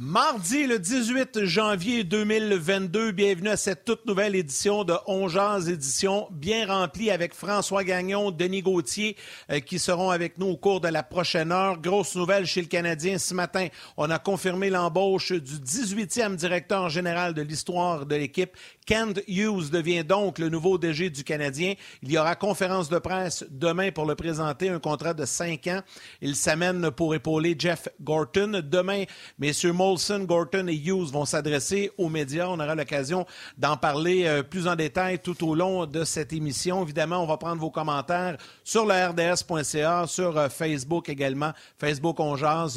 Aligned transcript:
Mardi 0.00 0.68
le 0.68 0.78
18 0.78 1.44
janvier 1.46 2.04
2022, 2.04 3.10
bienvenue 3.10 3.48
à 3.48 3.56
cette 3.56 3.84
toute 3.84 4.06
nouvelle 4.06 4.36
édition 4.36 4.84
de 4.84 4.94
Ongeance 5.08 5.66
édition 5.66 6.28
bien 6.30 6.68
remplie 6.68 7.10
avec 7.10 7.34
François 7.34 7.82
Gagnon, 7.82 8.30
Denis 8.30 8.62
Gauthier 8.62 9.16
euh, 9.50 9.58
qui 9.58 9.80
seront 9.80 10.10
avec 10.10 10.38
nous 10.38 10.50
au 10.50 10.56
cours 10.56 10.80
de 10.80 10.86
la 10.86 11.02
prochaine 11.02 11.50
heure. 11.50 11.80
Grosse 11.80 12.14
nouvelle 12.14 12.46
chez 12.46 12.60
le 12.60 12.68
Canadien 12.68 13.18
ce 13.18 13.34
matin, 13.34 13.66
on 13.96 14.08
a 14.08 14.20
confirmé 14.20 14.70
l'embauche 14.70 15.32
du 15.32 15.56
18e 15.56 16.36
directeur 16.36 16.88
général 16.90 17.34
de 17.34 17.42
l'histoire 17.42 18.06
de 18.06 18.14
l'équipe. 18.14 18.56
Kent 18.86 19.20
Hughes 19.26 19.70
devient 19.72 20.04
donc 20.04 20.38
le 20.38 20.48
nouveau 20.48 20.78
DG 20.78 21.10
du 21.10 21.24
Canadien. 21.24 21.74
Il 22.04 22.12
y 22.12 22.18
aura 22.18 22.36
conférence 22.36 22.88
de 22.88 23.00
presse 23.00 23.44
demain 23.50 23.90
pour 23.90 24.06
le 24.06 24.14
présenter, 24.14 24.68
un 24.68 24.78
contrat 24.78 25.12
de 25.12 25.26
cinq 25.26 25.66
ans. 25.66 25.82
Il 26.22 26.36
s'amène 26.36 26.88
pour 26.92 27.16
épauler 27.16 27.56
Jeff 27.58 27.88
Gorton. 28.00 28.62
Demain, 28.64 29.04
messieurs 29.40 29.72
Molson, 29.88 30.24
Gorton 30.24 30.66
et 30.68 30.74
Hughes 30.74 31.10
vont 31.10 31.24
s'adresser 31.24 31.90
aux 31.96 32.10
médias. 32.10 32.48
On 32.48 32.60
aura 32.60 32.74
l'occasion 32.74 33.24
d'en 33.56 33.78
parler 33.78 34.26
euh, 34.26 34.42
plus 34.42 34.68
en 34.68 34.76
détail 34.76 35.18
tout 35.18 35.48
au 35.48 35.54
long 35.54 35.86
de 35.86 36.04
cette 36.04 36.34
émission. 36.34 36.82
Évidemment, 36.82 37.22
on 37.22 37.26
va 37.26 37.38
prendre 37.38 37.58
vos 37.58 37.70
commentaires 37.70 38.36
sur 38.64 38.84
le 38.84 38.92
RDS.ca, 38.92 40.06
sur 40.06 40.36
euh, 40.36 40.50
Facebook 40.50 41.08
également, 41.08 41.52
Facebook 41.78 42.20
On 42.20 42.36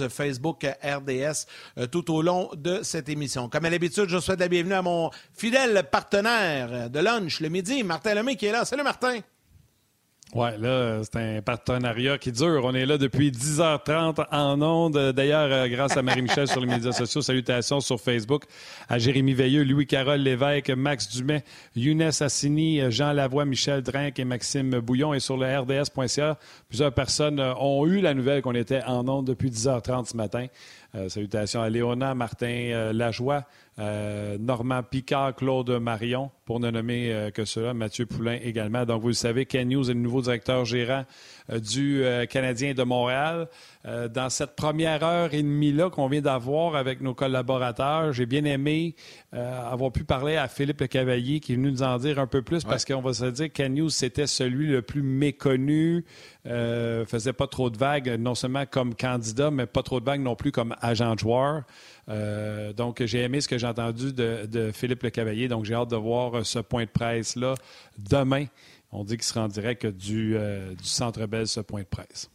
Facebook 0.10 0.64
euh, 0.64 0.98
RDS, 1.00 1.88
tout 1.92 2.14
au 2.14 2.22
long 2.22 2.50
de 2.56 2.80
cette 2.82 3.10
émission. 3.10 3.50
Comme 3.50 3.66
à 3.66 3.70
l'habitude, 3.70 4.06
je 4.08 4.20
souhaite 4.20 4.40
la 4.40 4.48
bienvenue 4.48 4.76
à 4.76 4.82
mon 4.82 5.10
fidèle 5.34 5.84
partenaire 5.92 6.90
de 6.90 7.00
lunch 7.00 7.42
le 7.42 7.50
midi, 7.50 7.84
Martin 7.84 8.14
Lemay, 8.14 8.38
qui 8.38 8.46
est 8.46 8.54
là. 8.54 8.64
Salut, 8.64 8.84
Martin. 8.84 9.20
Ouais, 10.34 10.58
là, 10.58 11.02
c'est 11.04 11.18
un 11.18 11.42
partenariat 11.42 12.18
qui 12.18 12.32
dure. 12.32 12.62
On 12.64 12.74
est 12.74 12.86
là 12.86 12.98
depuis 12.98 13.32
10h30 13.32 14.28
en 14.32 14.62
ondes. 14.62 15.12
D'ailleurs, 15.12 15.52
euh, 15.52 15.68
grâce 15.68 15.98
à 15.98 16.02
Marie-Michel 16.02 16.48
sur 16.48 16.62
les 16.62 16.68
médias 16.68 16.94
sociaux, 16.94 17.22
salutations 17.22 17.82
sur 17.82 18.00
Facebook, 18.00 18.46
à 18.88 18.98
Jérémy 18.98 19.34
Veilleux, 19.34 19.64
Louis-Carole 19.66 20.22
Lévesque, 20.22 20.70
Max 20.70 21.10
Dumais, 21.10 21.44
Younes 21.76 22.12
Assini, 22.22 22.80
Jean 22.90 23.12
Lavoie, 23.12 23.44
Michel 23.44 23.82
Drinck 23.82 24.20
et 24.20 24.24
Maxime 24.24 24.80
Bouillon. 24.80 25.14
Et 25.14 25.20
sur 25.20 25.36
le 25.36 25.48
RDS.ca, 25.60 26.38
plusieurs 26.70 26.94
personnes 26.94 27.42
euh, 27.42 27.54
ont 27.56 27.86
eu 27.86 28.00
la 28.00 28.14
nouvelle 28.14 28.42
qu'on 28.42 28.56
était 28.56 28.84
en 28.84 29.10
ondes 29.10 29.28
depuis 29.28 29.50
10h30 29.50 30.12
ce 30.12 30.16
matin. 30.16 30.46
Euh, 30.96 31.10
salutations 31.10 31.62
à 31.62 31.70
Léona, 31.70 32.16
Martin 32.16 32.92
Lajoie, 32.94 33.44
euh, 33.82 34.38
Normand 34.38 34.84
Picard, 34.84 35.36
Claude 35.36 35.70
Marion, 35.82 36.30
pour 36.46 36.60
ne 36.60 36.70
nommer 36.70 37.12
euh, 37.12 37.32
que 37.32 37.46
cela, 37.46 37.74
Mathieu 37.74 38.06
Poulain 38.06 38.38
également. 38.44 38.86
Donc, 38.86 39.02
vous 39.02 39.08
le 39.08 39.14
savez, 39.14 39.48
Ken 39.48 39.68
News 39.68 39.90
est 39.90 39.96
le 39.96 40.00
nouveau 40.00 40.22
directeur 40.22 40.66
gérant 40.66 41.06
euh, 41.50 41.60
du 41.60 42.04
Canadien 42.30 42.74
de 42.74 42.84
Montréal. 42.84 43.48
dans 43.84 44.30
cette 44.30 44.56
première 44.56 45.04
heure 45.04 45.34
et 45.34 45.42
demie-là 45.42 45.90
qu'on 45.90 46.08
vient 46.08 46.22
d'avoir 46.22 46.76
avec 46.76 47.02
nos 47.02 47.16
collaborateurs, 47.16 48.14
j'ai 48.14 48.26
bien 48.26 48.46
aimé 48.46 48.96
avoir 49.32 49.92
pu 49.92 50.04
parler 50.04 50.36
à 50.36 50.48
Philippe 50.48 50.82
Le 50.82 50.88
Cavalier 50.88 51.40
qui 51.40 51.54
est 51.54 51.56
venu 51.56 51.72
nous 51.72 51.84
en 51.84 51.98
dire 51.98 52.20
un 52.20 52.28
peu 52.28 52.42
plus 52.42 52.64
parce 52.64 52.86
qu'on 52.86 53.02
va 53.02 53.14
se 53.14 53.26
dire 53.26 53.48
que 53.48 53.54
Ken 53.54 53.74
News, 53.74 53.90
c'était 53.90 54.28
celui 54.28 54.68
le 54.68 54.82
plus 54.82 55.02
méconnu, 55.02 56.06
faisait 56.46 57.34
pas 57.34 57.48
trop 57.48 57.70
de 57.70 57.78
vagues, 57.78 58.16
non 58.20 58.36
seulement 58.36 58.66
comme 58.66 58.94
candidat, 58.96 59.52
mais 59.52 59.66
pas 59.66 59.84
trop 59.84 60.00
de 60.00 60.06
vagues 60.06 60.22
non 60.22 60.36
plus 60.36 60.52
comme 60.52 60.76
agent 60.82 61.16
de 61.16 61.20
joueur. 61.20 61.64
Euh, 62.10 62.74
donc, 62.74 63.04
j'ai 63.04 63.22
aimé 63.22 63.42
ce 63.42 63.48
que 63.48 63.58
j'ai 63.58 63.68
entendu 63.68 64.14
de, 64.14 64.72
Philippe 64.74 65.04
Le 65.04 65.10
Cavalier. 65.10 65.48
Donc, 65.48 65.66
j'ai 65.66 65.74
hâte 65.74 65.90
de 65.90 65.96
voir 65.96 66.46
ce 66.46 66.60
point 66.60 66.86
de 66.86 66.90
presse-là 66.90 67.56
demain. 67.98 68.46
On 68.92 69.04
dit 69.04 69.16
qu'il 69.16 69.24
sera 69.24 69.46
en 69.46 69.48
direct 69.48 69.86
du, 69.86 70.36
euh, 70.36 70.74
du 70.76 70.84
Centre 70.84 71.26
Bell, 71.26 71.48
ce 71.48 71.62
point 71.62 71.82
de 71.82 71.88
presse. 71.88 72.30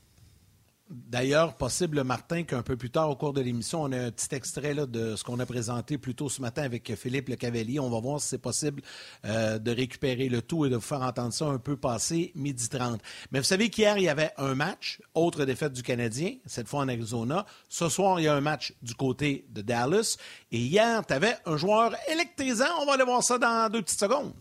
D'ailleurs, 0.89 1.55
possible, 1.55 2.05
Martin, 2.05 2.45
qu'un 2.45 2.63
peu 2.63 2.77
plus 2.77 2.91
tard 2.91 3.11
au 3.11 3.17
cours 3.17 3.33
de 3.33 3.41
l'émission, 3.41 3.83
on 3.83 3.91
a 3.91 3.99
un 3.99 4.11
petit 4.13 4.33
extrait 4.37 4.73
de 4.75 5.17
ce 5.17 5.25
qu'on 5.25 5.41
a 5.41 5.47
présenté 5.47 5.99
plus 5.99 6.15
tôt 6.15 6.29
ce 6.29 6.41
matin 6.41 6.63
avec 6.63 6.95
Philippe 6.95 7.29
Le 7.29 7.35
Cavalier. 7.35 7.81
On 7.81 7.91
va 7.91 7.99
voir 7.99 8.21
si 8.21 8.29
c'est 8.29 8.39
possible 8.39 8.83
euh, 9.25 9.59
de 9.59 9.73
récupérer 9.73 10.29
le 10.29 10.43
tout 10.43 10.65
et 10.65 10.71
de 10.71 10.77
vous 10.77 10.81
faire 10.81 11.03
entendre 11.03 11.33
ça 11.33 11.47
un 11.47 11.59
peu 11.59 11.77
passé 11.77 12.31
midi 12.37 12.69
30. 12.69 13.01
Mais 13.33 13.41
vous 13.41 13.45
savez 13.45 13.69
qu'hier, 13.69 13.99
il 13.99 14.05
y 14.05 14.09
avait 14.09 14.31
un 14.39 14.55
match, 14.55 15.01
autre 15.15 15.45
défaite 15.45 15.73
du 15.73 15.83
Canadien, 15.83 16.35
cette 16.47 16.69
fois 16.69 16.83
en 16.83 16.89
Arizona. 16.89 17.47
Ce 17.69 17.89
soir, 17.89 18.21
il 18.21 18.25
y 18.25 18.29
a 18.29 18.35
un 18.35 18.41
match 18.41 18.73
du 18.81 18.95
côté 18.95 19.45
de 19.49 19.63
Dallas. 19.63 20.17
Et 20.53 20.59
hier, 20.59 21.05
tu 21.05 21.15
avais 21.15 21.37
un 21.47 21.57
joueur 21.57 21.97
électrisant. 22.13 22.65
On 22.81 22.87
va 22.87 22.93
aller 22.93 23.05
voir 23.05 23.25
ça 23.25 23.39
dans 23.39 23.69
deux 23.73 23.83
petites 23.83 23.99
secondes. 23.99 24.33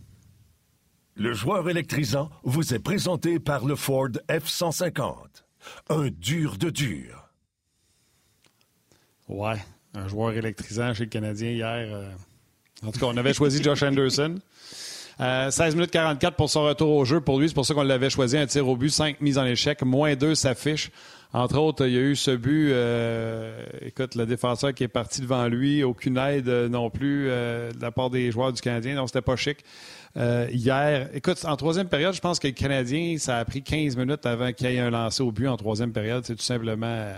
Le 1.16 1.34
joueur 1.34 1.68
électrisant 1.68 2.30
vous 2.44 2.76
est 2.76 2.80
présenté 2.80 3.40
par 3.40 3.66
le 3.66 3.76
Ford 3.76 4.10
F-150 4.30 5.45
un 5.90 6.09
dur 6.09 6.58
de 6.58 6.70
dur. 6.70 7.30
Ouais, 9.28 9.58
un 9.94 10.08
joueur 10.08 10.34
électrisant 10.34 10.94
chez 10.94 11.06
le 11.06 11.09
Canadien 11.09 11.50
hier. 11.50 11.88
Euh. 11.92 12.09
En 12.86 12.92
tout 12.92 13.00
cas, 13.00 13.08
on 13.08 13.18
avait 13.18 13.34
choisi 13.34 13.64
Josh 13.64 13.81
Anderson. 13.81 14.36
16 15.18 15.22
euh, 15.22 15.72
minutes 15.74 15.92
44 15.92 16.36
pour 16.36 16.50
son 16.50 16.66
retour 16.66 16.92
au 16.92 17.06
jeu 17.06 17.22
pour 17.22 17.40
lui. 17.40 17.48
C'est 17.48 17.56
pour 17.56 17.66
ça 17.66 17.74
qu'on 17.74 17.84
l'avait 17.84 18.09
choisi. 18.09 18.38
Un 18.38 18.46
tir 18.46 18.68
au 18.68 18.76
but, 18.76 18.90
5 18.90 19.22
mises 19.22 19.38
en 19.38 19.46
échec, 19.46 19.81
moins 19.81 20.16
2 20.16 20.36
s'affiche. 20.36 20.92
Entre 21.34 21.58
autres, 21.58 21.86
il 21.88 21.94
y 21.94 21.97
a 21.97 22.02
eu 22.02 22.16
ce 22.16 22.32
but. 22.32 22.70
Euh, 22.72 23.66
écoute, 23.82 24.16
le 24.16 24.26
défenseur 24.26 24.74
qui 24.74 24.84
est 24.84 24.90
parti 24.90 25.22
devant 25.22 25.47
lui, 25.47 25.84
aucune 25.84 26.18
aide 26.18 26.47
non 26.47 26.90
plus 26.90 27.26
de 27.26 27.82
la 27.82 27.92
part 27.92 28.09
des 28.09 28.32
joueurs 28.32 28.53
du 28.53 28.62
Canadien, 28.62 28.96
donc 28.96 29.09
c'était 29.09 29.22
pas 29.22 29.36
chic. 29.36 29.58
Euh, 30.18 30.48
hier. 30.52 31.09
Écoute, 31.14 31.44
en 31.46 31.56
troisième 31.56 31.88
période, 31.88 32.14
je 32.14 32.22
pense 32.22 32.40
que 32.40 32.48
le 32.48 32.53
Canadien, 32.53 33.18
ça 33.18 33.38
a 33.38 33.46
pris 33.46 33.62
15 33.62 33.98
minutes 33.98 34.26
avant 34.26 34.53
qu'il 34.53 34.70
y 34.70 34.76
ait 34.76 34.80
un 34.80 34.90
lancé 34.90 35.22
au 35.22 35.31
but 35.31 35.48
en 35.48 35.58
troisième 35.58 35.92
période. 35.92 36.24
C'est 36.26 36.36
tout 36.36 36.44
simplement 36.44 36.86
euh, 36.88 37.18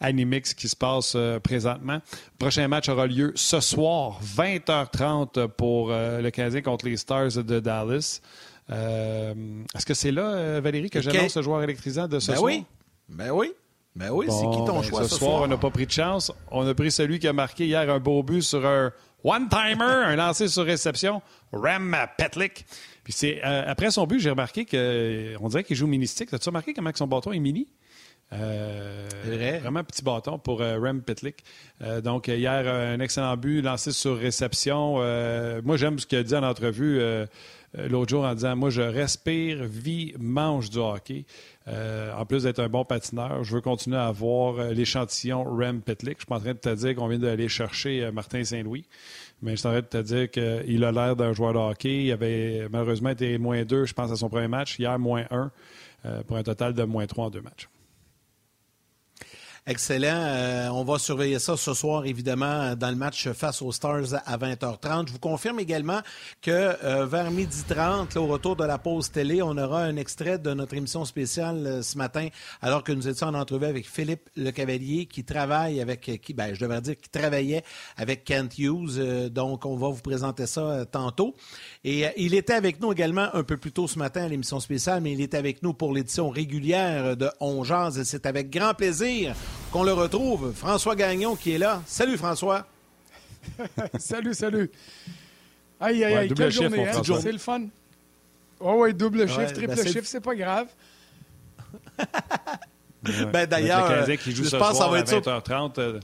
animix 0.00 0.50
ce 0.50 0.54
qui 0.54 0.68
se 0.68 0.76
passe 0.76 1.14
euh, 1.16 1.40
présentement. 1.40 1.94
Le 1.94 2.38
prochain 2.38 2.68
match 2.68 2.88
aura 2.88 3.06
lieu 3.06 3.32
ce 3.34 3.60
soir, 3.60 4.20
20h30 4.36 5.48
pour 5.48 5.88
le 5.88 6.30
Canadien 6.30 6.60
contre 6.60 6.86
les 6.86 6.96
Stars 6.96 7.32
de 7.32 7.60
Dallas. 7.60 8.20
Est-ce 8.68 9.86
que 9.86 9.94
c'est 9.94 10.12
là, 10.12 10.60
Valérie, 10.60 10.90
que 10.90 11.00
j'annonce 11.00 11.32
ce 11.32 11.42
joueur 11.42 11.62
électrisant 11.62 12.08
de 12.08 12.18
ce 12.18 12.32
ben 12.32 12.36
soir? 12.36 12.44
Oui. 12.44 12.64
Ben 13.08 13.30
oui. 13.30 13.52
Ben 13.96 14.10
oui, 14.10 14.26
c'est 14.28 14.50
qui 14.50 14.64
ton 14.64 14.80
ben, 14.80 14.82
choix 14.82 15.08
ce, 15.08 15.16
soir? 15.16 15.42
on 15.42 15.46
n'a 15.46 15.56
pas 15.56 15.70
pris 15.70 15.86
de 15.86 15.92
chance. 15.92 16.32
On 16.50 16.66
a 16.66 16.74
pris 16.74 16.90
celui 16.90 17.20
qui 17.20 17.28
a 17.28 17.32
marqué 17.32 17.66
hier 17.66 17.88
un 17.88 18.00
beau 18.00 18.22
but 18.24 18.42
sur 18.42 18.66
un 18.66 18.92
one-timer, 19.22 19.84
un 20.06 20.16
lancé 20.16 20.48
sur 20.48 20.64
réception. 20.64 21.22
Ram 21.52 21.96
Petlick. 22.18 22.66
Puis 23.04 23.12
c'est 23.12 23.44
euh, 23.44 23.62
après 23.66 23.92
son 23.92 24.06
but, 24.06 24.18
j'ai 24.18 24.30
remarqué 24.30 24.64
qu'on 24.64 25.48
dirait 25.48 25.62
qu'il 25.62 25.76
joue 25.76 25.86
mini-stick. 25.86 26.32
As-tu 26.32 26.48
remarqué 26.48 26.74
comment 26.74 26.90
son 26.94 27.06
bâton 27.06 27.32
est 27.32 27.38
mini? 27.38 27.68
Euh, 28.32 29.06
vrai. 29.26 29.58
Vraiment 29.58 29.84
petit 29.84 30.02
bâton 30.02 30.40
pour 30.40 30.60
euh, 30.60 30.80
Ram 30.80 31.00
Petlick. 31.00 31.44
donc, 32.02 32.26
hier, 32.26 32.66
un 32.66 32.98
excellent 32.98 33.36
but 33.36 33.62
lancé 33.62 33.92
sur 33.92 34.18
réception. 34.18 34.94
moi, 35.62 35.76
j'aime 35.76 36.00
ce 36.00 36.06
qu'il 36.06 36.18
a 36.18 36.24
dit 36.24 36.34
en 36.34 36.42
entrevue 36.42 37.00
l'autre 37.88 38.10
jour 38.10 38.24
en 38.24 38.34
disant 38.34 38.56
Moi, 38.56 38.70
je 38.70 38.82
respire, 38.82 39.64
vis, 39.64 40.14
mange 40.18 40.70
du 40.70 40.78
hockey. 40.78 41.24
en 41.66 42.24
plus 42.26 42.44
d'être 42.44 42.60
un 42.60 42.68
bon 42.68 42.84
patineur, 42.84 43.44
je 43.44 43.54
veux 43.54 43.60
continuer 43.60 43.96
à 43.96 44.06
avoir 44.06 44.72
l'échantillon 44.72 45.44
Ram 45.44 45.80
Petlick. 45.80 46.18
Je 46.20 46.24
suis 46.24 46.34
en 46.34 46.40
train 46.40 46.52
de 46.52 46.58
te 46.58 46.74
dire 46.74 46.94
qu'on 46.94 47.08
vient 47.08 47.18
d'aller 47.18 47.48
chercher 47.48 48.10
Martin 48.12 48.44
Saint-Louis. 48.44 48.84
Mais 49.42 49.56
je 49.56 49.62
t'arrête 49.62 49.92
de 49.92 50.00
te 50.00 50.06
dire 50.06 50.30
qu'il 50.30 50.84
a 50.84 50.92
l'air 50.92 51.16
d'un 51.16 51.32
joueur 51.32 51.52
de 51.52 51.58
hockey. 51.58 52.04
Il 52.04 52.12
avait 52.12 52.66
malheureusement 52.70 53.10
été 53.10 53.36
moins 53.38 53.62
2, 53.64 53.84
je 53.84 53.92
pense, 53.92 54.10
à 54.10 54.16
son 54.16 54.28
premier 54.28 54.48
match. 54.48 54.78
Hier, 54.78 54.98
moins 54.98 55.24
1, 55.30 55.50
euh, 56.06 56.22
pour 56.22 56.36
un 56.36 56.42
total 56.42 56.72
de 56.72 56.82
moins 56.84 57.06
3 57.06 57.26
en 57.26 57.30
deux 57.30 57.42
matchs. 57.42 57.68
Excellent. 59.66 60.08
Euh, 60.12 60.68
on 60.68 60.84
va 60.84 60.98
surveiller 60.98 61.38
ça 61.38 61.56
ce 61.56 61.72
soir, 61.72 62.04
évidemment, 62.04 62.76
dans 62.76 62.90
le 62.90 62.96
match 62.96 63.30
face 63.30 63.62
aux 63.62 63.72
Stars 63.72 64.12
à 64.26 64.36
20h30. 64.36 65.06
Je 65.06 65.12
vous 65.14 65.18
confirme 65.18 65.58
également 65.58 66.00
que 66.42 66.50
euh, 66.50 67.06
vers 67.06 67.32
12h30, 67.32 68.18
au 68.18 68.26
retour 68.26 68.56
de 68.56 68.64
la 68.64 68.76
pause 68.76 69.10
télé, 69.10 69.40
on 69.40 69.56
aura 69.56 69.84
un 69.84 69.96
extrait 69.96 70.38
de 70.38 70.52
notre 70.52 70.74
émission 70.74 71.06
spéciale 71.06 71.66
euh, 71.66 71.82
ce 71.82 71.96
matin, 71.96 72.28
alors 72.60 72.84
que 72.84 72.92
nous 72.92 73.08
étions 73.08 73.28
en 73.28 73.32
entrevue 73.32 73.64
avec 73.64 73.88
Philippe 73.88 74.28
Le 74.36 74.50
Cavalier, 74.50 75.06
qui 75.06 75.24
travaille 75.24 75.80
avec, 75.80 76.20
qui, 76.22 76.34
ben, 76.34 76.54
je 76.54 76.60
devrais 76.60 76.82
dire, 76.82 76.98
qui 76.98 77.08
travaillait 77.08 77.64
avec 77.96 78.24
Kent 78.24 78.58
Hughes. 78.58 79.30
donc, 79.30 79.64
on 79.64 79.76
va 79.78 79.88
vous 79.88 80.02
présenter 80.02 80.46
ça 80.46 80.84
tantôt. 80.84 81.34
Et 81.84 82.04
il 82.18 82.34
était 82.34 82.52
avec 82.52 82.82
nous 82.82 82.92
également 82.92 83.34
un 83.34 83.44
peu 83.44 83.56
plus 83.56 83.72
tôt 83.72 83.88
ce 83.88 83.98
matin 83.98 84.24
à 84.24 84.28
l'émission 84.28 84.60
spéciale, 84.60 85.00
mais 85.00 85.12
il 85.12 85.22
est 85.22 85.32
avec 85.32 85.62
nous 85.62 85.72
pour 85.72 85.94
l'édition 85.94 86.28
régulière 86.28 87.16
de 87.16 87.30
On 87.40 87.64
et 87.64 88.04
c'est 88.04 88.26
avec 88.26 88.50
grand 88.50 88.74
plaisir 88.74 89.34
qu'on 89.70 89.82
le 89.82 89.92
retrouve. 89.92 90.52
François 90.54 90.96
Gagnon 90.96 91.36
qui 91.36 91.52
est 91.52 91.58
là. 91.58 91.82
Salut 91.86 92.16
François. 92.16 92.66
salut, 93.98 94.34
salut. 94.34 94.70
Aïe, 95.80 96.04
aïe, 96.04 96.14
aïe, 96.14 96.32
quelle 96.34 96.50
journée, 96.50 96.88
hein? 96.88 97.02
C'est 97.20 97.32
le 97.32 97.38
fun. 97.38 97.66
Oh 98.60 98.76
oui, 98.78 98.94
double 98.94 99.28
chiffre, 99.28 99.52
triple 99.52 99.74
ben 99.74 99.86
chiffre, 99.86 100.06
c'est 100.06 100.20
pas 100.20 100.34
grave. 100.34 100.68
ben 103.32 103.46
d'ailleurs, 103.46 104.06
je 104.06 104.56
pense 104.56 104.70
que 104.70 104.76
ça 104.76 104.88
va 104.88 104.98
être 105.00 105.12
20h30. 105.12 106.00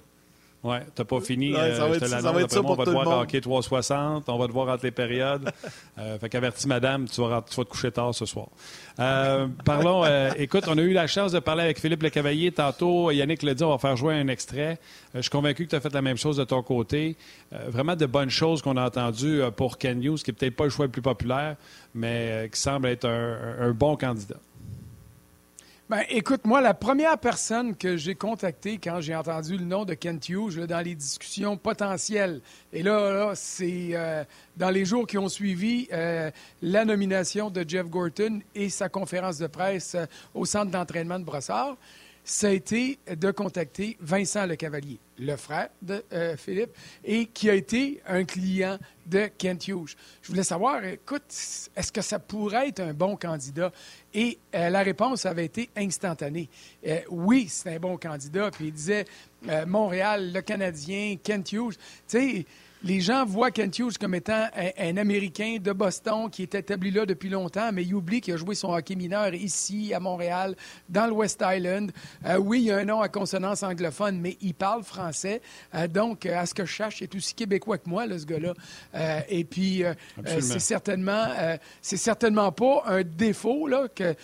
Oui, 0.63 0.77
t'as 0.95 1.05
pas 1.05 1.21
fini. 1.21 1.55
Ouais, 1.55 1.75
ça, 1.75 1.85
euh, 1.85 1.89
va 1.89 1.97
être, 1.97 2.07
ça 2.07 2.33
va 2.33 2.43
être 2.43 2.51
ça 2.51 2.61
pour 2.61 2.73
On 2.73 2.75
va 2.75 2.85
te 2.85 2.91
voir 2.91 3.21
hockey 3.21 3.41
360, 3.41 4.29
on 4.29 4.39
va 4.39 4.47
te 4.47 4.53
voir 4.53 4.69
entre 4.69 4.85
les 4.85 4.91
périodes. 4.91 5.51
euh, 5.99 6.19
fait 6.19 6.29
qu'avertis 6.29 6.69
madame, 6.69 7.09
tu 7.09 7.23
vas, 7.23 7.43
tu 7.49 7.57
vas, 7.57 7.65
te 7.65 7.71
coucher 7.71 7.91
tard 7.91 8.15
ce 8.15 8.27
soir. 8.27 8.49
Euh, 8.99 9.47
parlons, 9.65 10.05
euh, 10.05 10.31
écoute, 10.37 10.65
on 10.69 10.77
a 10.77 10.83
eu 10.83 10.93
la 10.93 11.07
chance 11.07 11.33
de 11.33 11.39
parler 11.39 11.63
avec 11.63 11.81
Philippe 11.81 12.03
Le 12.03 12.11
Cavalier 12.11 12.53
tantôt. 12.53 13.11
Yannick 13.11 13.43
l'a 13.43 13.55
dit, 13.55 13.65
on 13.65 13.71
va 13.71 13.79
faire 13.79 13.97
jouer 13.97 14.15
un 14.15 14.29
extrait. 14.29 14.79
je 15.15 15.23
suis 15.23 15.31
convaincu 15.31 15.65
que 15.65 15.71
tu 15.71 15.77
as 15.77 15.81
fait 15.81 15.95
la 15.95 16.03
même 16.03 16.19
chose 16.19 16.37
de 16.37 16.45
ton 16.45 16.63
côté. 16.63 17.17
vraiment 17.69 17.97
de 17.97 18.05
bonnes 18.05 18.31
choses 18.31 18.61
qu'on 18.61 18.77
a 18.77 18.85
entendues 18.87 19.41
pour 19.57 19.79
Ken 19.79 19.99
News, 19.99 20.17
qui 20.17 20.31
n'est 20.31 20.35
peut-être 20.35 20.57
pas 20.57 20.65
le 20.65 20.71
choix 20.71 20.85
le 20.85 20.93
plus 20.93 21.03
populaire, 21.03 21.57
mais 21.95 22.51
qui 22.53 22.61
semble 22.61 22.89
être 22.89 23.07
un, 23.07 23.57
un 23.61 23.71
bon 23.71 23.97
candidat. 23.97 24.37
Ben, 25.91 26.05
écoute, 26.09 26.43
moi, 26.45 26.61
la 26.61 26.73
première 26.73 27.19
personne 27.19 27.75
que 27.75 27.97
j'ai 27.97 28.15
contactée 28.15 28.79
quand 28.79 29.01
j'ai 29.01 29.17
entendu 29.17 29.57
le 29.57 29.65
nom 29.65 29.85
de 29.85 29.95
Kent 29.95 30.29
Hughes 30.29 30.65
dans 30.69 30.79
les 30.85 30.95
discussions 30.95 31.57
potentielles, 31.57 32.43
et 32.73 32.85
là, 32.85 33.33
c'est 33.35 33.89
euh, 33.95 34.23
dans 34.57 34.71
les 34.71 34.85
jours 34.85 35.05
qui 35.05 35.19
ont 35.19 35.29
suivi 35.29 35.89
euh, 35.93 36.31
la 36.63 36.85
nomination 36.85 37.51
de 37.51 37.65
Jeff 37.67 37.89
Gorton 37.89 38.39
et 38.55 38.69
sa 38.69 38.89
conférence 38.89 39.39
de 39.39 39.49
presse 39.49 39.97
euh, 39.97 40.07
au 40.33 40.45
centre 40.45 40.71
d'entraînement 40.71 41.19
de 41.19 41.25
Brossard, 41.25 41.77
ça 42.25 42.49
a 42.49 42.51
été 42.51 42.99
de 43.09 43.31
contacter 43.31 43.97
Vincent 44.01 44.47
Le 44.47 44.57
Cavalier, 44.57 44.99
le 45.19 45.37
frère 45.37 45.69
de 45.83 46.05
euh, 46.13 46.37
Philippe, 46.37 46.71
et 47.05 47.27
qui 47.27 47.51
a 47.51 47.55
été 47.55 48.01
un 48.07 48.25
client 48.25 48.79
de 49.07 49.29
Kent 49.39 49.69
Hughes. 49.69 49.97
Je 50.23 50.29
voulais 50.29 50.45
savoir, 50.45 50.85
écoute, 50.85 51.23
est-ce 51.77 51.91
que 51.91 52.03
ça 52.03 52.19
pourrait 52.19 52.69
être 52.69 52.81
un 52.81 52.95
bon 52.95 53.17
candidat? 53.17 53.73
Et 54.15 54.39
euh, 54.55 54.71
la 54.71 54.83
réponse 54.83 55.27
avait 55.27 55.47
été 55.47 55.71
instantanée. 55.77 56.49
Euh, 56.87 57.01
oui, 57.11 57.47
c'est 57.49 57.75
un 57.75 57.81
bon 57.81 57.97
candidat. 57.97 58.51
Puis 58.51 58.67
il 58.67 58.73
disait 58.73 59.05
Montréal, 59.67 60.33
le 60.35 60.43
Canadien, 60.43 61.17
Kent 61.23 61.53
Hughes. 61.53 61.77
Tu 62.07 62.19
sais, 62.19 62.47
les 62.83 63.01
gens 63.01 63.25
voient 63.25 63.51
Kent 63.51 63.79
Hughes 63.79 63.99
comme 63.99 64.15
étant 64.15 64.47
un, 64.79 64.97
Américain 64.97 65.59
de 65.61 65.73
Boston 65.73 66.31
qui 66.31 66.43
est 66.43 66.55
établi 66.55 66.91
là 66.91 67.05
depuis 67.05 67.29
longtemps, 67.29 67.71
mais 67.73 67.85
il 67.85 67.95
oublie 67.95 68.21
qu'il 68.21 68.35
a 68.35 68.37
joué 68.37 68.55
son 68.55 68.73
hockey 68.73 68.95
mineur 68.95 69.35
ici, 69.35 69.93
à 69.93 70.01
Montréal, 70.01 70.57
dans 70.89 71.07
le 71.07 71.13
West 71.13 71.43
Island. 71.45 71.93
Euh, 72.27 72.39
oui, 72.39 72.61
il 72.61 72.65
y 72.67 72.73
a 72.73 72.79
un 72.79 72.85
nom 72.85 73.01
à 73.01 73.09
consonance 73.09 73.63
anglophone, 73.63 74.19
mais 74.21 74.37
il 74.41 74.55
parle 74.55 74.83
français. 74.83 75.43
Euh, 75.75 75.89
donc, 75.89 76.27
à 76.27 76.47
ce 76.47 76.55
que 76.55 76.65
je 76.65 76.73
cherche, 76.73 77.01
il 77.01 77.05
est 77.05 77.15
aussi 77.15 77.35
québécois 77.35 77.79
que 77.79 77.89
moi, 77.89 78.07
là, 78.07 78.19
ce 78.19 78.25
gars-là. 78.27 78.55
Euh, 78.95 79.21
et 79.29 79.45
puis, 79.45 79.83
c'est 80.27 80.59
certainement, 80.59 81.27
c'est 81.83 81.97
certainement 81.97 82.53
pas 82.53 82.83
un 82.87 83.03
défaut 83.03 83.67
là, 83.67 83.89
que 83.95 84.15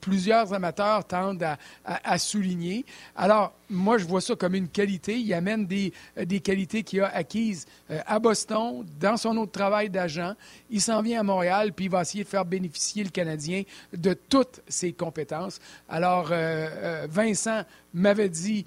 plusieurs 0.00 0.52
amateurs 0.52 1.04
tendent 1.04 1.42
à, 1.42 1.58
à 1.84 2.18
souligner. 2.18 2.84
Alors, 3.16 3.54
moi, 3.72 3.98
je 3.98 4.04
vois 4.04 4.20
ça 4.20 4.34
comme 4.36 4.54
une 4.54 4.68
qualité. 4.68 5.18
Il 5.18 5.32
amène 5.32 5.66
des, 5.66 5.92
des 6.16 6.40
qualités 6.40 6.82
qu'il 6.82 7.00
a 7.00 7.08
acquises 7.08 7.66
euh, 7.91 7.91
à 8.06 8.18
Boston, 8.18 8.84
dans 9.00 9.16
son 9.16 9.36
autre 9.36 9.52
travail 9.52 9.90
d'agent. 9.90 10.34
Il 10.70 10.80
s'en 10.80 11.02
vient 11.02 11.20
à 11.20 11.22
Montréal, 11.22 11.72
puis 11.72 11.86
il 11.86 11.90
va 11.90 12.02
essayer 12.02 12.24
de 12.24 12.28
faire 12.28 12.44
bénéficier 12.44 13.04
le 13.04 13.10
Canadien 13.10 13.62
de 13.92 14.14
toutes 14.14 14.60
ses 14.68 14.92
compétences. 14.92 15.58
Alors, 15.88 16.30
euh, 16.30 16.34
euh, 16.34 17.06
Vincent 17.10 17.62
m'avait 17.94 18.28
dit 18.28 18.64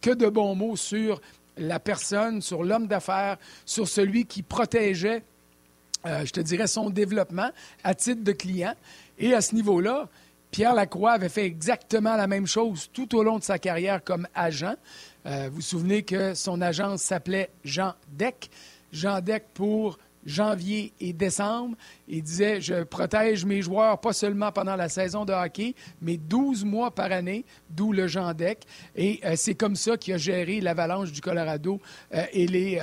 que 0.00 0.10
de 0.10 0.28
bons 0.28 0.54
mots 0.54 0.76
sur 0.76 1.20
la 1.56 1.80
personne, 1.80 2.40
sur 2.40 2.62
l'homme 2.62 2.86
d'affaires, 2.86 3.36
sur 3.64 3.88
celui 3.88 4.24
qui 4.24 4.42
protégeait, 4.42 5.22
je 6.04 6.30
te 6.30 6.40
dirais, 6.40 6.68
son 6.68 6.88
développement 6.88 7.50
à 7.82 7.94
titre 7.94 8.22
de 8.22 8.32
client. 8.32 8.74
Et 9.18 9.34
à 9.34 9.40
ce 9.40 9.54
niveau-là, 9.56 10.08
Pierre 10.50 10.74
Lacroix 10.74 11.12
avait 11.12 11.28
fait 11.28 11.44
exactement 11.44 12.16
la 12.16 12.26
même 12.26 12.46
chose 12.46 12.90
tout 12.92 13.14
au 13.16 13.22
long 13.22 13.38
de 13.38 13.44
sa 13.44 13.58
carrière 13.58 14.02
comme 14.02 14.26
agent. 14.34 14.74
Euh, 15.26 15.48
vous 15.50 15.56
vous 15.56 15.60
souvenez 15.60 16.02
que 16.02 16.34
son 16.34 16.60
agence 16.60 17.02
s'appelait 17.02 17.50
Jean 17.64 17.94
Deck. 18.12 18.50
Jean 18.92 19.20
Deck 19.20 19.44
pour 19.54 19.98
janvier 20.24 20.92
et 21.00 21.12
décembre. 21.12 21.76
Il 22.08 22.22
disait, 22.22 22.60
je 22.60 22.82
protège 22.82 23.44
mes 23.44 23.62
joueurs 23.62 24.00
pas 24.00 24.12
seulement 24.12 24.52
pendant 24.52 24.76
la 24.76 24.88
saison 24.88 25.24
de 25.24 25.32
hockey, 25.32 25.74
mais 26.02 26.16
12 26.16 26.64
mois 26.64 26.90
par 26.90 27.10
année, 27.12 27.44
d'où 27.70 27.92
le 27.92 28.06
Jean 28.06 28.34
Deck. 28.34 28.64
Et 28.96 29.20
euh, 29.24 29.34
c'est 29.36 29.54
comme 29.54 29.76
ça 29.76 29.96
qu'il 29.96 30.14
a 30.14 30.18
géré 30.18 30.60
l'Avalanche 30.60 31.12
du 31.12 31.20
Colorado 31.20 31.80
euh, 32.14 32.24
et 32.32 32.46
les, 32.46 32.80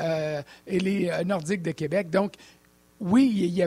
et 0.68 1.26
Nordiques 1.26 1.62
de 1.62 1.72
Québec. 1.72 2.10
Donc, 2.10 2.34
oui, 3.00 3.32
il 3.32 3.46
y, 3.46 3.64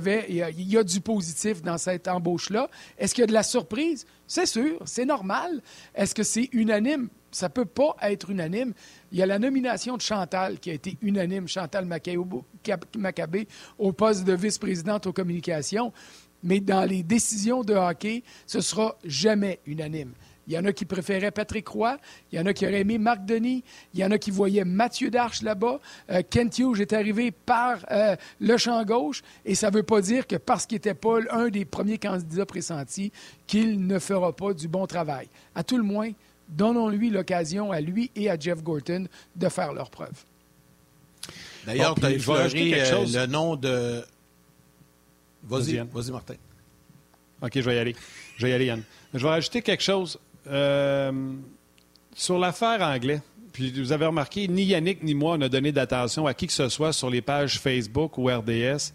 il 0.58 0.68
y 0.68 0.76
a 0.76 0.82
du 0.82 1.00
positif 1.00 1.62
dans 1.62 1.78
cette 1.78 2.08
embauche-là. 2.08 2.68
Est-ce 2.98 3.14
qu'il 3.14 3.22
y 3.22 3.24
a 3.24 3.28
de 3.28 3.32
la 3.32 3.44
surprise? 3.44 4.04
C'est 4.26 4.46
sûr, 4.46 4.80
c'est 4.84 5.04
normal. 5.04 5.62
Est-ce 5.94 6.14
que 6.14 6.24
c'est 6.24 6.48
unanime? 6.52 7.08
Ça 7.30 7.48
ne 7.48 7.52
peut 7.52 7.64
pas 7.64 7.96
être 8.02 8.30
unanime. 8.30 8.72
Il 9.12 9.18
y 9.18 9.22
a 9.22 9.26
la 9.26 9.38
nomination 9.38 9.96
de 9.96 10.02
Chantal 10.02 10.58
qui 10.58 10.70
a 10.70 10.74
été 10.74 10.96
unanime, 11.02 11.48
Chantal 11.48 11.84
Maccabé, 11.84 13.48
au 13.78 13.92
poste 13.92 14.24
de 14.24 14.32
vice-présidente 14.32 15.06
aux 15.06 15.12
communications. 15.12 15.92
Mais 16.42 16.60
dans 16.60 16.84
les 16.84 17.02
décisions 17.02 17.62
de 17.62 17.74
hockey, 17.74 18.22
ce 18.46 18.60
sera 18.60 18.96
jamais 19.04 19.60
unanime. 19.66 20.12
Il 20.50 20.54
y 20.54 20.58
en 20.58 20.64
a 20.64 20.72
qui 20.72 20.84
préféraient 20.84 21.30
Patrick 21.30 21.68
Roy. 21.68 21.96
Il 22.32 22.38
y 22.38 22.42
en 22.42 22.46
a 22.46 22.52
qui 22.52 22.66
auraient 22.66 22.80
aimé 22.80 22.98
Marc 22.98 23.24
Denis. 23.24 23.62
Il 23.94 24.00
y 24.00 24.04
en 24.04 24.10
a 24.10 24.18
qui 24.18 24.32
voyaient 24.32 24.64
Mathieu 24.64 25.08
Darche 25.08 25.42
là-bas. 25.42 25.78
Euh, 26.10 26.22
Kent 26.28 26.58
Hughes 26.58 26.80
est 26.80 26.92
arrivé 26.92 27.30
par 27.30 27.78
euh, 27.92 28.16
le 28.40 28.56
champ 28.56 28.84
gauche. 28.84 29.22
Et 29.44 29.54
ça 29.54 29.70
ne 29.70 29.76
veut 29.76 29.84
pas 29.84 30.00
dire 30.00 30.26
que 30.26 30.34
parce 30.34 30.66
qu'il 30.66 30.74
n'était 30.76 30.94
pas 30.94 31.18
un 31.30 31.50
des 31.50 31.64
premiers 31.64 31.98
candidats 31.98 32.46
pressentis, 32.46 33.12
qu'il 33.46 33.86
ne 33.86 34.00
fera 34.00 34.34
pas 34.34 34.52
du 34.52 34.66
bon 34.66 34.88
travail. 34.88 35.28
À 35.54 35.62
tout 35.62 35.76
le 35.76 35.84
moins, 35.84 36.10
donnons-lui 36.50 37.10
l'occasion 37.10 37.72
à 37.72 37.80
lui 37.80 38.10
et 38.14 38.30
à 38.30 38.38
Jeff 38.38 38.62
Gorton 38.62 39.06
de 39.36 39.48
faire 39.48 39.72
leur 39.72 39.90
preuve. 39.90 40.24
D'ailleurs, 41.66 41.94
tu 41.94 42.06
as 42.06 42.10
effleuré 42.10 42.72
euh, 42.74 43.04
le 43.06 43.26
nom 43.26 43.56
de... 43.56 44.02
Vas-y, 45.44 45.76
vas-y, 45.92 46.10
Martin. 46.10 46.34
OK, 47.42 47.52
je 47.54 47.60
vais 47.60 47.76
y 47.76 47.78
aller. 47.78 47.96
Je 48.36 48.46
vais 48.46 48.52
y 48.52 48.54
aller, 48.54 48.66
Yann. 48.66 48.82
Je 49.14 49.18
vais 49.18 49.28
rajouter 49.28 49.62
quelque 49.62 49.82
chose. 49.82 50.18
Euh, 50.46 51.12
sur 52.14 52.38
l'affaire 52.38 52.82
anglais, 52.82 53.20
puis 53.52 53.72
vous 53.72 53.92
avez 53.92 54.06
remarqué, 54.06 54.48
ni 54.48 54.64
Yannick 54.64 55.02
ni 55.02 55.14
moi, 55.14 55.36
on 55.38 55.40
a 55.42 55.48
donné 55.48 55.72
d'attention 55.72 56.26
à 56.26 56.34
qui 56.34 56.46
que 56.46 56.52
ce 56.52 56.68
soit 56.68 56.92
sur 56.92 57.10
les 57.10 57.22
pages 57.22 57.58
Facebook 57.58 58.18
ou 58.18 58.26
RDS 58.26 58.92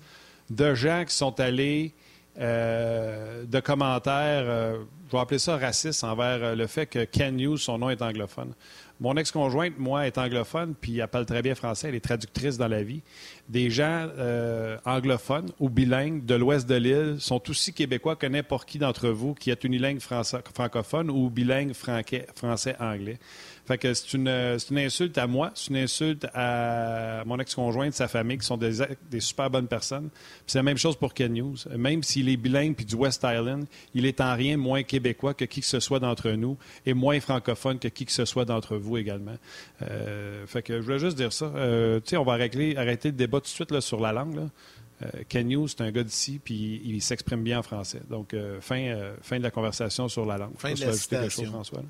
de 0.50 0.76
gens 0.76 1.04
qui 1.08 1.16
sont 1.16 1.40
allés 1.40 1.94
euh, 2.40 3.46
de 3.46 3.60
commentaires, 3.60 4.44
euh, 4.46 4.84
je 5.08 5.12
vais 5.12 5.20
appeler 5.20 5.40
ça 5.40 5.58
raciste 5.58 6.04
envers 6.04 6.56
le 6.56 6.68
fait 6.68 6.88
que 6.88 7.06
Ken 7.06 7.40
Hughes, 7.40 7.58
son 7.58 7.78
nom 7.78 7.90
est 7.90 8.02
anglophone. 8.02 8.54
Mon 9.02 9.18
ex-conjointe, 9.18 9.78
moi, 9.78 10.08
est 10.08 10.18
anglophone, 10.18 10.74
puis 10.80 11.00
elle 11.00 11.08
parle 11.10 11.26
très 11.26 11.42
bien 11.42 11.54
français, 11.54 11.90
elle 11.90 11.96
est 11.96 12.00
traductrice 12.00 12.58
dans 12.58 12.70
la 12.70 12.82
vie. 12.82 13.02
Des 13.50 13.70
gens 13.70 14.08
euh, 14.18 14.78
anglophones 14.86 15.52
ou 15.60 15.70
bilingues 15.70 16.26
de 16.26 16.36
l'ouest 16.36 16.68
de 16.68 16.76
l'île 16.76 17.18
sont 17.20 17.50
aussi 17.50 17.74
québécois 17.74 18.16
que 18.16 18.26
n'importe 18.26 18.70
qui 18.70 18.80
d'entre 18.80 19.10
vous 19.10 19.34
qui 19.34 19.52
est 19.52 19.64
unilingue 19.66 20.00
francophone 20.00 21.10
ou 21.10 21.30
bilingue 21.30 21.74
français-anglais. 21.74 23.20
Fait 23.66 23.80
que 23.80 23.94
c'est 23.94 24.14
une, 24.14 24.28
une, 24.28 24.78
insulte 24.78 25.18
à 25.18 25.26
moi, 25.26 25.52
c'est 25.56 25.72
une 25.72 25.78
insulte 25.78 26.28
à 26.34 27.24
mon 27.26 27.40
ex-conjointe, 27.40 27.94
sa 27.94 28.08
famille, 28.08 28.38
qui 28.38 28.46
sont 28.46 28.58
des, 28.58 28.78
des 29.10 29.20
super 29.20 29.50
bonnes 29.50 29.68
personnes. 29.68 30.10
c'est 30.46 30.60
la 30.60 30.64
même 30.64 30.78
chose 30.78 30.96
pour 30.96 31.14
Ken 31.14 31.34
News. 31.34 31.56
Même 31.76 32.04
s'il 32.04 32.30
est 32.30 32.38
bilingue 32.38 32.76
puis 32.76 32.86
du 32.86 32.96
West 32.96 33.24
Island, 33.24 33.66
il 33.96 34.06
est 34.06 34.22
en 34.22 34.36
rien 34.36 34.58
moins 34.58 34.84
québécois 34.84 35.34
que 35.34 35.46
qui 35.46 35.62
que 35.62 35.66
ce 35.66 35.80
soit 35.80 36.00
d'entre 36.00 36.30
nous 36.32 36.58
et 36.86 36.94
moins 36.94 37.20
francophone 37.20 37.80
que 37.80 37.88
qui 37.88 38.06
que 38.06 38.12
ce 38.12 38.26
soit 38.26 38.46
d'entre 38.46 38.78
vous 38.78 38.98
également. 38.98 39.38
Euh, 39.82 40.46
fait 40.46 40.62
que 40.62 40.78
je 40.78 40.82
voulais 40.82 41.00
juste 41.00 41.18
dire 41.18 41.34
ça. 41.34 41.46
Euh, 41.56 42.00
tu 42.00 42.12
sais, 42.12 42.18
on 42.18 42.24
va 42.24 42.34
arrêter, 42.34 42.78
arrêter 42.78 43.10
le 43.10 43.16
débat 43.16 43.40
tout 43.40 43.46
de 43.46 43.50
suite 43.50 43.72
là, 43.72 43.82
sur 43.82 44.00
la 44.00 44.12
langue. 44.12 44.36
Là. 44.36 44.50
Euh, 45.04 45.24
Ken 45.28 45.48
News, 45.48 45.68
c'est 45.68 45.82
un 45.82 45.92
gars 45.92 46.04
d'ici, 46.04 46.40
puis 46.44 46.82
il, 46.86 47.02
s'exprime 47.02 47.44
bien 47.44 47.60
en 47.60 47.64
français. 47.64 48.02
Donc, 48.10 48.36
fin, 48.62 48.96
fin 49.22 49.38
de 49.40 49.44
la 49.44 49.52
conversation 49.52 50.08
sur 50.08 50.26
la 50.26 50.38
langue. 50.38 50.54
Fin 50.58 50.74
de 50.74 50.82
la 50.82 50.94
citation. 50.94 51.46
François, 51.46 51.82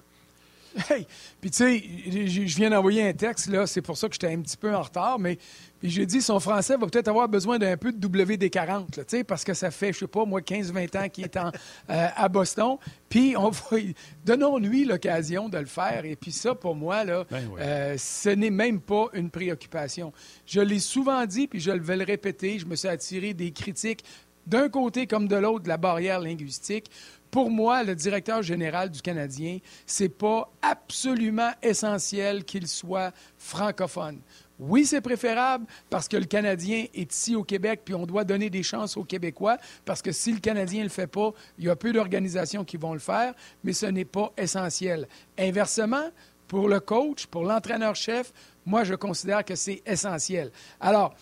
Hey, 0.89 1.07
puis 1.39 1.51
tu 1.51 1.57
sais, 1.57 1.83
je 2.27 2.55
viens 2.57 2.69
d'envoyer 2.69 3.07
un 3.07 3.13
texte, 3.13 3.47
là, 3.47 3.65
c'est 3.65 3.81
pour 3.81 3.97
ça 3.97 4.07
que 4.09 4.13
j'étais 4.13 4.33
un 4.33 4.41
petit 4.41 4.57
peu 4.57 4.75
en 4.75 4.81
retard, 4.81 5.19
mais 5.19 5.37
j'ai 5.81 6.05
dit, 6.05 6.21
son 6.21 6.39
français 6.39 6.75
va 6.75 6.87
peut-être 6.87 7.07
avoir 7.07 7.29
besoin 7.29 7.57
d'un 7.57 7.77
peu 7.77 7.91
de 7.93 8.07
WD-40, 8.07 8.87
tu 8.91 9.01
sais, 9.07 9.23
parce 9.23 9.43
que 9.43 9.53
ça 9.53 9.71
fait, 9.71 9.93
je 9.93 9.99
sais 9.99 10.07
pas, 10.07 10.25
moi, 10.25 10.41
15-20 10.41 10.97
ans 10.97 11.09
qu'il 11.09 11.23
est 11.23 11.37
en, 11.37 11.47
euh, 11.89 12.07
à 12.15 12.27
Boston, 12.27 12.77
puis 13.07 13.35
on 13.37 13.49
va, 13.51 13.77
donnons-lui 14.25 14.85
l'occasion 14.85 15.47
de 15.47 15.57
le 15.59 15.65
faire, 15.65 16.03
et 16.03 16.15
puis 16.15 16.31
ça, 16.31 16.55
pour 16.55 16.75
moi, 16.75 17.03
là, 17.05 17.25
Ben 17.29 17.47
oui. 17.51 17.61
euh, 17.61 17.95
ce 17.97 18.29
n'est 18.29 18.49
même 18.49 18.81
pas 18.81 19.07
une 19.13 19.29
préoccupation. 19.29 20.11
Je 20.45 20.59
l'ai 20.59 20.79
souvent 20.79 21.25
dit, 21.25 21.47
puis 21.47 21.59
je 21.59 21.71
vais 21.71 21.97
le 21.97 22.03
répéter, 22.03 22.59
je 22.59 22.65
me 22.65 22.75
suis 22.75 22.89
attiré 22.89 23.33
des 23.33 23.51
critiques 23.51 24.03
d'un 24.47 24.69
côté 24.69 25.07
comme 25.07 25.27
de 25.27 25.35
l'autre 25.35 25.63
de 25.63 25.69
la 25.69 25.77
barrière 25.77 26.19
linguistique. 26.19 26.91
Pour 27.35 27.51
moi, 27.51 27.83
le 27.83 27.95
directeur 27.95 28.41
général 28.41 28.89
du 28.89 29.01
Canadien, 29.01 29.57
c'est 29.85 30.07
pas 30.07 30.49
absolument 30.61 31.51
essentiel 31.61 32.45
qu'il 32.45 32.65
soit 32.65 33.11
francophone. 33.37 34.21
Oui, 34.57 34.85
c'est 34.85 35.01
préférable 35.01 35.65
parce 35.89 36.07
que 36.07 36.15
le 36.15 36.23
Canadien 36.23 36.85
est 36.93 37.11
ici 37.11 37.35
au 37.35 37.43
Québec, 37.43 37.81
puis 37.83 37.93
on 37.93 38.05
doit 38.05 38.23
donner 38.23 38.49
des 38.49 38.63
chances 38.63 38.95
aux 38.95 39.03
Québécois, 39.03 39.57
parce 39.83 40.01
que 40.01 40.13
si 40.13 40.31
le 40.31 40.39
Canadien 40.39 40.79
ne 40.79 40.83
le 40.85 40.89
fait 40.89 41.07
pas, 41.07 41.31
il 41.59 41.65
y 41.65 41.69
a 41.69 41.75
peu 41.75 41.91
d'organisations 41.91 42.63
qui 42.63 42.77
vont 42.77 42.93
le 42.93 42.99
faire, 42.99 43.33
mais 43.65 43.73
ce 43.73 43.87
n'est 43.87 44.05
pas 44.05 44.31
essentiel. 44.37 45.05
Inversement, 45.37 46.09
pour 46.47 46.69
le 46.69 46.79
coach, 46.79 47.25
pour 47.25 47.43
l'entraîneur-chef, 47.43 48.31
moi, 48.65 48.85
je 48.85 48.95
considère 48.95 49.43
que 49.43 49.55
c'est 49.55 49.83
essentiel. 49.85 50.53
Alors, 50.79 51.13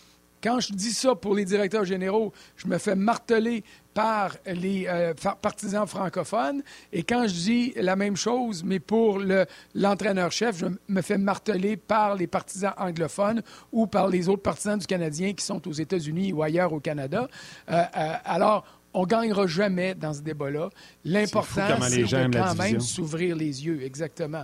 quand 0.43 0.59
je 0.59 0.73
dis 0.73 0.91
ça 0.91 1.15
pour 1.15 1.33
les 1.35 1.45
directeurs 1.45 1.85
généraux, 1.85 2.33
je 2.57 2.67
me 2.67 2.77
fais 2.77 2.95
marteler 2.95 3.63
par 3.93 4.35
les 4.45 4.85
euh, 4.87 5.13
partisans 5.41 5.85
francophones. 5.87 6.63
Et 6.91 7.03
quand 7.03 7.27
je 7.27 7.33
dis 7.33 7.73
la 7.77 7.95
même 7.95 8.15
chose, 8.17 8.63
mais 8.63 8.79
pour 8.79 9.19
le- 9.19 9.45
l'entraîneur-chef, 9.75 10.57
je 10.57 10.65
me 10.89 11.01
fais 11.01 11.17
marteler 11.17 11.77
par 11.77 12.15
les 12.15 12.27
partisans 12.27 12.73
anglophones 12.77 13.41
ou 13.71 13.85
par 13.87 14.07
les 14.07 14.27
autres 14.29 14.41
partisans 14.41 14.77
du 14.79 14.87
Canadien 14.87 15.33
qui 15.33 15.45
sont 15.45 15.65
aux 15.67 15.73
États-Unis 15.73 16.33
ou 16.33 16.41
ailleurs 16.43 16.73
au 16.73 16.79
Canada. 16.79 17.27
Euh, 17.69 17.83
euh, 17.97 18.13
alors, 18.25 18.65
on 18.95 19.01
ne 19.03 19.07
gagnera 19.07 19.47
jamais 19.47 19.95
dans 19.95 20.13
ce 20.13 20.21
débat-là. 20.21 20.69
L'important, 21.05 21.67
c'est 21.89 22.01
de 22.03 22.07
quand 22.39 22.55
même 22.63 22.79
s'ouvrir 22.81 23.35
les 23.35 23.65
yeux. 23.65 23.81
Exactement. 23.83 24.43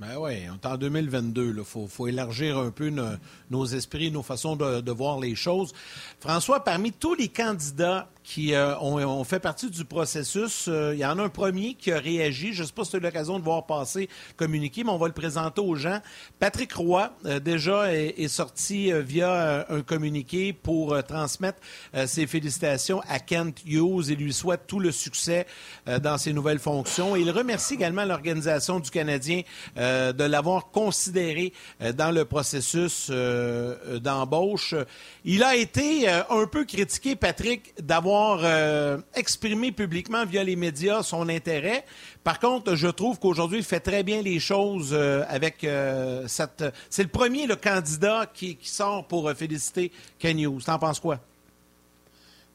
Ben 0.00 0.16
oui, 0.16 0.32
on 0.50 0.54
est 0.54 0.66
en 0.66 0.78
2022. 0.78 1.54
Il 1.58 1.62
faut, 1.64 1.86
faut 1.86 2.06
élargir 2.06 2.56
un 2.58 2.70
peu 2.70 2.88
no- 2.88 3.04
nos 3.50 3.66
esprits, 3.66 4.10
nos 4.10 4.22
façons 4.22 4.56
de, 4.56 4.80
de 4.80 4.92
voir 4.92 5.20
les 5.20 5.34
choses. 5.34 5.74
François, 6.20 6.64
parmi 6.64 6.90
tous 6.90 7.14
les 7.14 7.28
candidats 7.28 8.08
qui 8.30 8.54
euh, 8.54 8.78
ont, 8.78 8.96
ont 9.04 9.24
fait 9.24 9.40
partie 9.40 9.68
du 9.68 9.84
processus, 9.84 10.68
euh, 10.68 10.94
il 10.94 11.00
y 11.00 11.04
en 11.04 11.18
a 11.18 11.22
un 11.24 11.28
premier 11.28 11.74
qui 11.74 11.90
a 11.90 11.98
réagi. 11.98 12.52
Je 12.52 12.62
ne 12.62 12.66
sais 12.68 12.72
pas 12.72 12.84
si 12.84 12.92
tu 12.92 13.00
l'occasion 13.00 13.40
de 13.40 13.44
voir 13.44 13.66
passer 13.66 14.08
communiqué, 14.36 14.84
mais 14.84 14.90
on 14.90 14.98
va 14.98 15.08
le 15.08 15.12
présenter 15.12 15.60
aux 15.60 15.74
gens. 15.74 16.00
Patrick 16.38 16.72
Roy, 16.72 17.12
euh, 17.26 17.40
déjà, 17.40 17.92
est, 17.92 18.14
est 18.20 18.28
sorti 18.28 18.92
euh, 18.92 19.00
via 19.00 19.32
euh, 19.32 19.64
un 19.70 19.82
communiqué 19.82 20.52
pour 20.52 20.92
euh, 20.92 21.02
transmettre 21.02 21.58
ses 22.06 22.28
félicitations 22.28 23.02
à 23.08 23.18
Kent 23.18 23.62
Hughes 23.66 24.10
et 24.10 24.14
lui 24.14 24.32
souhaite 24.32 24.68
tout 24.68 24.78
le 24.78 24.92
succès 24.92 25.46
dans 26.00 26.18
ses 26.18 26.32
nouvelles 26.32 26.60
fonctions. 26.60 27.16
Et 27.16 27.20
il 27.20 27.30
remercie 27.30 27.74
également 27.74 28.04
l'organisation 28.04 28.78
du 28.78 28.90
Canadien 28.90 29.42
de 29.76 30.24
l'avoir 30.24 30.70
considéré 30.70 31.52
dans 31.94 32.12
le 32.12 32.24
processus 32.24 33.10
d'embauche. 33.10 34.74
Il 35.24 35.42
a 35.42 35.56
été 35.56 36.08
un 36.08 36.46
peu 36.46 36.64
critiqué, 36.64 37.16
Patrick, 37.16 37.74
d'avoir 37.82 38.19
euh, 38.42 38.98
exprimé 39.14 39.72
publiquement 39.72 40.24
via 40.24 40.44
les 40.44 40.56
médias 40.56 41.02
son 41.02 41.28
intérêt. 41.28 41.84
Par 42.24 42.38
contre, 42.38 42.74
je 42.74 42.88
trouve 42.88 43.18
qu'aujourd'hui, 43.18 43.58
il 43.58 43.64
fait 43.64 43.80
très 43.80 44.02
bien 44.02 44.22
les 44.22 44.40
choses 44.40 44.90
euh, 44.92 45.24
avec 45.28 45.64
euh, 45.64 46.24
cette... 46.26 46.64
C'est 46.88 47.02
le 47.02 47.08
premier 47.08 47.46
le 47.46 47.56
candidat 47.56 48.26
qui, 48.32 48.58
sort 48.62 49.06
pour 49.06 49.28
euh, 49.28 49.34
féliciter 49.34 49.92
Ken 50.18 50.38
Hughes. 50.38 50.64
T'en 50.64 50.78
penses 50.78 51.00
quoi? 51.00 51.18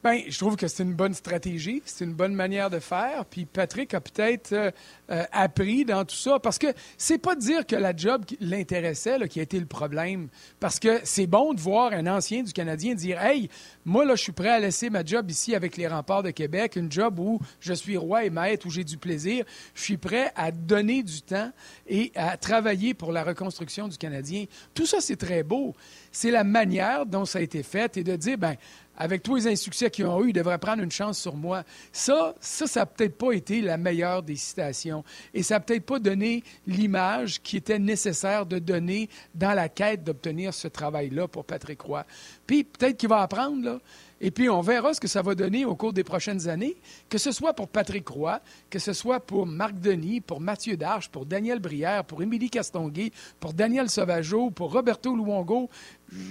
Bien, 0.04 0.22
je 0.28 0.38
trouve 0.38 0.56
que 0.56 0.68
c'est 0.68 0.82
une 0.82 0.94
bonne 0.94 1.14
stratégie, 1.14 1.82
c'est 1.84 2.04
une 2.04 2.12
bonne 2.12 2.34
manière 2.34 2.70
de 2.70 2.78
faire. 2.78 3.24
Puis 3.24 3.44
Patrick 3.44 3.92
a 3.94 4.00
peut-être 4.00 4.52
euh, 4.52 4.70
euh, 5.10 5.24
appris 5.32 5.84
dans 5.84 6.04
tout 6.04 6.14
ça, 6.14 6.38
parce 6.38 6.58
que 6.58 6.68
c'est 6.96 7.18
pas 7.18 7.34
de 7.34 7.40
dire 7.40 7.66
que 7.66 7.76
la 7.76 7.96
job 7.96 8.24
l'intéressait 8.40 9.26
qui 9.28 9.40
a 9.40 9.42
été 9.42 9.58
le 9.58 9.66
problème. 9.66 10.28
Parce 10.60 10.78
que 10.78 11.00
c'est 11.04 11.26
bon 11.26 11.54
de 11.54 11.60
voir 11.60 11.92
un 11.92 12.06
ancien 12.06 12.42
du 12.42 12.52
Canadien 12.52 12.94
dire 12.94 13.20
Hey, 13.20 13.48
moi, 13.84 14.04
là, 14.04 14.14
je 14.14 14.22
suis 14.22 14.32
prêt 14.32 14.50
à 14.50 14.60
laisser 14.60 14.90
ma 14.90 15.04
job 15.04 15.30
ici 15.30 15.54
avec 15.54 15.76
les 15.76 15.88
remparts 15.88 16.22
de 16.22 16.30
Québec, 16.30 16.76
une 16.76 16.92
job 16.92 17.18
où 17.18 17.40
je 17.60 17.72
suis 17.72 17.96
roi 17.96 18.24
et 18.24 18.30
maître, 18.30 18.66
où 18.66 18.70
j'ai 18.70 18.84
du 18.84 18.98
plaisir. 18.98 19.44
Je 19.74 19.82
suis 19.82 19.96
prêt 19.96 20.32
à 20.36 20.50
donner 20.50 21.02
du 21.02 21.22
temps 21.22 21.50
et 21.88 22.12
à 22.14 22.36
travailler 22.36 22.94
pour 22.94 23.12
la 23.12 23.24
reconstruction 23.24 23.88
du 23.88 23.96
Canadien. 23.96 24.44
Tout 24.74 24.86
ça, 24.86 25.00
c'est 25.00 25.16
très 25.16 25.42
beau. 25.42 25.74
C'est 26.18 26.30
la 26.30 26.44
manière 26.44 27.04
dont 27.04 27.26
ça 27.26 27.40
a 27.40 27.42
été 27.42 27.62
fait 27.62 27.98
et 27.98 28.02
de 28.02 28.16
dire, 28.16 28.38
ben 28.38 28.56
avec 28.96 29.22
tous 29.22 29.36
les 29.36 29.48
insuccès 29.48 29.90
qu'ils 29.90 30.06
ont 30.06 30.24
eu, 30.24 30.30
ils 30.30 30.32
devraient 30.32 30.56
prendre 30.56 30.82
une 30.82 30.90
chance 30.90 31.18
sur 31.18 31.36
moi. 31.36 31.62
Ça, 31.92 32.34
ça, 32.40 32.66
ça 32.66 32.80
n'a 32.80 32.86
peut-être 32.86 33.18
pas 33.18 33.32
été 33.32 33.60
la 33.60 33.76
meilleure 33.76 34.22
des 34.22 34.36
citations. 34.36 35.04
Et 35.34 35.42
ça 35.42 35.56
n'a 35.56 35.60
peut-être 35.60 35.84
pas 35.84 35.98
donné 35.98 36.42
l'image 36.66 37.42
qui 37.42 37.58
était 37.58 37.78
nécessaire 37.78 38.46
de 38.46 38.58
donner 38.58 39.10
dans 39.34 39.52
la 39.52 39.68
quête 39.68 40.04
d'obtenir 40.04 40.54
ce 40.54 40.68
travail-là 40.68 41.28
pour 41.28 41.44
Patrick 41.44 41.82
Roy. 41.82 42.06
Puis 42.46 42.64
peut-être 42.64 42.96
qu'il 42.96 43.10
va 43.10 43.20
apprendre, 43.20 43.62
là. 43.62 43.78
Et 44.20 44.30
puis, 44.30 44.48
on 44.48 44.62
verra 44.62 44.94
ce 44.94 45.00
que 45.00 45.08
ça 45.08 45.20
va 45.20 45.34
donner 45.34 45.64
au 45.64 45.74
cours 45.74 45.92
des 45.92 46.04
prochaines 46.04 46.48
années, 46.48 46.76
que 47.10 47.18
ce 47.18 47.32
soit 47.32 47.52
pour 47.52 47.68
Patrick 47.68 48.08
Roy, 48.08 48.40
que 48.70 48.78
ce 48.78 48.94
soit 48.94 49.20
pour 49.20 49.46
Marc 49.46 49.78
Denis, 49.78 50.20
pour 50.22 50.40
Mathieu 50.40 50.76
Darche, 50.76 51.10
pour 51.10 51.26
Daniel 51.26 51.58
Brière, 51.58 52.04
pour 52.04 52.22
Émilie 52.22 52.48
Castonguay, 52.48 53.12
pour 53.40 53.52
Daniel 53.52 53.90
Sauvageau, 53.90 54.50
pour 54.50 54.72
Roberto 54.72 55.14
Luongo, 55.14 55.68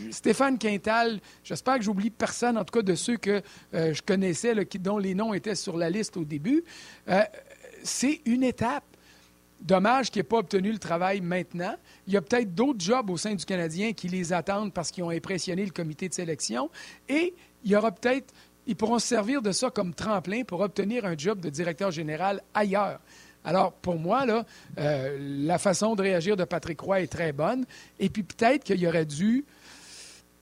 Stéphane 0.09 0.57
Quintal. 0.57 1.19
J'espère 1.43 1.77
que 1.77 1.83
j'oublie 1.83 2.09
personne, 2.09 2.57
en 2.57 2.65
tout 2.65 2.79
cas 2.79 2.81
de 2.81 2.95
ceux 2.95 3.17
que 3.17 3.41
euh, 3.73 3.93
je 3.93 4.01
connaissais, 4.01 4.55
dont 4.79 4.97
les 4.97 5.13
noms 5.13 5.33
étaient 5.33 5.55
sur 5.55 5.77
la 5.77 5.89
liste 5.89 6.17
au 6.17 6.25
début. 6.25 6.63
Euh, 7.07 7.21
c'est 7.83 8.21
une 8.25 8.43
étape. 8.43 8.83
Dommage 9.61 10.11
qu'il 10.11 10.19
n'ait 10.19 10.27
pas 10.27 10.39
obtenu 10.39 10.71
le 10.71 10.77
travail 10.77 11.21
maintenant. 11.21 11.75
Il 12.07 12.13
y 12.13 12.17
a 12.17 12.21
peut-être 12.21 12.53
d'autres 12.53 12.81
jobs 12.81 13.09
au 13.09 13.17
sein 13.17 13.33
du 13.33 13.45
Canadien 13.45 13.93
qui 13.93 14.09
les 14.09 14.33
attendent 14.33 14.73
parce 14.73 14.91
qu'ils 14.91 15.03
ont 15.03 15.09
impressionné 15.09 15.65
le 15.65 15.71
comité 15.71 16.09
de 16.09 16.13
sélection. 16.13 16.69
Et 17.07 17.33
il 17.65 17.71
y 17.71 17.75
aura 17.75 17.91
peut-être, 17.91 18.33
ils 18.67 18.75
pourront 18.75 18.99
se 18.99 19.07
servir 19.07 19.41
de 19.41 19.51
ça 19.51 19.69
comme 19.69 19.93
tremplin 19.93 20.43
pour 20.43 20.61
obtenir 20.61 21.05
un 21.05 21.17
job 21.17 21.39
de 21.39 21.49
directeur 21.49 21.91
général 21.91 22.41
ailleurs. 22.53 22.99
Alors, 23.43 23.73
pour 23.73 23.99
moi, 23.99 24.25
là, 24.25 24.45
euh, 24.79 25.17
la 25.45 25.59
façon 25.59 25.95
de 25.95 26.01
réagir 26.01 26.35
de 26.35 26.43
Patrick 26.45 26.79
Roy 26.79 27.01
est 27.01 27.11
très 27.11 27.31
bonne. 27.31 27.65
Et 27.99 28.09
puis 28.09 28.23
peut-être 28.23 28.63
qu'il 28.63 28.85
aurait 28.87 29.05
dû 29.05 29.45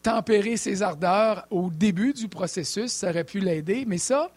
tempérer 0.02 0.58
ses 0.58 0.82
ardeurs 0.82 1.46
au 1.50 1.70
début 1.70 2.14
du 2.14 2.30
processus. 2.30 2.92
Ça 2.92 3.10
aurait 3.10 3.26
pu 3.26 3.40
l'aider. 3.40 3.84
Mais 3.86 3.98
ça, 3.98 4.32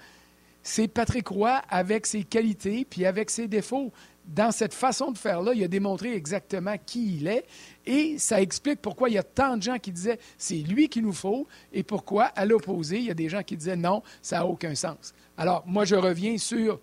c'est 0.64 0.88
Patrick 0.88 1.28
Roy 1.28 1.62
avec 1.68 2.06
ses 2.06 2.24
qualités 2.24 2.84
puis 2.88 3.06
avec 3.06 3.30
ses 3.30 3.46
défauts. 3.46 3.92
Dans 4.26 4.50
cette 4.50 4.74
façon 4.74 5.12
de 5.12 5.18
faire-là, 5.18 5.52
il 5.54 5.62
a 5.62 5.68
démontré 5.68 6.14
exactement 6.14 6.74
qui 6.84 7.16
il 7.16 7.28
est 7.28 7.44
et 7.86 8.18
ça 8.18 8.40
explique 8.40 8.82
pourquoi 8.82 9.08
il 9.08 9.14
y 9.14 9.18
a 9.18 9.22
tant 9.22 9.56
de 9.56 9.62
gens 9.62 9.78
qui 9.78 9.92
disaient 9.92 10.18
c'est 10.36 10.56
lui 10.56 10.88
qu'il 10.88 11.04
nous 11.04 11.12
faut 11.12 11.46
et 11.72 11.84
pourquoi, 11.84 12.24
à 12.24 12.44
l'opposé, 12.44 12.98
il 12.98 13.04
y 13.04 13.10
a 13.10 13.14
des 13.14 13.28
gens 13.28 13.42
qui 13.42 13.56
disaient 13.56 13.76
non, 13.76 14.02
ça 14.22 14.38
n'a 14.38 14.46
aucun 14.46 14.74
sens. 14.74 15.14
Alors, 15.36 15.62
moi, 15.66 15.84
je 15.84 15.94
reviens 15.94 16.38
sur 16.38 16.80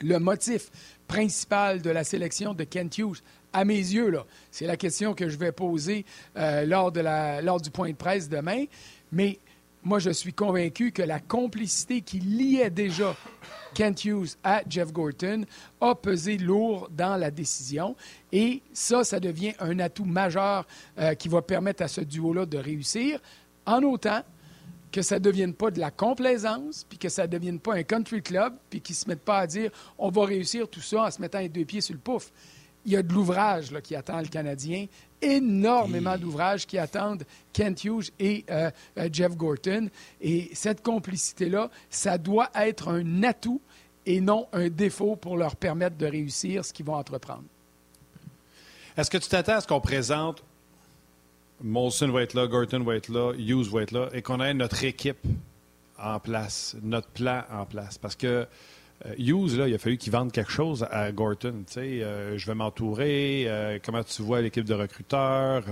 le 0.00 0.18
motif 0.18 0.70
principal 1.08 1.82
de 1.82 1.90
la 1.90 2.04
sélection 2.04 2.54
de 2.54 2.64
Kent 2.64 2.98
Hughes. 2.98 3.22
À 3.52 3.64
mes 3.64 3.76
yeux, 3.76 4.10
là, 4.10 4.24
c'est 4.50 4.66
la 4.66 4.76
question 4.76 5.14
que 5.14 5.28
je 5.28 5.36
vais 5.36 5.52
poser 5.52 6.06
euh, 6.36 6.64
lors, 6.64 6.92
de 6.92 7.00
la, 7.00 7.42
lors 7.42 7.60
du 7.60 7.70
point 7.70 7.90
de 7.90 7.96
presse 7.96 8.28
demain. 8.28 8.64
Mais 9.10 9.38
moi, 9.84 9.98
je 9.98 10.10
suis 10.10 10.32
convaincu 10.32 10.92
que 10.92 11.02
la 11.02 11.18
complicité 11.18 12.02
qui 12.02 12.20
liait 12.20 12.70
déjà 12.70 13.16
Kent 13.74 14.04
Hughes 14.04 14.36
à 14.44 14.62
Jeff 14.68 14.92
Gorton 14.92 15.44
a 15.80 15.94
pesé 15.94 16.38
lourd 16.38 16.88
dans 16.90 17.16
la 17.16 17.30
décision. 17.30 17.96
Et 18.30 18.62
ça, 18.72 19.02
ça 19.02 19.18
devient 19.18 19.54
un 19.58 19.78
atout 19.80 20.04
majeur 20.04 20.66
euh, 20.98 21.14
qui 21.14 21.28
va 21.28 21.42
permettre 21.42 21.82
à 21.82 21.88
ce 21.88 22.00
duo-là 22.00 22.46
de 22.46 22.58
réussir, 22.58 23.18
en 23.66 23.82
autant 23.82 24.22
que 24.92 25.02
ça 25.02 25.16
ne 25.16 25.24
devienne 25.24 25.54
pas 25.54 25.70
de 25.70 25.80
la 25.80 25.90
complaisance, 25.90 26.84
puis 26.88 26.98
que 26.98 27.08
ça 27.08 27.22
ne 27.22 27.28
devienne 27.28 27.58
pas 27.58 27.74
un 27.74 27.82
country 27.82 28.22
club, 28.22 28.54
puis 28.68 28.80
qu'ils 28.80 28.94
ne 28.94 28.98
se 28.98 29.08
mettent 29.08 29.24
pas 29.24 29.38
à 29.38 29.46
dire 29.46 29.70
on 29.98 30.10
va 30.10 30.26
réussir 30.26 30.68
tout 30.68 30.82
ça 30.82 31.04
en 31.04 31.10
se 31.10 31.20
mettant 31.20 31.38
les 31.38 31.48
deux 31.48 31.64
pieds 31.64 31.80
sur 31.80 31.94
le 31.94 32.00
pouf. 32.00 32.30
Il 32.84 32.92
y 32.92 32.96
a 32.96 33.02
de 33.02 33.12
l'ouvrage 33.12 33.72
qui 33.82 33.96
attend 33.96 34.20
le 34.20 34.26
Canadien, 34.26 34.86
énormément 35.22 36.18
d'ouvrages 36.18 36.66
qui 36.66 36.78
attendent 36.78 37.24
Kent 37.52 37.84
Hughes 37.84 38.10
et 38.18 38.44
euh, 38.50 38.70
euh, 38.98 39.08
Jeff 39.12 39.36
Gorton. 39.36 39.88
Et 40.20 40.50
cette 40.52 40.82
complicité-là, 40.82 41.70
ça 41.88 42.18
doit 42.18 42.50
être 42.54 42.88
un 42.88 43.22
atout 43.22 43.60
et 44.04 44.20
non 44.20 44.48
un 44.52 44.68
défaut 44.68 45.16
pour 45.16 45.36
leur 45.36 45.56
permettre 45.56 45.96
de 45.96 46.06
réussir 46.06 46.64
ce 46.64 46.72
qu'ils 46.72 46.86
vont 46.86 46.96
entreprendre. 46.96 47.44
Est-ce 48.96 49.10
que 49.10 49.18
tu 49.18 49.28
t'attends 49.28 49.54
à 49.54 49.60
ce 49.60 49.66
qu'on 49.66 49.80
présente 49.80 50.42
Molson 51.62 52.08
va 52.08 52.22
être 52.22 52.34
là, 52.34 52.46
Gorton 52.46 52.82
va 52.82 52.96
être 52.96 53.08
là, 53.08 53.32
Hughes 53.38 53.70
va 53.70 53.82
être 53.82 53.92
là, 53.92 54.08
et 54.12 54.20
qu'on 54.20 54.40
ait 54.40 54.52
notre 54.52 54.82
équipe 54.84 55.24
en 55.96 56.18
place, 56.18 56.76
notre 56.82 57.08
plan 57.08 57.44
en 57.50 57.64
place? 57.64 57.98
Parce 57.98 58.16
que 58.16 58.46
Hughes, 59.18 59.56
là, 59.56 59.68
il 59.68 59.74
a 59.74 59.78
fallu 59.78 59.96
qu'il 59.96 60.12
vende 60.12 60.32
quelque 60.32 60.52
chose 60.52 60.86
à 60.90 61.10
Gorton. 61.12 61.64
Sais, 61.66 62.00
je 62.36 62.46
vais 62.46 62.54
m'entourer. 62.54 63.80
comment 63.84 64.04
tu 64.04 64.22
vois 64.22 64.40
l'équipe 64.40 64.64
de 64.64 64.74
recruteurs? 64.74 65.64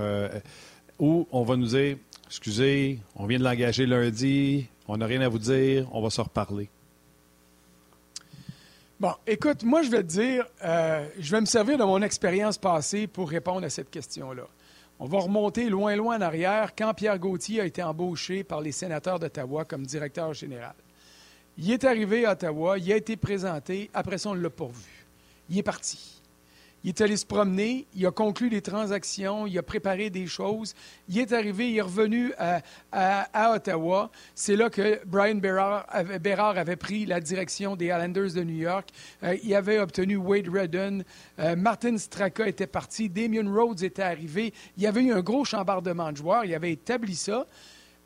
ou 1.01 1.27
on 1.33 1.43
va 1.43 1.57
nous 1.57 1.67
dire, 1.67 1.97
excusez, 2.27 3.01
on 3.17 3.27
vient 3.27 3.39
de 3.39 3.45
l'engager 3.45 3.87
lundi, 3.87 4.69
on 4.87 4.99
n'a 4.99 5.07
rien 5.07 5.23
à 5.23 5.29
vous 5.29 5.39
dire, 5.39 5.89
on 5.93 6.03
va 6.03 6.11
se 6.11 6.21
reparler. 6.21 6.69
Bon, 9.01 9.15
écoute, 9.27 9.63
moi, 9.63 9.83
je 9.83 9.91
vais 9.91 10.03
te 10.03 10.09
dire, 10.09 10.45
euh, 10.63 11.09
je 11.19 11.31
vais 11.31 11.41
me 11.41 11.47
servir 11.47 11.79
de 11.79 11.85
mon 11.85 12.03
expérience 12.03 12.59
passée 12.59 13.07
pour 13.07 13.31
répondre 13.31 13.65
à 13.65 13.71
cette 13.71 13.91
question-là. 13.91 14.47
On 14.99 15.07
va 15.07 15.21
remonter 15.21 15.71
loin, 15.71 15.97
loin 15.97 16.19
en 16.19 16.21
arrière 16.21 16.75
quand 16.77 16.93
Pierre 16.93 17.19
Gauthier 17.19 17.63
a 17.63 17.65
été 17.65 17.83
embauché 17.83 18.45
par 18.45 18.61
les 18.61 18.73
sénateurs 18.73 19.19
d'Ottawa 19.19 19.65
comme 19.65 19.87
directeur 19.87 20.35
général. 20.35 20.75
Il 21.59 21.71
est 21.71 21.85
arrivé 21.85 22.25
à 22.25 22.33
Ottawa, 22.33 22.79
il 22.79 22.93
a 22.93 22.97
été 22.97 23.17
présenté, 23.17 23.91
après 23.93 24.19
ça, 24.19 24.31
on 24.31 24.35
l'a 24.35 24.51
pas. 24.51 24.71
Il 25.49 25.59
est 25.59 25.63
parti. 25.63 26.21
Il 26.83 26.89
est 26.89 27.01
allé 27.03 27.19
se 27.19 27.27
promener, 27.27 27.87
il 27.95 28.07
a 28.07 28.11
conclu 28.11 28.49
des 28.49 28.63
transactions, 28.63 29.47
il 29.47 29.59
a 29.59 29.63
préparé 29.63 30.09
des 30.09 30.27
choses. 30.27 30.75
Il 31.11 31.19
est 31.19 31.31
arrivé, 31.33 31.71
il 31.71 31.77
est 31.77 31.83
revenu 31.83 32.33
à, 32.39 33.53
Ottawa. 33.55 34.11
C'est 34.35 34.57
là 34.57 34.71
que 34.71 34.99
Brian 35.05 35.35
Berard 35.35 35.85
avait, 35.91 36.77
pris 36.77 37.05
la 37.05 37.21
direction 37.21 37.77
des 37.77 37.87
Islanders 37.87 38.33
de 38.33 38.43
New 38.45 38.57
York. 38.57 38.89
Euh, 39.23 39.37
il 39.43 39.55
avait 39.55 39.79
obtenu 39.79 40.17
Wade 40.17 40.49
Redden. 40.49 41.05
Euh, 41.39 41.55
Martin 41.55 41.99
Straka 41.99 42.49
était 42.49 42.67
parti. 42.67 43.11
Damien 43.11 43.53
Rhodes 43.53 43.83
était 43.83 44.03
arrivé. 44.03 44.55
Il 44.79 44.83
y 44.83 44.87
avait 44.87 45.03
eu 45.03 45.13
un 45.13 45.21
gros 45.21 45.45
chambardement 45.45 46.11
de 46.13 46.17
joueurs. 46.17 46.47
Il 46.47 46.55
avait 46.55 46.73
établi 46.73 47.15
ça. 47.15 47.47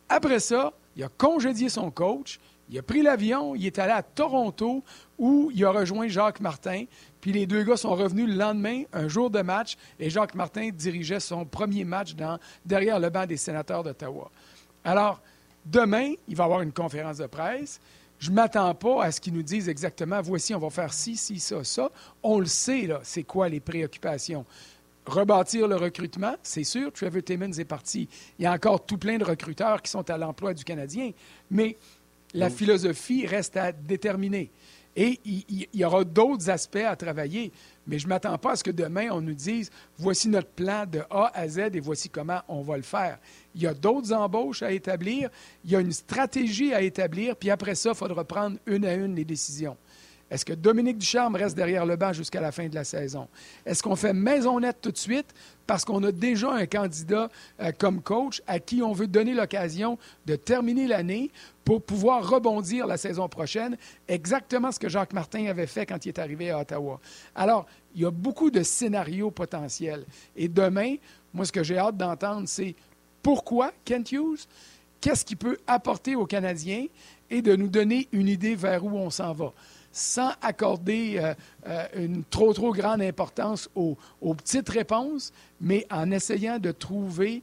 Après 0.09 0.41
ça, 0.41 0.73
il 0.97 1.05
a 1.05 1.09
congédié 1.09 1.69
son 1.69 1.93
coach. 1.93 2.41
Il 2.71 2.79
a 2.79 2.83
pris 2.83 3.03
l'avion, 3.03 3.55
il 3.55 3.67
est 3.67 3.79
allé 3.79 3.93
à 3.93 4.03
Toronto 4.03 4.83
où 5.19 5.51
il 5.55 5.65
a 5.65 5.71
rejoint 5.71 6.09
Jacques 6.09 6.41
Martin. 6.41 6.85
Puis 7.21 7.33
les 7.33 7.47
deux 7.47 7.63
gars 7.63 7.77
sont 7.77 7.95
revenus 7.95 8.29
le 8.29 8.35
lendemain, 8.35 8.83
un 8.93 9.09
jour 9.09 9.31
de 9.31 9.43
match, 9.43 9.77
et 9.99 10.11
Jacques 10.11 10.35
Martin 10.35 10.71
dirigeait 10.73 11.21
son 11.21 11.45
premier 11.45 11.85
match 11.85 12.15
derrière 12.65 12.99
le 12.99 13.11
banc 13.11 13.27
des 13.27 13.37
sénateurs 13.37 13.83
d'Ottawa. 13.83 14.31
Alors, 14.85 15.21
demain, 15.65 16.13
il 16.29 16.37
va 16.37 16.45
y 16.45 16.47
avoir 16.47 16.61
une 16.63 16.73
conférence 16.73 17.19
de 17.19 17.27
presse. 17.27 17.81
Je 18.19 18.31
ne 18.31 18.37
m'attends 18.37 18.75
pas 18.75 19.05
à 19.05 19.13
ce 19.13 19.21
qu'ils 19.21 19.35
nous 19.35 19.43
disent 19.43 19.69
exactement 19.69 20.21
voici, 20.23 20.55
on 20.55 20.59
va 20.59 20.71
faire 20.71 20.93
ci, 20.93 21.17
ci, 21.17 21.39
ça, 21.39 21.65
ça. 21.65 21.91
On 22.23 22.39
le 22.39 22.47
sait, 22.47 22.87
là, 22.87 23.01
c'est 23.03 23.25
quoi 23.25 23.49
les 23.49 23.61
préoccupations. 23.61 24.47
Rebâtir 25.07 25.69
le 25.69 25.77
recrutement, 25.77 26.35
c'est 26.43 26.65
sûr. 26.65 26.91
Trevor 26.91 27.23
Timmons 27.23 27.53
est 27.53 27.67
parti. 27.67 28.09
Il 28.39 28.45
y 28.45 28.47
a 28.47 28.53
encore 28.53 28.87
tout 28.87 28.97
plein 28.97 29.19
de 29.19 29.25
recruteurs 29.25 29.83
qui 29.83 29.91
sont 29.91 30.09
à 30.09 30.17
l'emploi 30.17 30.55
du 30.55 30.65
Canadien. 30.65 31.11
Mais 31.51 31.77
la 32.35 32.51
philosophie 32.51 33.27
reste 33.27 33.57
à 33.57 33.73
déterminer. 33.73 34.51
Et 34.97 35.19
il, 35.25 35.67
y 35.73 35.85
aura 35.85 36.05
d'autres 36.05 36.51
aspects 36.51 36.77
à 36.77 36.95
travailler. 36.95 37.53
Mais 37.87 37.99
je 37.99 38.05
ne 38.05 38.11
m'attends 38.11 38.39
pas 38.39 38.53
à 38.53 38.57
ce 38.57 38.65
que 38.65 38.71
demain, 38.71 39.09
on 39.11 39.21
nous 39.21 39.35
dise 39.35 39.71
voici 39.99 40.29
notre 40.29 40.49
plan 40.49 40.87
de 40.87 41.01
A 41.11 41.33
à 41.35 41.49
Z 41.49 41.71
et 41.75 41.81
voici 41.81 42.09
comment 42.09 42.41
on 42.49 42.63
va 42.63 42.77
le 42.77 42.83
faire. 42.83 43.19
Il 43.55 43.63
y 43.63 43.67
a 43.67 43.75
d'autres 43.75 44.13
embauches 44.13 44.63
à 44.63 44.71
établir, 44.71 45.31
il 45.65 45.73
y 45.73 45.77
a 45.77 45.81
une 45.81 45.93
stratégie 45.93 46.73
à 46.73 46.81
établir, 46.81 47.37
puis 47.37 47.51
après 47.51 47.75
ça, 47.75 47.91
il 47.91 47.97
faudra 47.97 48.25
prendre 48.25 48.57
une 48.67 48.85
à 48.85 48.95
une 48.95 49.15
les 49.17 49.25
décisions. 49.25 49.77
Est-ce 50.31 50.45
que 50.45 50.53
Dominique 50.53 50.99
Ducharme 50.99 51.37
reste 51.37 51.57
derrière 51.57 51.85
le 51.85 51.97
banc 51.97 52.13
jusqu'à 52.13 52.41
la 52.41 52.51
fin 52.51 52.67
de 52.69 52.75
la 52.75 52.85
saison? 52.85 53.29
Est-ce 53.67 53.83
qu'on 53.83 53.97
fait 53.97 54.13
maison 54.13 54.59
nette 54.59 54.81
tout 54.81 54.91
de 54.91 54.99
suite 54.99 55.35
parce 55.67 55.85
qu'on 55.85 56.03
a 56.03 56.13
déjà 56.13 56.53
un 56.53 56.67
candidat 56.67 57.29
euh, 57.61 57.73
comme 57.77 58.01
coach 58.01 58.43
à 58.47 58.59
qui 58.59 58.83
on 58.83 58.93
veut 58.93 59.07
donner 59.07 59.35
l'occasion 59.35 59.99
de 60.27 60.37
terminer 60.37 60.87
l'année 60.87 61.31
pour 61.65 61.83
pouvoir 61.83 62.29
rebondir 62.29 62.87
la 62.87 62.97
saison 62.97 63.29
prochaine, 63.29 63.77
exactement 64.09 64.71
ce 64.73 64.79
que 64.79 64.89
Jacques 64.89 65.13
Martin 65.13 65.47
avait 65.47 65.67
fait 65.67 65.87
quand 65.87 66.05
il 66.05 66.11
est 66.11 66.19
arrivé 66.19 66.51
à 66.51 66.61
Ottawa. 66.61 67.01
Alors, 67.35 67.67
il 67.95 68.03
y 68.03 68.05
a 68.05 68.11
beaucoup 68.11 68.51
de 68.51 68.63
scénarios 68.63 69.31
potentiels. 69.31 70.05
Et 70.37 70.49
demain, 70.49 70.97
moi, 71.33 71.47
ce 71.47 71.53
que 71.53 71.63
j'ai 71.63 71.79
hâte 71.79 71.97
d'entendre, 71.97 72.47
c'est 72.47 72.75
pourquoi 73.23 73.73
Kent 73.85 74.13
Hughes, 74.13 74.47
qu'est-ce 75.01 75.25
qu'il 75.25 75.39
peut 75.39 75.59
apporter 75.67 76.17
aux 76.17 76.27
Canadiens 76.27 76.87
et 77.31 77.41
de 77.41 77.57
nous 77.57 77.69
donner 77.69 78.09
une 78.13 78.29
idée 78.29 78.55
vers 78.55 78.85
où 78.85 78.91
on 78.91 79.11
s'en 79.11 79.33
va 79.33 79.53
sans 79.95 80.33
accorder 80.43 81.19
euh, 81.19 81.35
euh, 81.69 81.87
une 81.97 82.25
trop, 82.25 82.53
trop 82.53 82.73
grande 82.73 83.01
importance 83.01 83.71
aux, 83.77 83.97
petites 84.35 84.69
réponses, 84.69 85.33
mais 85.61 85.87
en 85.89 86.11
essayant 86.11 86.59
de 86.59 86.73
trouver 86.73 87.43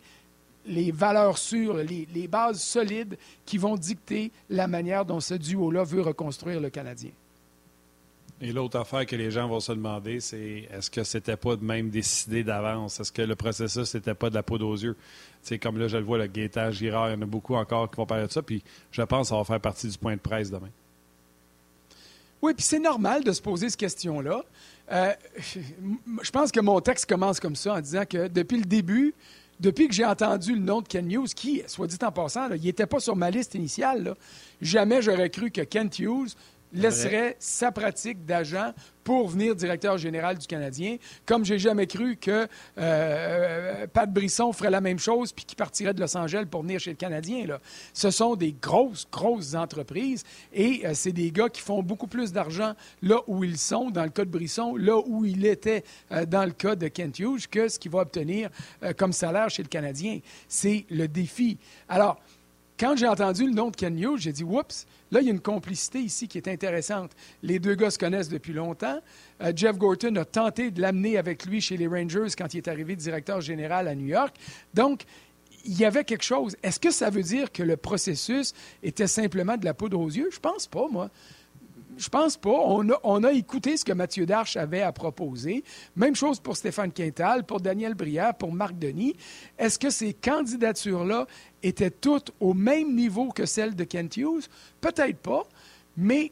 les 0.66 0.92
valeurs 0.92 1.38
sûres, 1.38 1.78
les, 1.78 2.28
bases 2.28 2.62
solides 2.62 3.18
qui 3.46 3.58
vont 3.58 3.78
dicter 3.78 4.32
la 4.50 4.68
manière 4.68 5.06
dont 5.06 5.22
ce 5.22 5.34
duo-là 5.34 5.84
veut 5.86 6.02
reconstruire 6.02 6.60
le 6.60 6.70
Canadien. 6.70 7.12
Et 8.42 8.52
l'autre 8.52 8.78
affaire 8.80 9.06
que 9.06 9.16
les 9.16 9.32
gens 9.32 9.48
vont 9.48 9.60
se 9.60 9.72
demander, 9.72 10.20
c'est 10.20 10.68
est-ce 10.72 10.90
que 10.92 11.04
c'était 11.04 11.38
pas 11.38 11.56
de 11.56 11.64
même 11.64 11.90
décidé 11.90 12.44
d'avance? 12.44 13.00
Est-ce 13.00 13.12
que 13.12 13.22
le 13.22 13.36
processus 13.36 13.94
n'était 13.96 14.16
pas 14.16 14.30
de 14.30 14.36
la 14.36 14.44
poudre 14.44 14.68
aux 14.68 14.76
yeux? 14.76 14.98
Comme 15.62 15.78
là, 15.78 15.88
je 15.88 15.98
le 15.98 16.04
vois, 16.04 16.18
le 16.18 16.28
Gaétan, 16.28 16.70
Girard, 16.72 17.10
il 17.10 17.14
y 17.14 17.16
en 17.16 17.22
a 17.22 17.26
beaucoup 17.26 17.56
encore 17.56 17.90
qui 17.90 17.98
vont 17.98 18.06
parler 18.06 18.28
de 18.28 18.32
ça. 18.32 18.42
Puis 18.42 18.62
je 18.92 19.02
pense 19.04 19.28
que 19.28 19.30
ça 19.30 19.38
va 19.38 19.44
faire 19.46 19.62
partie 19.62 19.88
du 19.88 19.98
point 19.98 20.16
de 20.16 20.22
presse 20.22 20.52
demain. 20.52 20.70
Oui, 22.42 22.54
puis 22.54 22.66
c'est 22.66 22.80
normal 22.80 23.24
de 23.24 23.32
se 23.32 23.42
poser 23.42 23.70
cette 23.70 23.80
question-là. 23.80 24.44
Euh, 24.92 25.14
je 26.22 26.32
pense 26.32 26.52
que 26.52 26.60
mon 26.60 26.80
texte 26.82 27.08
commence 27.08 27.40
comme 27.40 27.56
ça 27.56 27.76
en 27.76 27.82
disant 27.82 28.04
que 28.10 28.28
depuis 28.28 28.58
le 28.58 28.66
début, 28.66 29.14
depuis 29.60 29.88
que 29.88 29.94
j'ai 29.94 30.06
entendu 30.06 30.54
le 30.54 30.62
nom 30.62 30.82
de 30.82 30.88
Ken 30.88 31.10
Hughes, 31.10 31.34
qui, 31.36 31.62
soit 31.68 31.88
dit 31.88 31.98
en 32.02 32.12
passant, 32.12 32.50
il 32.52 32.64
n'était 32.64 32.88
pas 32.88 33.00
sur 33.00 33.16
ma 33.16 33.30
liste 33.30 33.54
initiale, 33.54 34.16
jamais 34.60 35.02
j'aurais 35.02 35.30
cru 35.30 35.52
que 35.52 35.62
Ken 35.62 35.90
Hughes 36.00 36.36
laisserait 36.74 37.36
sa 37.40 37.72
pratique 37.72 38.26
d'agent 38.26 38.74
pour 39.04 39.30
venir 39.30 39.56
directeur 39.56 39.98
général 39.98 40.38
du 40.38 40.48
Canadien, 40.48 40.98
comme 41.26 41.44
j'ai 41.44 41.60
jamais 41.60 41.88
cru 41.88 42.18
que 42.18 42.48
euh, 42.78 43.88
Pat 43.88 44.12
Brisson 44.12 44.54
ferait 44.54 44.70
la 44.70 44.82
même 44.82 45.00
chose 45.00 45.34
puis 45.34 45.46
qu'il 45.46 45.58
partirait 45.58 45.94
de 45.94 46.00
Los 46.00 46.16
Angeles 46.16 46.46
pour 46.50 46.62
venir 46.62 46.80
chez 46.80 46.92
le 46.92 46.98
Canadien. 46.98 47.46
Ce 47.94 48.12
sont 48.12 48.36
des 48.36 48.54
grosses, 48.54 49.08
grosses 49.12 49.56
entreprises 49.56 50.24
et 50.54 50.86
euh, 50.86 50.92
c'est 50.94 51.12
des 51.12 51.32
gars 51.32 51.50
qui 51.50 51.62
font 51.62 51.82
beaucoup 51.82 52.08
plus 52.08 52.32
d'argent 52.32 52.74
là 53.02 53.18
où 53.28 53.44
ils 53.44 53.58
sont, 53.58 53.90
dans 53.90 54.04
le 54.04 54.10
cas 54.10 54.26
de 54.26 54.30
Brisson, 54.30 54.76
là 54.76 54.98
où 55.06 55.26
il 55.26 55.46
était 55.46 55.84
euh, 56.12 56.26
dans 56.26 56.46
le 56.46 56.52
cas 56.52 56.76
de 56.76 56.88
Kent 56.88 57.20
Hughes, 57.20 57.48
que 57.50 57.68
ce 57.68 57.80
qu'il 57.80 57.92
va 57.92 58.00
obtenir 58.00 58.50
comme 58.98 59.14
salaire 59.14 59.50
chez 59.50 59.64
le 59.64 59.68
Canadien. 59.68 60.20
C'est 60.48 60.86
le 60.90 61.08
défi. 61.08 61.58
Alors, 61.90 62.20
quand 62.82 62.96
j'ai 62.98 63.08
entendu 63.08 63.46
le 63.46 63.54
nom 63.54 63.70
de 63.70 63.76
Ken 63.76 63.98
Hughes, 63.98 64.18
j'ai 64.18 64.34
dit, 64.34 64.44
oups, 64.44 64.88
Là, 65.12 65.20
il 65.20 65.26
y 65.26 65.30
a 65.30 65.34
une 65.34 65.42
complicité 65.42 66.00
ici 66.00 66.28
qui 66.30 66.38
est 66.38 66.48
intéressante. 66.48 67.12
Les 67.44 67.60
deux 67.60 67.76
gars 67.76 67.92
se 67.92 68.00
connaissent 68.00 68.30
depuis 68.30 68.54
longtemps. 68.54 69.00
Euh, 69.42 69.52
Jeff 69.54 69.78
Gorton 69.78 70.16
a 70.16 70.24
tenté 70.24 70.72
de 70.72 70.82
l'amener 70.82 71.18
avec 71.18 71.46
lui 71.46 71.60
chez 71.60 71.76
les 71.76 71.88
Rangers 71.88 72.28
quand 72.38 72.54
il 72.54 72.58
est 72.60 72.70
arrivé 72.70 72.96
directeur 72.96 73.42
général 73.42 73.90
à 73.90 73.96
New 73.96 74.08
York. 74.08 74.34
Donc, 74.74 75.04
il 75.66 75.78
y 75.78 75.84
avait 75.84 76.06
quelque 76.06 76.24
chose. 76.24 76.56
Est-ce 76.64 76.80
que 76.80 76.92
ça 76.92 77.10
veut 77.10 77.24
dire 77.24 77.52
que 77.52 77.62
le 77.62 77.76
processus 77.76 78.54
était 78.84 79.08
simplement 79.08 79.58
de 79.58 79.66
la 79.66 79.74
poudre 79.74 80.00
aux 80.00 80.10
yeux? 80.10 80.30
Je 80.32 80.40
pense 80.40 80.66
pas, 80.66 80.88
moi. 80.90 81.10
Je 82.02 82.10
pense 82.10 82.36
pas. 82.36 82.50
On 82.50 83.24
a, 83.24 83.32
écouté 83.32 83.78
ce 83.78 83.86
que 83.86 83.94
Mathieu 83.94 84.26
Darche 84.26 84.58
avait 84.58 84.82
à 84.82 84.92
proposer. 84.92 85.64
Même 85.96 86.16
chose 86.16 86.40
pour 86.40 86.58
Stéphane 86.58 86.92
Quintal, 86.92 87.44
pour 87.44 87.62
Daniel 87.62 87.94
Brière, 87.94 88.34
pour 88.34 88.52
Marc 88.52 88.80
Denis. 88.80 89.16
Est-ce 89.60 89.78
que 89.78 89.92
ces 89.92 90.12
candidatures-là 90.14 91.28
étaient 91.62 91.92
toutes 91.92 92.32
au 92.40 92.56
même 92.56 92.96
niveau 92.96 93.30
que 93.30 93.46
celles 93.46 93.76
de 93.76 93.84
Kent 93.84 94.18
Hughes? 94.18 94.48
Peut-être 94.82 95.20
pas, 95.20 95.44
mais 95.96 96.32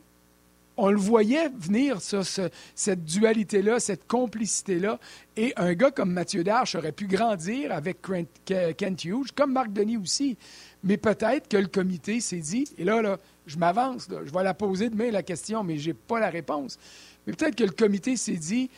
on 0.75 0.89
le 0.89 0.97
voyait 0.97 1.49
venir, 1.49 1.99
cette 2.01 3.05
dualité-là, 3.05 3.79
cette 3.79 4.07
complicité-là. 4.07 4.97
Et 5.37 5.53
un 5.55 5.73
gars 5.73 5.91
comme 5.91 6.11
Mathieu 6.11 6.43
Darche 6.43 6.73
aurait 6.73 6.93
pu 6.93 7.05
grandir 7.05 7.73
avec 7.73 7.99
Kent 8.01 9.05
Hughes, 9.05 9.31
comme 9.35 9.53
Marc 9.53 9.71
Denis 9.71 9.97
aussi. 9.97 10.35
Mais 10.83 10.97
peut-être 10.97 11.47
que 11.47 11.57
le 11.57 11.67
comité 11.67 12.21
s'est 12.21 12.37
dit, 12.37 12.65
et 12.77 12.83
là, 12.83 13.01
là 13.01 13.17
je 13.45 13.57
m'avance, 13.57 14.07
je 14.09 14.31
vais 14.31 14.43
la 14.43 14.53
poser 14.53 14.89
demain 14.89 15.11
la 15.11 15.23
question, 15.23 15.63
mais 15.63 15.77
je 15.77 15.89
n'ai 15.89 15.93
pas 15.93 16.19
la 16.19 16.29
réponse. 16.29 16.77
Mais 17.25 17.33
peut-être 17.33 17.55
que 17.55 17.63
le 17.63 17.71
comité 17.71 18.15
s'est 18.15 18.37
dit, 18.37 18.69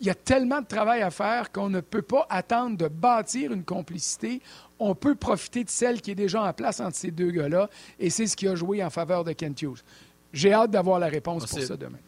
il 0.00 0.06
y 0.06 0.10
a 0.10 0.14
tellement 0.14 0.60
de 0.60 0.66
travail 0.66 1.02
à 1.02 1.10
faire 1.10 1.50
qu'on 1.50 1.70
ne 1.70 1.80
peut 1.80 2.02
pas 2.02 2.26
attendre 2.28 2.76
de 2.76 2.88
bâtir 2.88 3.52
une 3.52 3.64
complicité. 3.64 4.42
On 4.78 4.94
peut 4.94 5.14
profiter 5.14 5.64
de 5.64 5.70
celle 5.70 6.02
qui 6.02 6.10
est 6.10 6.16
déjà 6.16 6.42
en 6.42 6.52
place 6.52 6.80
entre 6.80 6.96
ces 6.96 7.10
deux 7.10 7.30
gars-là, 7.30 7.70
et 7.98 8.10
c'est 8.10 8.26
ce 8.26 8.36
qui 8.36 8.46
a 8.46 8.54
joué 8.54 8.84
en 8.84 8.90
faveur 8.90 9.24
de 9.24 9.32
Kent 9.32 9.62
Hughes. 9.62 9.82
J'ai 10.32 10.52
hâte 10.52 10.70
d'avoir 10.70 10.98
la 10.98 11.08
réponse 11.08 11.46
pour 11.46 11.60
ça 11.60 11.76
demain. 11.76 11.98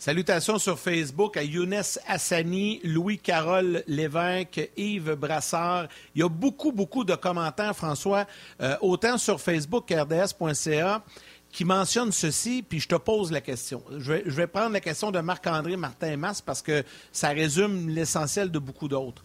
Salutations 0.00 0.60
sur 0.60 0.78
Facebook 0.78 1.36
à 1.36 1.42
Younes 1.42 1.82
Hassani, 2.06 2.80
Louis-Carole 2.84 3.82
Lévesque, 3.88 4.70
Yves 4.76 5.16
Brassard. 5.16 5.88
Il 6.14 6.20
y 6.20 6.22
a 6.22 6.28
beaucoup, 6.28 6.70
beaucoup 6.70 7.02
de 7.02 7.16
commentaires, 7.16 7.74
François, 7.74 8.24
euh, 8.60 8.76
autant 8.80 9.18
sur 9.18 9.40
Facebook 9.40 9.86
qu'RDS.ca 9.88 11.02
qui 11.50 11.64
mentionnent 11.64 12.12
ceci, 12.12 12.62
puis 12.62 12.78
je 12.78 12.86
te 12.86 12.94
pose 12.94 13.32
la 13.32 13.40
question. 13.40 13.82
Je 13.98 14.12
vais, 14.12 14.46
prendre 14.46 14.70
la 14.70 14.80
question 14.80 15.10
de 15.10 15.18
Marc-André 15.18 15.76
Martin-Masse 15.76 16.42
parce 16.42 16.62
que 16.62 16.84
ça 17.10 17.30
résume 17.30 17.88
l'essentiel 17.88 18.52
de 18.52 18.60
beaucoup 18.60 18.86
d'autres. 18.86 19.24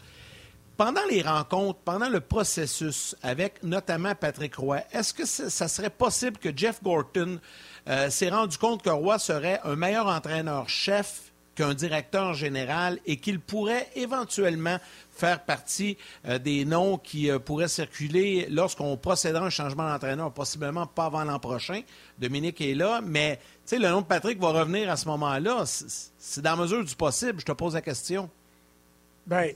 Pendant 0.75 1.05
les 1.07 1.21
rencontres, 1.21 1.81
pendant 1.86 2.09
le 2.09 2.19
processus 2.19 3.15
avec 3.21 3.62
notamment 3.62 4.15
Patrick 4.15 4.55
Roy, 4.55 4.79
est-ce 4.91 5.13
que 5.13 5.25
ça 5.25 5.67
serait 5.67 5.91
possible 5.91 6.38
que 6.38 6.49
Jeff 6.55 6.81
Gorton 6.81 7.39
euh, 7.87 8.09
s'est 8.09 8.29
rendu 8.29 8.57
compte 8.57 8.81
que 8.81 8.89
Roy 8.89 9.19
serait 9.19 9.59
un 9.63 9.75
meilleur 9.75 10.07
entraîneur-chef 10.07 11.33
qu'un 11.55 11.73
directeur 11.73 12.33
général 12.33 12.99
et 13.05 13.17
qu'il 13.17 13.39
pourrait 13.39 13.87
éventuellement 13.95 14.77
faire 15.11 15.43
partie 15.43 15.97
euh, 16.27 16.39
des 16.39 16.65
noms 16.65 16.97
qui 16.97 17.29
euh, 17.29 17.37
pourraient 17.39 17.67
circuler 17.67 18.47
lorsqu'on 18.49 18.97
procédera 18.97 19.43
à 19.43 19.47
un 19.47 19.51
changement 19.51 19.87
d'entraîneur, 19.87 20.31
possiblement 20.31 20.87
pas 20.87 21.05
avant 21.05 21.23
l'an 21.23 21.39
prochain. 21.39 21.81
Dominique 22.17 22.61
est 22.61 22.73
là, 22.73 23.01
mais 23.03 23.39
le 23.71 23.89
nom 23.89 24.01
de 24.01 24.05
Patrick 24.05 24.39
va 24.39 24.49
revenir 24.49 24.89
à 24.89 24.95
ce 24.95 25.07
moment-là. 25.09 25.63
C'est 25.65 26.41
dans 26.41 26.55
la 26.55 26.63
mesure 26.63 26.83
du 26.83 26.95
possible. 26.95 27.39
Je 27.39 27.45
te 27.45 27.51
pose 27.51 27.75
la 27.75 27.81
question. 27.81 28.29
Bien, 29.25 29.47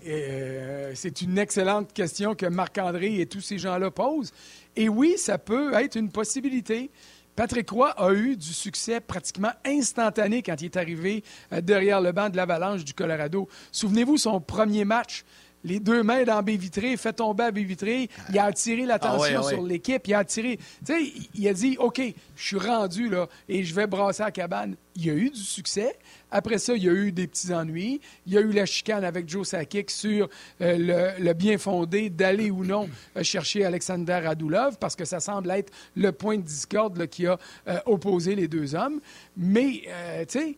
c'est 0.94 1.22
une 1.22 1.38
excellente 1.38 1.92
question 1.92 2.36
que 2.36 2.46
Marc-André 2.46 3.20
et 3.20 3.26
tous 3.26 3.42
ces 3.42 3.58
gens-là 3.58 3.92
posent. 3.92 4.32
Et 4.78 4.88
oui, 4.88 5.16
ça 5.18 5.38
peut 5.38 5.74
être 5.74 5.96
une 5.96 6.10
possibilité. 6.10 6.90
Patrick 7.38 7.70
Roy 7.70 7.92
a 7.92 8.14
eu 8.14 8.36
du 8.36 8.52
succès 8.52 9.00
pratiquement 9.00 9.52
instantané 9.64 10.42
quand 10.42 10.60
il 10.60 10.66
est 10.66 10.76
arrivé 10.76 11.24
derrière 11.62 12.02
le 12.02 12.12
banc 12.12 12.30
de 12.30 12.36
l'Avalanche 12.36 12.84
du 12.84 12.96
Colorado. 12.96 13.48
Souvenez-vous, 13.72 14.18
son 14.18 14.42
premier 14.42 14.86
match, 14.86 15.24
les 15.68 15.80
deux 15.80 16.02
mains 16.02 16.24
dans 16.24 16.42
baie 16.42 16.56
vitrée, 16.56 16.96
fait 16.96 17.14
tomber 17.14 17.44
à 17.44 17.52
baie 17.52 17.64
vitrée. 17.64 18.10
Il 18.30 18.40
a 18.40 18.46
attiré 18.46 18.86
l'attention 18.86 19.42
ah 19.44 19.50
sur 19.50 19.62
l'équipe. 19.62 20.08
Il 20.08 20.14
a 20.14 20.20
attiré. 20.20 20.58
Tu 20.86 20.94
sais, 20.94 21.14
il 21.36 21.48
a 21.48 21.54
dit 21.54 21.76
OK, 21.78 22.02
je 22.36 22.44
suis 22.44 22.58
rendu 22.58 23.10
là 23.10 23.28
et 23.50 23.64
je 23.64 23.76
vais 23.76 23.86
brasser 23.86 24.24
la 24.24 24.32
cabane. 24.32 24.76
Il 24.96 25.06
y 25.06 25.10
a 25.10 25.14
eu 25.14 25.30
du 25.30 25.40
succès. 25.40 25.96
Après 26.32 26.58
ça, 26.58 26.74
il 26.74 26.84
y 26.84 26.90
a 26.90 26.94
eu 26.94 27.12
des 27.12 27.28
petits 27.28 27.54
ennuis. 27.54 28.02
Il 28.26 28.34
y 28.34 28.38
a 28.38 28.42
eu 28.42 28.52
la 28.52 28.66
chicane 28.66 29.04
avec 29.04 29.30
Joe 29.30 29.48
Sakic 29.48 29.92
sur 29.92 30.30
euh, 30.62 31.16
le, 31.20 31.34
bien 31.34 31.58
fondé 31.58 32.10
d'aller 32.10 32.50
ou 32.50 32.64
non 32.64 32.90
euh, 33.16 33.24
chercher 33.24 33.66
Alexander 33.66 34.22
Radulov 34.24 34.78
parce 34.80 34.96
que 34.96 35.06
ça 35.06 35.20
semble 35.20 35.52
être 35.52 35.72
le 35.96 36.12
point 36.12 36.38
de 36.38 36.42
discorde 36.42 37.08
qui 37.08 37.28
a 37.28 37.38
euh, 37.68 37.80
opposé 37.86 38.36
les 38.36 38.48
deux 38.48 38.74
hommes. 38.74 39.00
Mais, 39.36 39.84
tu 40.28 40.40
sais, 40.40 40.58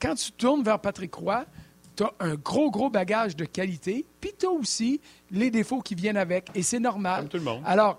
quand 0.00 0.14
tu 0.14 0.32
tournes 0.32 0.64
vers 0.64 0.80
Patrick 0.80 1.14
Roy, 1.14 1.44
tu 1.96 2.04
as 2.04 2.12
un 2.20 2.34
gros, 2.34 2.70
gros 2.70 2.90
bagage 2.90 3.36
de 3.36 3.44
qualité, 3.44 4.06
puis 4.20 4.32
tu 4.38 4.46
as 4.46 4.50
aussi 4.50 5.00
les 5.30 5.50
défauts 5.50 5.80
qui 5.80 5.94
viennent 5.94 6.16
avec, 6.16 6.50
et 6.54 6.62
c'est 6.62 6.78
normal. 6.78 7.20
Comme 7.20 7.28
tout 7.28 7.36
le 7.38 7.44
monde. 7.44 7.62
Alors, 7.64 7.98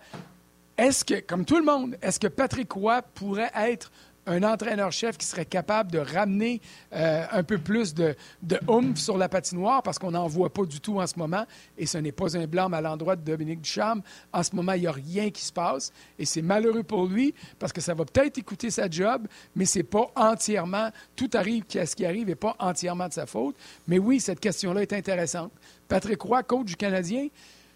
est-ce 0.77 1.05
que, 1.05 1.19
comme 1.19 1.45
tout 1.45 1.57
le 1.57 1.63
monde, 1.63 1.97
est-ce 2.01 2.19
que 2.19 2.27
Patrick 2.27 2.71
Roy 2.71 3.01
pourrait 3.01 3.51
être 3.55 3.91
un 4.25 4.43
entraîneur-chef 4.43 5.17
qui 5.17 5.25
serait 5.25 5.45
capable 5.45 5.91
de 5.91 5.99
ramener 5.99 6.61
euh, 6.93 7.25
un 7.31 7.43
peu 7.43 7.57
plus 7.57 7.93
de, 7.93 8.15
de 8.41 8.59
sur 8.95 9.17
la 9.17 9.29
patinoire 9.29 9.83
parce 9.83 9.99
qu'on 9.99 10.11
n'en 10.11 10.27
voit 10.27 10.51
pas 10.51 10.65
du 10.65 10.79
tout 10.79 10.99
en 10.99 11.07
ce 11.07 11.17
moment. 11.17 11.45
Et 11.77 11.85
ce 11.85 11.97
n'est 11.97 12.11
pas 12.11 12.37
un 12.37 12.47
blâme 12.47 12.73
à 12.73 12.81
l'endroit 12.81 13.15
de 13.15 13.21
Dominique 13.21 13.61
Ducharme. 13.61 14.01
En 14.31 14.43
ce 14.43 14.55
moment, 14.55 14.73
il 14.73 14.81
n'y 14.81 14.87
a 14.87 14.91
rien 14.91 15.29
qui 15.29 15.43
se 15.43 15.51
passe. 15.51 15.91
Et 16.17 16.25
c'est 16.25 16.41
malheureux 16.41 16.83
pour 16.83 17.07
lui 17.07 17.33
parce 17.59 17.73
que 17.73 17.81
ça 17.81 17.93
va 17.93 18.05
peut-être 18.05 18.37
écouter 18.37 18.71
sa 18.71 18.89
job, 18.89 19.27
mais 19.55 19.65
c'est 19.65 19.83
pas 19.83 20.11
entièrement, 20.15 20.89
tout 21.15 21.29
arrive 21.33 21.63
à 21.75 21.85
ce 21.85 21.95
qui 21.95 22.05
arrive 22.05 22.29
et 22.29 22.35
pas 22.35 22.55
entièrement 22.59 23.07
de 23.07 23.13
sa 23.13 23.25
faute. 23.25 23.55
Mais 23.87 23.99
oui, 23.99 24.19
cette 24.19 24.39
question-là 24.39 24.81
est 24.81 24.93
intéressante. 24.93 25.51
Patrick 25.87 26.21
Roy, 26.21 26.43
coach 26.43 26.65
du 26.65 26.75
Canadien, 26.75 27.27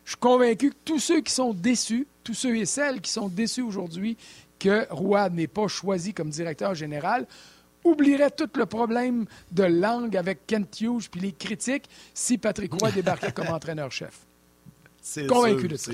je 0.07 0.11
suis 0.11 0.19
convaincu 0.19 0.69
que 0.69 0.75
tous 0.85 0.99
ceux 0.99 1.19
qui 1.19 1.33
sont 1.33 1.53
déçus, 1.53 2.07
tous 2.23 2.33
ceux 2.33 2.55
et 2.55 2.65
celles 2.65 3.01
qui 3.01 3.11
sont 3.11 3.27
déçus 3.27 3.61
aujourd'hui, 3.61 4.15
que 4.59 4.87
Roy 4.89 5.29
n'est 5.29 5.47
pas 5.47 5.67
choisi 5.67 6.13
comme 6.13 6.29
directeur 6.29 6.75
général, 6.75 7.27
oublierait 7.83 8.31
tout 8.31 8.49
le 8.55 8.65
problème 8.65 9.25
de 9.51 9.63
langue 9.63 10.17
avec 10.17 10.45
Kent 10.47 10.81
Hughes 10.81 11.09
puis 11.09 11.21
les 11.21 11.31
critiques 11.31 11.89
si 12.13 12.37
Patrick 12.37 12.73
Roy 12.73 12.91
débarquait 12.91 13.31
comme 13.31 13.47
entraîneur-chef. 13.53 14.25
Convaincu 15.27 15.67
de 15.67 15.77
ça. 15.77 15.91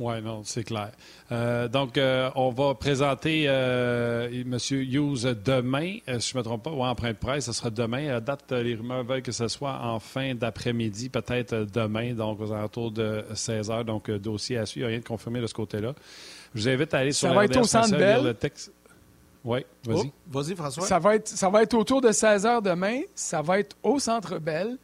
Oui, 0.00 0.22
non, 0.22 0.42
c'est 0.44 0.62
clair. 0.62 0.92
Euh, 1.32 1.66
donc, 1.66 1.98
euh, 1.98 2.30
on 2.36 2.50
va 2.50 2.74
présenter 2.74 3.46
euh, 3.48 4.28
M. 4.30 4.56
Hughes 4.70 5.34
demain, 5.44 5.96
si 6.20 6.30
je 6.30 6.36
ne 6.36 6.38
me 6.38 6.44
trompe 6.44 6.62
pas, 6.62 6.70
ou 6.70 6.84
en 6.84 6.94
de 6.94 7.12
presse, 7.14 7.46
ce 7.46 7.52
sera 7.52 7.70
demain. 7.70 8.14
À 8.14 8.20
date, 8.20 8.52
les 8.52 8.76
rumeurs 8.76 9.02
veulent 9.02 9.22
que 9.22 9.32
ce 9.32 9.48
soit 9.48 9.80
en 9.82 9.98
fin 9.98 10.36
d'après-midi, 10.36 11.08
peut-être 11.08 11.66
demain, 11.74 12.14
donc 12.14 12.40
aux 12.40 12.52
alentours 12.52 12.92
de 12.92 13.24
16 13.34 13.70
heures. 13.72 13.84
Donc, 13.84 14.08
dossier 14.08 14.58
à 14.58 14.66
suivre, 14.66 14.86
rien 14.86 14.98
de 14.98 15.04
confirmé 15.04 15.40
de 15.40 15.48
ce 15.48 15.54
côté-là. 15.54 15.94
Je 16.54 16.62
vous 16.62 16.68
invite 16.68 16.94
à 16.94 16.98
aller 16.98 17.12
sur 17.12 17.28
ça 17.28 17.34
va 17.34 17.44
être 17.44 17.56
au 17.58 17.64
Centre 17.64 17.96
Bell. 17.96 18.34
Oui, 19.44 19.64
vas-y. 19.84 20.06
Oh, 20.06 20.12
vas-y, 20.30 20.54
François. 20.54 20.86
Ça 20.86 20.98
va, 20.98 21.14
être, 21.14 21.28
ça 21.28 21.48
va 21.48 21.62
être 21.62 21.74
autour 21.74 22.00
de 22.00 22.12
16 22.12 22.44
h 22.44 22.62
demain. 22.62 23.00
Ça 23.14 23.40
va 23.40 23.60
être 23.60 23.76
au 23.82 23.98
Centre 23.98 24.38
Bell. 24.38 24.76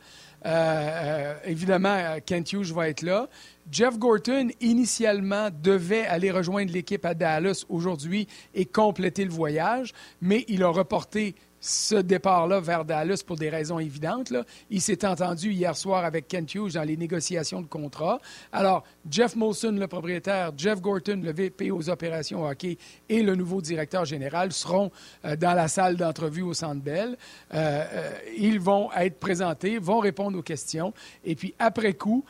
Euh, 0.46 0.48
euh, 0.50 1.34
évidemment, 1.44 2.16
Kent 2.24 2.52
Hughes 2.52 2.72
va 2.72 2.88
être 2.88 3.02
là. 3.02 3.28
Jeff 3.70 3.98
Gorton, 3.98 4.48
initialement, 4.60 5.48
devait 5.62 6.06
aller 6.06 6.30
rejoindre 6.30 6.72
l'équipe 6.72 7.04
à 7.04 7.14
Dallas 7.14 7.64
aujourd'hui 7.68 8.28
et 8.54 8.66
compléter 8.66 9.24
le 9.24 9.30
voyage, 9.30 9.92
mais 10.20 10.44
il 10.48 10.62
a 10.62 10.68
reporté 10.68 11.34
ce 11.64 11.94
départ-là 11.94 12.60
vers 12.60 12.84
Dallas 12.84 13.22
pour 13.26 13.36
des 13.36 13.48
raisons 13.48 13.78
évidentes. 13.78 14.28
Là. 14.28 14.44
Il 14.68 14.82
s'est 14.82 15.06
entendu 15.06 15.50
hier 15.50 15.74
soir 15.74 16.04
avec 16.04 16.28
Kent 16.28 16.54
Hughes 16.54 16.72
dans 16.74 16.82
les 16.82 16.98
négociations 16.98 17.62
de 17.62 17.66
contrat. 17.66 18.20
Alors, 18.52 18.84
Jeff 19.10 19.34
Molson, 19.34 19.72
le 19.72 19.86
propriétaire, 19.86 20.52
Jeff 20.54 20.82
Gorton, 20.82 21.22
le 21.24 21.32
VP 21.32 21.70
aux 21.70 21.88
opérations 21.88 22.44
hockey, 22.44 22.76
et 23.08 23.22
le 23.22 23.34
nouveau 23.34 23.62
directeur 23.62 24.04
général 24.04 24.52
seront 24.52 24.90
euh, 25.24 25.36
dans 25.36 25.54
la 25.54 25.66
salle 25.66 25.96
d'entrevue 25.96 26.42
au 26.42 26.52
Centre 26.52 26.82
Bell. 26.82 27.16
Euh, 27.54 27.84
euh, 27.94 28.10
ils 28.36 28.60
vont 28.60 28.92
être 28.92 29.18
présentés, 29.18 29.78
vont 29.78 30.00
répondre 30.00 30.38
aux 30.38 30.42
questions, 30.42 30.92
et 31.24 31.34
puis 31.34 31.54
après 31.58 31.94
coup, 31.94 32.26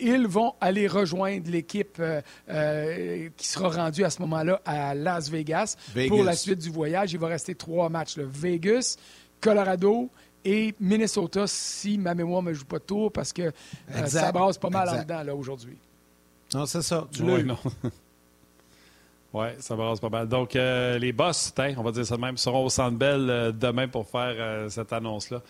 ils 0.00 0.26
vont 0.26 0.54
aller 0.60 0.86
rejoindre 0.86 1.50
l'équipe 1.50 2.00
qui 3.36 3.48
sera 3.48 3.68
rendue 3.68 4.04
à 4.04 4.10
ce 4.10 4.20
moment-là 4.22 4.60
à 4.64 4.94
Las 4.94 5.30
Vegas, 5.30 5.76
Vegas, 5.94 6.08
pour 6.08 6.22
la 6.22 6.34
suite 6.34 6.58
du 6.58 6.70
voyage. 6.70 7.12
Il 7.12 7.18
va 7.18 7.28
rester 7.28 7.54
trois 7.54 7.88
matchs. 7.88 8.16
Le 8.16 8.24
Vegas 8.24 8.65
Colorado 9.40 10.10
et 10.44 10.74
Minnesota, 10.80 11.46
si 11.46 11.98
ma 11.98 12.14
mémoire 12.14 12.42
ne 12.42 12.48
me 12.50 12.54
joue 12.54 12.64
pas 12.64 12.78
de 12.78 12.84
tour, 12.84 13.12
parce 13.12 13.32
que 13.32 13.42
euh, 13.42 14.06
ça 14.06 14.30
brasse 14.32 14.58
pas 14.58 14.70
mal 14.70 14.88
en 14.88 15.02
dedans 15.02 15.22
là, 15.22 15.34
aujourd'hui. 15.34 15.76
Non, 16.54 16.66
c'est 16.66 16.82
ça. 16.82 17.06
Tu 17.12 17.22
oui, 17.22 17.42
non. 17.42 17.58
oui, 19.36 19.48
ça 19.58 19.76
brasse 19.76 20.00
pas 20.00 20.08
mal. 20.08 20.28
Donc, 20.28 20.56
euh, 20.56 20.98
les 20.98 21.12
boss, 21.12 21.52
on 21.76 21.82
va 21.82 21.92
dire 21.92 22.06
ça 22.06 22.16
de 22.16 22.20
même, 22.22 22.38
seront 22.38 22.64
au 22.64 22.70
Centre 22.70 22.96
Bell 22.96 23.28
euh, 23.28 23.52
demain 23.52 23.86
pour 23.86 24.08
faire 24.08 24.70
cette 24.70 24.92
annonce-là. 24.92 25.42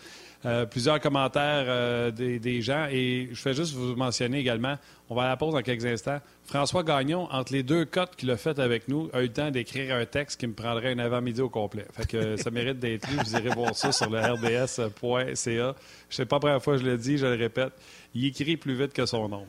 plusieurs 0.65 0.99
commentaires 0.99 2.11
des, 2.11 2.37
des, 2.39 2.61
gens 2.61 2.87
et 2.91 3.29
je 3.31 3.43
vais 3.43 3.53
juste 3.53 3.73
vous 3.73 3.95
mentionner 3.95 4.39
également, 4.39 4.75
on 5.09 5.15
va 5.15 5.23
à 5.23 5.27
la 5.29 5.37
pause 5.37 5.53
dans 5.53 5.61
quelques 5.61 5.85
instants. 5.85 6.19
François 6.43 6.83
Gagnon, 6.83 7.27
entre 7.31 7.53
les 7.53 7.63
deux 7.63 7.85
cotes 7.85 8.15
qu'il 8.15 8.29
a 8.31 8.37
faites 8.37 8.59
avec 8.59 8.87
nous, 8.87 9.09
a 9.13 9.19
eu 9.19 9.27
le 9.27 9.33
temps 9.33 9.51
d'écrire 9.51 9.95
un 9.95 10.05
texte 10.05 10.39
qui 10.39 10.47
me 10.47 10.53
prendrait 10.53 10.91
un 10.91 10.99
avant-midi 10.99 11.41
au 11.41 11.49
complet. 11.49 11.85
Fait 11.93 12.07
que 12.07 12.37
ça 12.37 12.51
mérite 12.51 12.79
d'être 12.79 13.09
lu. 13.09 13.17
Vous 13.17 13.35
irez 13.35 13.49
voir 13.49 13.75
ça 13.75 13.91
sur 13.91 14.09
le 14.09 14.19
rds.ca. 14.19 15.75
Je 16.09 16.15
sais 16.15 16.25
pas 16.25 16.35
la 16.35 16.39
première 16.39 16.63
fois 16.63 16.75
que 16.75 16.83
je 16.83 16.85
le 16.85 16.97
dis, 16.97 17.17
je 17.17 17.25
le 17.25 17.35
répète. 17.35 17.73
Il 18.13 18.25
écrit 18.25 18.57
plus 18.57 18.75
vite 18.75 18.93
que 18.93 19.05
son 19.05 19.29
nombre. 19.29 19.47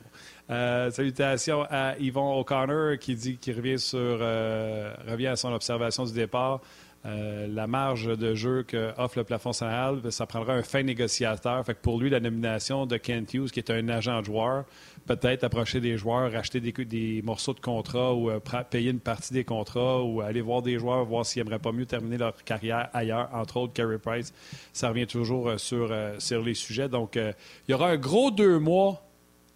Euh, 0.50 0.90
salutations 0.90 1.66
à 1.68 1.96
Yvon 1.98 2.38
O'Connor 2.40 2.98
qui 2.98 3.14
dit 3.14 3.36
qu'il 3.36 3.54
revient 3.54 3.78
sur 3.78 3.98
euh, 4.00 4.94
revient 5.06 5.26
à 5.26 5.36
son 5.36 5.52
observation 5.52 6.04
du 6.04 6.12
départ. 6.12 6.60
Euh, 7.06 7.46
la 7.46 7.68
marge 7.68 8.06
de 8.18 8.34
jeu 8.34 8.64
que 8.64 8.92
offre 8.98 9.18
le 9.18 9.24
plafond 9.24 9.52
salarial, 9.52 10.00
ça 10.10 10.26
prendra 10.26 10.54
un 10.54 10.62
fin 10.62 10.82
négociateur. 10.82 11.64
Fait 11.64 11.74
que 11.74 11.80
pour 11.80 12.00
lui, 12.00 12.10
la 12.10 12.18
nomination 12.18 12.86
de 12.86 12.96
Kent 12.96 13.34
Hughes, 13.34 13.50
qui 13.50 13.60
est 13.60 13.70
un 13.70 13.88
agent 13.88 14.20
de 14.20 14.24
joueur, 14.26 14.64
peut-être 15.06 15.44
approcher 15.44 15.80
des 15.80 15.96
joueurs, 15.96 16.34
acheter 16.34 16.60
des, 16.60 17.22
morceaux 17.22 17.54
de 17.54 17.60
contrat 17.60 18.14
ou 18.14 18.30
euh, 18.30 18.40
payer 18.68 18.90
une 18.90 19.00
partie 19.00 19.32
des 19.32 19.44
contrats 19.44 20.02
ou 20.02 20.22
aller 20.22 20.40
voir 20.40 20.60
des 20.60 20.78
joueurs, 20.78 21.04
voir 21.04 21.24
s'ils 21.24 21.42
n'aimeraient 21.42 21.60
pas 21.60 21.72
mieux 21.72 21.86
terminer 21.86 22.18
leur 22.18 22.34
carrière 22.42 22.88
ailleurs, 22.92 23.28
entre 23.32 23.58
autres 23.58 23.74
Carey 23.74 23.98
Price. 23.98 24.32
Ça 24.72 24.88
revient 24.88 25.06
toujours 25.06 25.58
sur, 25.58 25.94
sur 26.18 26.42
les 26.42 26.54
sujets. 26.54 26.88
Donc, 26.88 27.14
il 27.16 27.70
y 27.70 27.74
aura 27.74 27.90
un 27.90 27.96
gros 27.96 28.30
deux 28.30 28.58
mois 28.58 29.07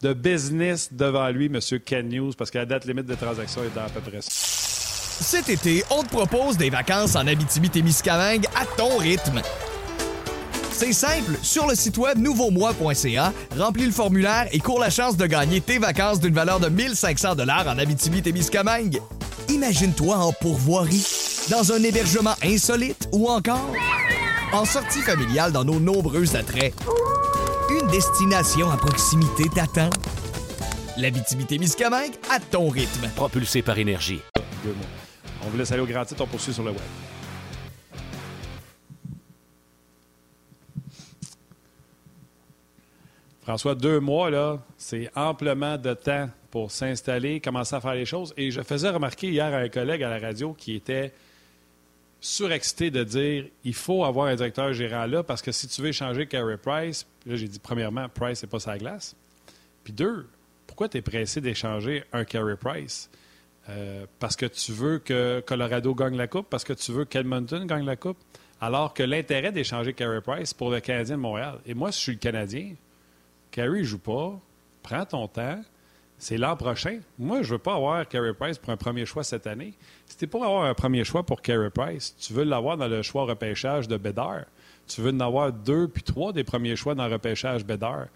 de 0.02 0.12
business 0.12 0.92
devant 0.92 1.28
lui, 1.28 1.46
M. 1.46 1.60
Ken 1.84 2.08
News, 2.08 2.32
parce 2.36 2.50
que 2.50 2.58
la 2.58 2.66
date 2.66 2.84
limite 2.84 3.06
de 3.06 3.14
transaction 3.14 3.62
est 3.62 3.78
à 3.78 3.88
peu 3.88 4.00
près 4.00 4.20
ça. 4.20 4.30
Cet 4.30 5.48
été, 5.48 5.84
on 5.90 6.02
te 6.02 6.08
propose 6.08 6.56
des 6.56 6.68
vacances 6.68 7.14
en 7.14 7.26
Abitibi-Témiscamingue 7.26 8.46
à 8.56 8.66
ton 8.76 8.96
rythme. 8.98 9.40
C'est 10.72 10.92
simple, 10.92 11.38
sur 11.42 11.68
le 11.68 11.76
site 11.76 11.96
web 11.96 12.18
nouveaumois.ca, 12.18 13.32
remplis 13.56 13.86
le 13.86 13.92
formulaire 13.92 14.48
et 14.50 14.58
cours 14.58 14.80
la 14.80 14.90
chance 14.90 15.16
de 15.16 15.26
gagner 15.26 15.60
tes 15.60 15.78
vacances 15.78 16.18
d'une 16.18 16.34
valeur 16.34 16.58
de 16.58 16.68
1500 16.68 17.36
dollars 17.36 17.68
en 17.68 17.78
Abitibi-Témiscamingue. 17.78 19.00
Imagine-toi 19.48 20.16
en 20.16 20.32
pourvoirie, 20.32 21.06
dans 21.50 21.72
un 21.72 21.82
hébergement 21.84 22.34
insolite 22.42 23.08
ou 23.12 23.28
encore 23.28 23.72
en 24.52 24.64
sortie 24.64 25.02
familiale 25.02 25.52
dans 25.52 25.64
nos 25.64 25.78
nombreux 25.78 26.34
attraits. 26.34 26.74
Destination 27.92 28.70
à 28.70 28.78
proximité 28.78 29.50
t'attend. 29.55 29.90
L'Abitibi-Témiscamingue 30.96 32.14
à 32.31 32.40
ton 32.40 32.70
rythme. 32.70 33.07
Propulsé 33.14 33.61
par 33.61 33.78
énergie. 33.78 34.22
On 35.44 35.50
vous 35.50 35.59
laisse 35.59 35.72
aller 35.72 35.83
au 35.83 35.87
grand 35.87 36.02
titre, 36.07 36.22
on 36.22 36.26
poursuit 36.26 36.55
sur 36.55 36.62
le 36.62 36.70
web. 36.70 36.81
François, 43.42 43.74
deux 43.74 44.00
mois, 44.00 44.31
là, 44.31 44.59
c'est 44.78 45.11
amplement 45.14 45.76
de 45.76 45.92
temps 45.92 46.31
pour 46.50 46.70
s'installer, 46.70 47.40
commencer 47.40 47.76
à 47.76 47.83
faire 47.83 47.94
les 47.94 48.07
choses. 48.07 48.33
Et 48.38 48.50
je 48.50 48.62
faisais 48.62 48.88
remarquer 48.88 49.28
hier 49.28 49.52
à 49.52 49.59
un 49.59 49.68
collègue 49.68 50.02
à 50.02 50.09
la 50.09 50.18
radio 50.18 50.55
qui 50.55 50.76
était 50.76 51.12
surexcité 52.22 52.90
de 52.90 53.02
dire 53.02 53.46
il 53.64 53.74
faut 53.74 54.04
avoir 54.04 54.28
un 54.28 54.37
directeur 54.37 54.72
gérant 54.72 55.06
là 55.06 55.22
parce 55.24 55.42
que 55.42 55.50
si 55.52 55.66
tu 55.66 55.82
veux 55.82 55.88
échanger 55.88 56.26
Carey 56.26 56.56
Price, 56.56 57.06
là 57.26 57.37
j'ai 57.37 57.48
dit 57.48 57.58
premièrement, 57.58 58.08
Price 58.08 58.42
n'est 58.42 58.48
pas 58.48 58.61
sa 58.61 58.78
glace. 58.78 59.14
Puis 59.85 59.92
deux, 59.92 60.28
pourquoi 60.66 60.88
tu 60.88 60.98
es 60.98 61.02
pressé 61.02 61.40
d'échanger 61.40 62.04
un 62.12 62.24
Carey 62.24 62.56
Price? 62.56 63.11
Euh, 63.68 64.06
parce 64.18 64.37
que 64.37 64.46
tu 64.46 64.72
veux 64.72 64.98
que 64.98 65.42
Colorado 65.44 65.94
gagne 65.94 66.16
la 66.16 66.28
Coupe, 66.28 66.48
parce 66.48 66.64
que 66.64 66.72
tu 66.72 66.92
veux 66.92 67.04
qu'Edmonton 67.04 67.66
gagne 67.66 67.85
la 67.85 67.96
Coupe, 67.96 68.18
alors 68.61 68.94
que 68.94 69.02
l'intérêt 69.02 69.52
d'échanger 69.52 69.92
Carey 69.92 70.20
Price 70.20 70.54
pour 70.54 70.70
le 70.70 70.80
Canadien 70.80 71.16
de 71.16 71.20
Montréal, 71.20 71.58
et 71.66 71.74
moi, 71.74 71.92
si 71.92 71.98
je 71.98 72.02
suis 72.02 72.12
le 72.12 72.18
Canadien, 72.18 72.74
Carey 73.50 73.85
joue 73.85 73.98
pas, 73.98 74.38
prends 74.82 75.04
ton 75.04 75.28
temps, 75.28 75.61
c'est 76.22 76.38
l'an 76.38 76.54
prochain. 76.54 77.00
Moi, 77.18 77.42
je 77.42 77.48
ne 77.48 77.52
veux 77.54 77.58
pas 77.58 77.74
avoir 77.74 78.06
Carey 78.06 78.32
Price 78.32 78.56
pour 78.56 78.72
un 78.72 78.76
premier 78.76 79.04
choix 79.04 79.24
cette 79.24 79.48
année. 79.48 79.74
Si 80.06 80.24
pour 80.28 80.44
avoir 80.44 80.66
un 80.66 80.72
premier 80.72 81.02
choix 81.02 81.24
pour 81.24 81.42
Carey 81.42 81.68
Price, 81.68 82.14
tu 82.16 82.32
veux 82.32 82.44
l'avoir 82.44 82.76
dans 82.76 82.87
le 82.87 83.02
choix 83.02 83.24
repêchage 83.24 83.88
de 83.88 83.96
Bédard. 83.96 84.44
Tu 84.87 85.00
veux 85.00 85.11
en 85.11 85.18
avoir 85.18 85.52
deux 85.52 85.88
puis 85.88 86.04
trois 86.04 86.32
des 86.32 86.44
premiers 86.44 86.76
choix 86.76 86.94
dans 86.94 87.08
le 87.08 87.12
repêchage 87.12 87.64
Bédard. 87.64 88.06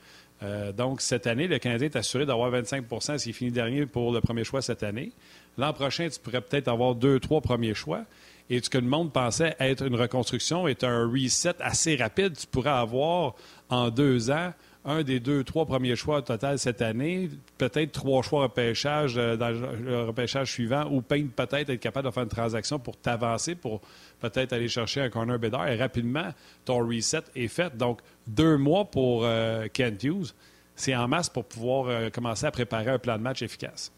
Euh, 0.45 0.71
donc, 0.71 1.01
cette 1.01 1.27
année, 1.27 1.49
le 1.49 1.59
Canadien 1.59 1.88
est 1.88 1.97
assuré 1.97 2.25
d'avoir 2.25 2.53
25% 2.53 3.19
s'il 3.19 3.35
finit 3.35 3.51
dernier 3.51 3.87
pour 3.87 4.12
le 4.12 4.21
premier 4.21 4.45
choix 4.45 4.62
cette 4.62 4.85
année. 4.85 5.11
L'an 5.59 5.73
prochain, 5.73 6.09
tu 6.09 6.21
pourrais 6.21 6.42
peut-être 6.42 6.69
avoir 6.69 6.95
deux, 6.95 7.19
trois 7.19 7.40
premiers 7.40 7.75
choix. 7.75 8.05
Et 8.49 8.62
ce 8.62 8.71
que 8.71 8.79
le 8.79 8.87
monde 8.87 9.12
pensait 9.12 9.57
être 9.59 9.85
une 9.85 9.97
reconstruction 9.97 10.69
est 10.69 10.85
un 10.85 11.11
reset 11.11 11.57
assez 11.59 11.97
rapide. 11.97 12.37
Tu 12.37 12.47
pourrais 12.47 12.71
avoir 12.71 13.35
en 13.69 13.90
deux 13.90 14.31
ans 14.31 14.53
un 14.87 15.03
des 15.03 15.18
deux, 15.18 15.42
trois 15.42 15.66
premiers 15.66 15.96
choix 15.96 16.18
au 16.18 16.20
total 16.20 16.59
cette 16.59 16.81
année, 16.81 17.29
peut-être 17.59 17.92
trois 17.92 18.22
choix 18.22 18.44
repêchage 18.44 19.18
euh, 19.18 19.37
dans 19.37 19.51
le 19.51 20.05
repêchage 20.05 20.53
suivant, 20.53 20.88
ou 20.90 21.03
peut-être 21.03 21.70
être 21.70 21.81
capable 21.81 22.07
de 22.07 22.12
faire 22.12 22.22
une 22.22 22.29
transaction 22.29 22.79
pour 22.79 22.96
t'avancer, 22.96 23.57
pour 23.57 23.81
peut-être 24.20 24.53
aller 24.53 24.68
chercher 24.68 25.01
un 25.01 25.11
corner 25.11 25.38
bédard. 25.38 25.68
Et 25.68 25.77
rapidement, 25.77 26.33
ton 26.64 26.87
reset 26.87 27.22
est 27.35 27.49
fait. 27.49 27.77
Donc, 27.77 28.01
deux 28.29 28.57
mois 28.57 28.85
pour 28.85 29.22
euh, 29.25 29.66
Kent 29.72 30.05
Hughes, 30.05 30.35
c'est 30.77 30.94
en 30.94 31.09
masse 31.09 31.29
pour 31.29 31.44
pouvoir 31.44 31.88
euh, 31.88 32.09
commencer 32.09 32.46
à 32.46 32.53
préparer 32.53 32.90
un 32.90 32.99
plan 32.99 33.18
de 33.18 33.22
match 33.22 33.42
efficace. 33.42 33.90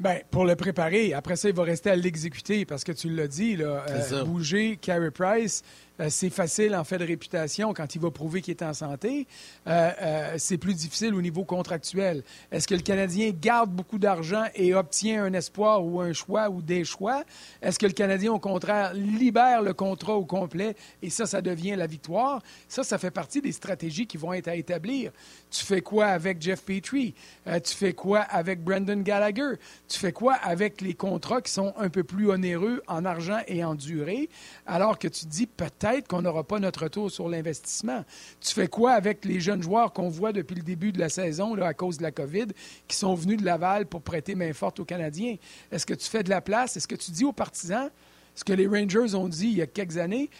Bien, 0.00 0.18
pour 0.30 0.44
le 0.44 0.54
préparer, 0.54 1.12
après 1.12 1.34
ça, 1.34 1.48
il 1.48 1.54
va 1.54 1.64
rester 1.64 1.90
à 1.90 1.96
l'exécuter 1.96 2.64
parce 2.64 2.84
que 2.84 2.92
tu 2.92 3.10
l'as 3.10 3.26
dit, 3.26 3.56
là, 3.56 3.84
bouger 4.24 4.76
Carey 4.80 5.10
Price, 5.10 5.64
c'est 6.08 6.30
facile 6.30 6.76
en 6.76 6.84
fait 6.84 6.98
de 6.98 7.04
réputation 7.04 7.74
quand 7.74 7.94
il 7.94 8.00
va 8.00 8.10
prouver 8.10 8.40
qu'il 8.40 8.52
est 8.52 8.62
en 8.62 8.72
santé. 8.72 9.26
Euh, 9.66 9.90
euh, 10.00 10.34
c'est 10.38 10.58
plus 10.58 10.74
difficile 10.74 11.12
au 11.14 11.20
niveau 11.20 11.44
contractuel. 11.44 12.22
Est-ce 12.52 12.68
que 12.68 12.74
le 12.74 12.82
Canadien 12.82 13.30
garde 13.30 13.70
beaucoup 13.70 13.98
d'argent 13.98 14.44
et 14.54 14.74
obtient 14.74 15.24
un 15.24 15.32
espoir 15.32 15.84
ou 15.84 16.00
un 16.00 16.12
choix 16.12 16.50
ou 16.50 16.62
des 16.62 16.84
choix? 16.84 17.24
Est-ce 17.60 17.78
que 17.78 17.86
le 17.86 17.92
Canadien, 17.92 18.32
au 18.32 18.38
contraire, 18.38 18.94
libère 18.94 19.62
le 19.62 19.74
contrat 19.74 20.14
au 20.14 20.24
complet 20.24 20.76
et 21.02 21.10
ça, 21.10 21.26
ça 21.26 21.42
devient 21.42 21.74
la 21.74 21.88
victoire? 21.88 22.42
Ça, 22.68 22.84
ça 22.84 22.98
fait 22.98 23.10
partie 23.10 23.40
des 23.40 23.52
stratégies 23.52 24.06
qui 24.06 24.16
vont 24.16 24.32
être 24.32 24.48
à 24.48 24.54
établir. 24.54 25.10
Tu 25.50 25.64
fais 25.64 25.80
quoi 25.80 26.06
avec 26.06 26.40
Jeff 26.40 26.62
Petrie? 26.62 27.14
tu 27.64 27.74
fais 27.74 27.92
quoi 27.92 28.20
avec 28.20 28.62
Brendan 28.62 29.02
Gallagher? 29.02 29.54
Tu 29.88 29.98
fais 29.98 30.12
quoi 30.12 30.34
avec 30.34 30.80
les 30.80 30.94
contrats 30.94 31.40
qui 31.40 31.50
sont 31.50 31.72
un 31.76 31.88
peu 31.88 32.04
plus 32.04 32.30
onéreux 32.30 32.82
en 32.86 33.04
argent 33.04 33.40
et 33.48 33.64
en 33.64 33.74
durée? 33.74 34.28
Alors 34.66 34.98
que 34.98 35.08
tu 35.08 35.26
dis 35.26 35.46
peut-être 35.46 35.87
qu'on 36.08 36.22
n'aura 36.22 36.44
pas 36.44 36.58
notre 36.58 36.84
retour 36.84 37.10
sur 37.10 37.28
l'investissement. 37.28 38.04
Tu 38.40 38.54
fais 38.54 38.68
quoi 38.68 38.92
avec 38.92 39.24
les 39.24 39.40
jeunes 39.40 39.62
joueurs 39.62 39.92
qu'on 39.92 40.08
voit 40.08 40.32
depuis 40.32 40.56
le 40.56 40.62
début 40.62 40.92
de 40.92 40.98
la 40.98 41.08
saison 41.08 41.54
à 41.60 41.74
cause 41.74 41.98
de 41.98 42.02
la 42.02 42.10
COVID, 42.10 42.46
qui 42.86 42.96
sont 42.96 43.14
venus 43.14 43.38
de 43.38 43.44
Laval 43.44 43.86
pour 43.86 44.02
prêter 44.02 44.34
main 44.34 44.52
forte 44.52 44.80
aux 44.80 44.84
Canadiens? 44.84 45.36
Est-ce 45.72 45.86
que 45.86 45.94
tu 45.94 46.08
fais 46.08 46.22
de 46.22 46.30
la 46.30 46.40
place? 46.40 46.76
Est-ce 46.76 46.88
que 46.88 46.96
tu 46.96 47.10
dis 47.10 47.24
aux 47.24 47.32
partisans 47.32 47.90
ce 48.34 48.44
que 48.44 48.52
les 48.52 48.66
Rangers 48.66 49.14
ont 49.14 49.28
dit 49.28 49.48
il 49.48 49.56
y 49.56 49.62
a 49.62 49.66
quelques 49.66 49.98
années? 49.98 50.30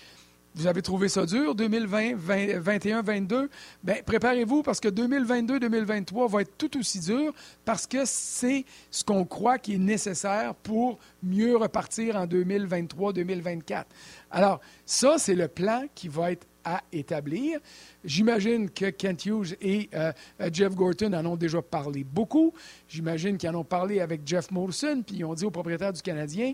Vous 0.59 0.67
avez 0.67 0.83
trouvé 0.83 1.09
ça 1.09 1.25
dur, 1.25 1.55
2020, 1.55 2.17
2021, 2.17 3.03
22? 3.03 3.49
Bien, 3.85 3.95
préparez-vous 4.05 4.65
parce 4.65 4.81
que 4.81 4.89
2022, 4.89 5.61
2023 5.61 6.27
va 6.27 6.41
être 6.41 6.59
tout 6.59 6.77
aussi 6.77 6.99
dur 6.99 7.33
parce 7.65 7.87
que 7.87 7.99
c'est 8.05 8.65
ce 8.91 9.05
qu'on 9.05 9.25
croit 9.25 9.59
qui 9.59 9.75
est 9.75 9.79
nécessaire 9.79 10.57
pour 10.57 10.99
mieux 11.23 11.57
repartir 11.57 12.17
en 12.17 12.27
2023, 12.27 13.13
2024. 13.13 13.87
Alors, 14.33 14.61
ça, 14.85 15.15
c'est 15.19 15.37
le 15.37 15.47
plan 15.47 15.85
qui 15.95 16.09
va 16.09 16.33
être 16.33 16.45
à 16.65 16.83
établir. 16.93 17.61
J'imagine 18.05 18.69
que 18.69 18.91
Kent 18.91 19.27
Hughes 19.27 19.57
et 19.61 19.89
euh, 19.95 20.13
euh, 20.41 20.51
Jeff 20.53 20.75
Gorton 20.75 21.13
en 21.13 21.25
ont 21.25 21.37
déjà 21.37 21.63
parlé 21.63 22.03
beaucoup. 22.03 22.53
J'imagine 22.89 23.39
qu'ils 23.39 23.49
en 23.51 23.55
ont 23.55 23.65
parlé 23.65 24.01
avec 24.01 24.23
Jeff 24.27 24.51
Molson, 24.51 25.03
puis 25.07 25.19
ils 25.19 25.25
ont 25.25 25.35
dit 25.35 25.45
au 25.45 25.51
propriétaire 25.51 25.93
du 25.93 26.03
Canadien, 26.03 26.53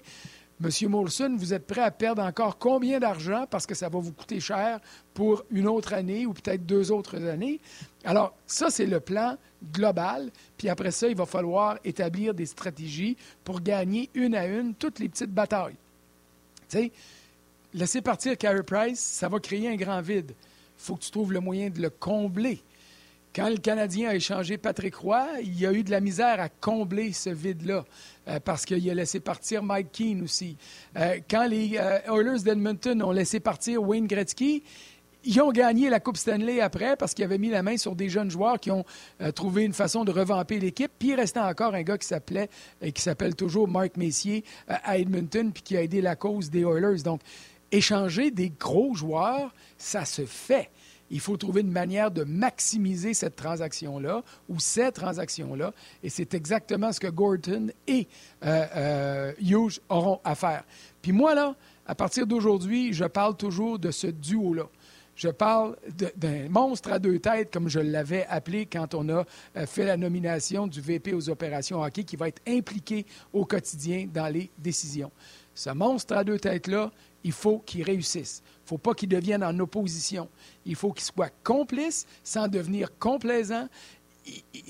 Monsieur 0.64 0.88
Molson, 0.88 1.36
vous 1.36 1.52
êtes 1.52 1.66
prêt 1.66 1.82
à 1.82 1.90
perdre 1.90 2.22
encore 2.22 2.56
combien 2.56 2.98
d'argent 2.98 3.44
parce 3.50 3.66
que 3.66 3.74
ça 3.74 3.90
va 3.90 3.98
vous 3.98 4.12
coûter 4.12 4.40
cher 4.40 4.80
pour 5.12 5.44
une 5.50 5.68
autre 5.68 5.92
année 5.92 6.24
ou 6.24 6.32
peut-être 6.32 6.64
deux 6.64 6.90
autres 6.90 7.22
années? 7.22 7.60
Alors, 8.02 8.34
ça, 8.46 8.70
c'est 8.70 8.86
le 8.86 8.98
plan 8.98 9.36
global. 9.74 10.30
Puis 10.56 10.70
après 10.70 10.90
ça, 10.90 11.06
il 11.06 11.16
va 11.16 11.26
falloir 11.26 11.76
établir 11.84 12.32
des 12.32 12.46
stratégies 12.46 13.18
pour 13.44 13.60
gagner 13.60 14.08
une 14.14 14.34
à 14.34 14.46
une 14.46 14.74
toutes 14.74 15.00
les 15.00 15.10
petites 15.10 15.32
batailles. 15.32 15.76
Tu 16.70 16.78
sais, 16.78 16.92
laisser 17.74 18.00
partir 18.00 18.38
Carey 18.38 18.62
Price, 18.62 19.00
ça 19.00 19.28
va 19.28 19.40
créer 19.40 19.68
un 19.68 19.76
grand 19.76 20.00
vide. 20.00 20.30
Il 20.30 20.82
faut 20.82 20.96
que 20.96 21.02
tu 21.02 21.10
trouves 21.10 21.34
le 21.34 21.40
moyen 21.40 21.68
de 21.68 21.82
le 21.82 21.90
combler. 21.90 22.62
Quand 23.34 23.48
le 23.48 23.56
Canadien 23.56 24.10
a 24.10 24.14
échangé 24.14 24.58
Patrick 24.58 24.94
Roy, 24.94 25.26
il 25.42 25.58
y 25.58 25.66
a 25.66 25.72
eu 25.72 25.82
de 25.82 25.90
la 25.90 25.98
misère 25.98 26.40
à 26.40 26.48
combler 26.48 27.12
ce 27.12 27.30
vide-là 27.30 27.84
euh, 28.28 28.38
parce 28.38 28.64
qu'il 28.64 28.88
a 28.88 28.94
laissé 28.94 29.18
partir 29.18 29.64
Mike 29.64 29.90
Keane 29.90 30.22
aussi. 30.22 30.56
Euh, 30.96 31.18
quand 31.28 31.44
les 31.48 31.72
euh, 31.76 31.98
Oilers 32.06 32.44
d'Edmonton 32.44 33.02
ont 33.02 33.10
laissé 33.10 33.40
partir 33.40 33.82
Wayne 33.82 34.06
Gretzky, 34.06 34.62
ils 35.24 35.40
ont 35.40 35.50
gagné 35.50 35.90
la 35.90 35.98
Coupe 35.98 36.16
Stanley 36.16 36.60
après 36.60 36.94
parce 36.94 37.12
qu'ils 37.12 37.24
avaient 37.24 37.38
mis 37.38 37.48
la 37.48 37.64
main 37.64 37.76
sur 37.76 37.96
des 37.96 38.08
jeunes 38.08 38.30
joueurs 38.30 38.60
qui 38.60 38.70
ont 38.70 38.84
trouvé 39.34 39.64
une 39.64 39.72
façon 39.72 40.04
de 40.04 40.12
revamper 40.12 40.60
l'équipe. 40.60 40.92
Puis 40.98 41.08
il 41.08 41.14
restait 41.14 41.40
encore 41.40 41.74
un 41.74 41.82
gars 41.82 41.96
qui 41.96 42.06
s'appelait 42.06 42.50
et 42.82 42.92
qui 42.92 43.00
s'appelle 43.00 43.34
toujours 43.34 43.66
Mark 43.66 43.96
Messier 43.96 44.44
à 44.68 44.98
Edmonton 44.98 45.50
puis 45.50 45.62
qui 45.62 45.76
a 45.78 45.82
aidé 45.82 46.02
la 46.02 46.14
cause 46.14 46.50
des 46.50 46.60
Oilers. 46.60 47.02
Donc 47.02 47.22
échanger 47.72 48.30
des 48.30 48.50
gros 48.50 48.94
joueurs, 48.94 49.54
ça 49.78 50.04
se 50.04 50.26
fait. 50.26 50.70
Il 51.10 51.20
faut 51.20 51.36
trouver 51.36 51.60
une 51.60 51.70
manière 51.70 52.10
de 52.10 52.24
maximiser 52.24 53.14
cette 53.14 53.36
transaction-là 53.36 54.22
ou 54.48 54.58
ces 54.58 54.90
transactions-là. 54.90 55.72
Et 56.02 56.08
c'est 56.08 56.34
exactement 56.34 56.92
ce 56.92 57.00
que 57.00 57.08
Gorton 57.08 57.68
et 57.86 58.08
euh, 58.44 58.66
euh, 58.76 59.32
Hughes 59.40 59.80
auront 59.88 60.20
à 60.24 60.34
faire. 60.34 60.64
Puis 61.02 61.12
moi, 61.12 61.34
là, 61.34 61.54
à 61.86 61.94
partir 61.94 62.26
d'aujourd'hui, 62.26 62.92
je 62.92 63.04
parle 63.04 63.36
toujours 63.36 63.78
de 63.78 63.90
ce 63.90 64.06
duo-là. 64.06 64.68
Je 65.16 65.28
parle 65.28 65.76
d'un 66.16 66.48
monstre 66.48 66.90
à 66.90 66.98
deux 66.98 67.20
têtes, 67.20 67.52
comme 67.52 67.68
je 67.68 67.78
l'avais 67.78 68.26
appelé 68.26 68.66
quand 68.66 68.94
on 68.94 69.08
a 69.10 69.24
euh, 69.56 69.66
fait 69.66 69.84
la 69.84 69.96
nomination 69.96 70.66
du 70.66 70.80
VP 70.80 71.14
aux 71.14 71.30
opérations 71.30 71.82
hockey, 71.82 72.02
qui 72.02 72.16
va 72.16 72.28
être 72.28 72.42
impliqué 72.48 73.06
au 73.32 73.44
quotidien 73.44 74.08
dans 74.12 74.26
les 74.26 74.50
décisions. 74.58 75.12
Ce 75.54 75.70
monstre 75.70 76.16
à 76.16 76.24
deux 76.24 76.38
têtes-là, 76.38 76.90
il 77.22 77.32
faut 77.32 77.60
qu'il 77.60 77.84
réussisse. 77.84 78.42
Ne 78.64 78.68
faut 78.68 78.78
pas 78.78 78.94
qu'il 78.94 79.08
devienne 79.08 79.44
en 79.44 79.58
opposition. 79.58 80.28
Il 80.64 80.74
faut 80.74 80.92
qu'il 80.92 81.04
soit 81.04 81.32
complice 81.42 82.06
sans 82.22 82.48
devenir 82.48 82.96
complaisant. 82.98 83.68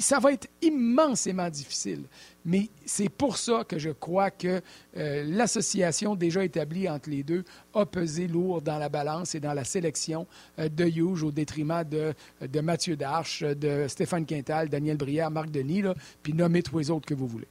Ça 0.01 0.19
va 0.19 0.33
être 0.33 0.49
immensément 0.63 1.49
difficile. 1.49 2.05
Mais 2.45 2.69
c'est 2.85 3.09
pour 3.09 3.37
ça 3.37 3.63
que 3.63 3.79
je 3.79 3.91
crois 3.91 4.33
que 4.33 4.61
euh, 4.97 5.25
l'association 5.29 6.17
déjà 6.17 6.45
établie 6.45 6.89
entre 6.89 7.09
les 7.09 7.23
deux 7.23 7.45
a 7.73 7.87
pesé 7.87 8.27
lourd 8.27 8.61
dans 8.63 8.79
la 8.79 8.89
balance 8.89 9.37
et 9.37 9.41
dans 9.41 9.55
la 9.55 9.65
sélection 9.65 10.27
euh, 10.59 10.69
de 10.69 10.85
Hughes 10.85 11.23
au 11.23 11.31
détriment 11.31 11.85
de, 11.85 12.15
de 12.41 12.61
Mathieu 12.61 12.97
Darche, 12.97 13.45
de 13.45 13.87
Stéphane 13.87 14.27
Quintal, 14.27 14.69
Daniel 14.69 14.97
Brière, 14.97 15.31
Marc 15.31 15.51
Denis, 15.51 15.85
puis 16.23 16.35
nommez 16.35 16.65
tous 16.65 16.81
les 16.81 16.91
autres 16.91 17.07
que 17.07 17.15
vous 17.15 17.29
voulez. 17.29 17.49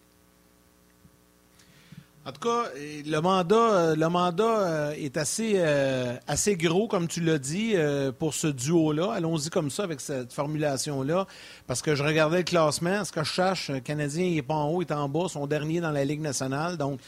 En 2.26 2.32
tout 2.32 2.40
cas, 2.40 2.70
le 3.06 3.20
mandat, 3.20 3.56
euh, 3.56 3.96
le 3.98 4.08
mandat 4.08 4.44
euh, 4.44 4.92
est 4.92 5.18
assez, 5.18 5.56
euh, 5.58 6.16
assez 6.26 6.56
gros, 6.56 6.88
comme 6.88 7.10
tu 7.10 7.20
l'as 7.20 7.38
dit, 7.38 7.76
pour 8.18 8.34
ce 8.34 8.48
duo-là. 8.48 9.12
Allons-y 9.12 9.50
comme 9.50 9.70
ça 9.70 9.84
avec 9.84 10.00
cette 10.00 10.32
formulation-là. 10.32 11.28
Parce 11.68 11.82
que 11.82 11.96
je 11.96 12.04
regardais 12.04 12.38
le 12.38 12.44
classement. 12.44 13.04
Ce 13.04 13.12
que 13.12 13.24
je 13.24 13.30
cherche, 13.30 13.70
le 13.70 13.82
Canadien 13.82 14.30
n'est 14.30 14.42
pas 14.42 14.54
en 14.54 14.70
haut, 14.70 14.82
il 14.82 14.88
est 14.88 14.94
en 14.94 15.10
bas, 15.10 15.28
son 15.28 15.48
dernier 15.48 15.82
dans 15.82 15.92
la 15.92 16.06
Ligue 16.06 16.22
nationale. 16.22 16.78
Donc, 16.78 17.02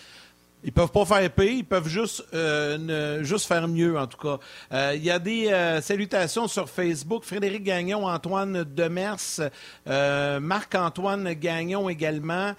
Ils 0.68 0.72
peuvent 0.72 0.92
pas 0.92 1.06
faire 1.06 1.30
paix, 1.30 1.58
ils 1.58 1.64
peuvent 1.64 1.88
juste, 1.88 2.26
euh, 2.34 3.24
faire 3.38 3.68
mieux, 3.68 4.00
en 4.00 4.08
tout 4.08 4.18
cas. 4.18 4.40
Euh, 4.74 4.94
il 4.96 5.04
y 5.04 5.12
a 5.12 5.20
des 5.20 5.50
euh, 5.50 5.80
salutations 5.80 6.48
sur 6.48 6.68
Facebook. 6.68 7.24
Frédéric 7.24 7.64
Gagnon, 7.64 8.08
Antoine 8.08 8.64
Demers, 8.64 9.52
Marc-Antoine 9.86 11.34
Gagnon 11.34 11.88
également, 11.88 12.54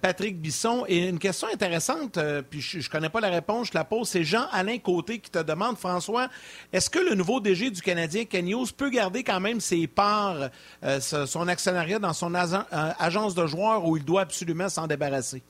Patrick 0.00 0.40
Bisson. 0.40 0.84
Et 0.88 1.08
une 1.08 1.18
question 1.18 1.46
intéressante, 1.52 2.18
puis 2.48 2.62
je, 2.62 2.78
ne 2.78 2.82
connais 2.84 3.10
pas 3.10 3.20
la 3.20 3.28
réponse, 3.28 3.68
je 3.68 3.74
la 3.74 3.84
pose, 3.84 4.08
c'est 4.08 4.24
Jean-Alain 4.24 4.78
Côté 4.78 5.18
qui 5.18 5.30
te 5.30 5.42
demande, 5.42 5.76
François, 5.76 6.28
est-ce 6.72 6.88
que 6.88 6.98
le 6.98 7.14
nouveau 7.14 7.40
DG 7.40 7.70
du 7.70 7.82
Canadien, 7.82 8.24
Ken 8.24 8.48
Hughes, 8.48 8.72
peut 8.74 8.88
garder 8.88 9.24
quand 9.24 9.40
même 9.40 9.60
ses 9.60 9.86
parts, 9.86 10.48
son 11.00 11.48
actionnariat 11.48 11.98
dans 11.98 12.14
son 12.14 12.32
agence 12.34 13.34
de 13.34 13.46
joueurs 13.46 13.84
où 13.84 13.98
il 13.98 14.04
doit 14.04 14.22
absolument 14.22 14.70
s'en 14.70 14.86
débarrasser? 14.86 15.42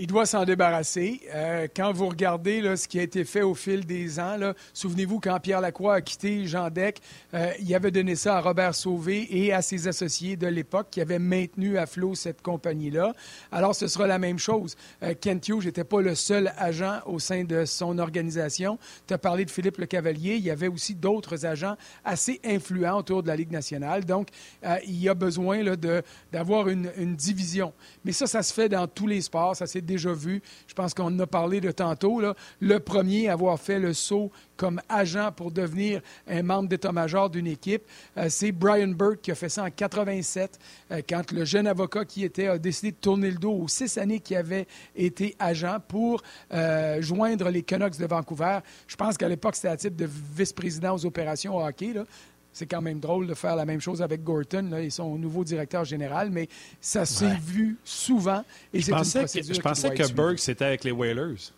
Il 0.00 0.06
doit 0.06 0.26
s'en 0.26 0.44
débarrasser. 0.44 1.22
Euh, 1.34 1.66
quand 1.74 1.92
vous 1.92 2.06
regardez 2.06 2.76
ce 2.76 2.86
qui 2.86 3.00
a 3.00 3.02
été 3.02 3.24
fait 3.24 3.42
au 3.42 3.56
fil 3.56 3.84
des 3.84 4.20
ans, 4.20 4.36
souvenez-vous 4.72 5.18
quand 5.18 5.40
Pierre 5.40 5.60
Lacroix 5.60 5.94
a 5.94 6.00
quitté 6.00 6.46
Jean 6.46 6.70
Deck, 6.70 7.00
euh, 7.34 7.50
il 7.58 7.74
avait 7.74 7.90
donné 7.90 8.14
ça 8.14 8.36
à 8.36 8.40
Robert 8.40 8.76
Sauvé 8.76 9.26
et 9.28 9.52
à 9.52 9.60
ses 9.60 9.88
associés 9.88 10.36
de 10.36 10.46
l'époque 10.46 10.86
qui 10.92 11.00
avaient 11.00 11.18
maintenu 11.18 11.78
à 11.78 11.86
flot 11.86 12.14
cette 12.14 12.42
compagnie-là. 12.42 13.12
Alors, 13.50 13.74
ce 13.74 13.88
sera 13.88 14.06
la 14.06 14.20
même 14.20 14.38
chose. 14.38 14.76
Euh, 15.02 15.14
Kent 15.20 15.48
Hughes 15.48 15.64
n'était 15.64 15.82
pas 15.82 16.00
le 16.00 16.14
seul 16.14 16.52
agent 16.58 17.00
au 17.06 17.18
sein 17.18 17.42
de 17.42 17.64
son 17.64 17.98
organisation. 17.98 18.78
Tu 19.08 19.14
as 19.14 19.18
parlé 19.18 19.46
de 19.46 19.50
Philippe 19.50 19.78
Le 19.78 19.86
Cavalier. 19.86 20.36
Il 20.36 20.44
y 20.44 20.50
avait 20.52 20.68
aussi 20.68 20.94
d'autres 20.94 21.44
agents 21.44 21.74
assez 22.04 22.40
influents 22.44 22.98
autour 22.98 23.24
de 23.24 23.28
la 23.28 23.34
Ligue 23.34 23.50
nationale. 23.50 24.04
Donc, 24.04 24.28
euh, 24.64 24.76
il 24.86 25.02
y 25.02 25.08
a 25.08 25.14
besoin 25.14 25.64
d'avoir 26.30 26.68
une, 26.68 26.92
une, 26.96 27.16
division. 27.16 27.72
Mais 28.04 28.12
ça, 28.12 28.28
ça 28.28 28.44
se 28.44 28.54
fait 28.54 28.68
dans 28.68 28.86
tous 28.86 29.08
les 29.08 29.22
sports. 29.22 29.56
Ça 29.56 29.66
s'est 29.66 29.87
déjà 29.88 30.12
vu. 30.12 30.40
Je 30.68 30.74
pense 30.74 30.94
qu'on 30.94 31.06
en 31.06 31.18
a 31.18 31.26
parlé 31.26 31.60
de 31.60 31.72
tantôt. 31.72 32.22
Le 32.60 32.78
premier 32.78 33.28
à 33.28 33.32
avoir 33.32 33.58
fait 33.58 33.80
le 33.80 33.92
saut 33.92 34.30
comme 34.56 34.80
agent 34.88 35.32
pour 35.32 35.50
devenir 35.50 36.00
un 36.28 36.42
membre 36.42 36.68
d'état-major 36.68 37.30
d'une 37.30 37.46
équipe, 37.46 37.82
euh, 38.16 38.26
c'est 38.28 38.50
Brian 38.50 38.88
Burke 38.88 39.20
qui 39.22 39.30
a 39.30 39.36
fait 39.36 39.48
ça 39.48 39.62
en 39.64 39.70
87, 39.70 40.58
euh, 40.90 41.00
quand 41.08 41.30
le 41.30 41.44
jeune 41.44 41.68
avocat 41.68 42.04
qui 42.04 42.24
était 42.24 42.48
a 42.48 42.58
décidé 42.58 42.90
de 42.90 42.96
tourner 42.96 43.30
le 43.30 43.38
dos 43.38 43.52
aux 43.52 43.68
six 43.68 43.96
années 43.98 44.18
qu'il 44.18 44.36
avait 44.36 44.66
été 44.96 45.36
agent 45.38 45.78
pour 45.86 46.22
euh, 46.52 47.00
joindre 47.00 47.48
les 47.50 47.62
Canucks 47.62 47.98
de 47.98 48.06
Vancouver. 48.06 48.58
Je 48.88 48.96
pense 48.96 49.16
qu'à 49.16 49.28
l'époque, 49.28 49.54
c'était 49.54 49.68
à 49.68 49.76
titre 49.76 49.96
de 49.96 50.08
vice-président 50.36 50.94
aux 50.96 51.06
opérations 51.06 51.56
hockey. 51.56 51.94
C'est 52.52 52.66
quand 52.66 52.82
même 52.82 52.98
drôle 52.98 53.26
de 53.26 53.34
faire 53.34 53.54
la 53.54 53.64
même 53.64 53.80
chose 53.80 54.02
avec 54.02 54.24
Gorton 54.24 54.68
là, 54.70 54.80
et 54.80 54.90
son 54.90 55.16
nouveau 55.16 55.44
directeur 55.44 55.84
général, 55.84 56.30
mais 56.30 56.48
ça 56.80 57.06
s'est 57.06 57.36
vu 57.40 57.76
souvent. 57.84 58.42
Et 58.72 58.80
je 58.80 58.90
pensais 58.90 59.24
que, 59.24 59.54
je 59.54 59.60
pensais 59.60 59.94
que 59.94 60.12
Burke, 60.12 60.40
c'était 60.40 60.64
avec 60.64 60.84
les 60.84 60.90
Whalers. 60.90 61.52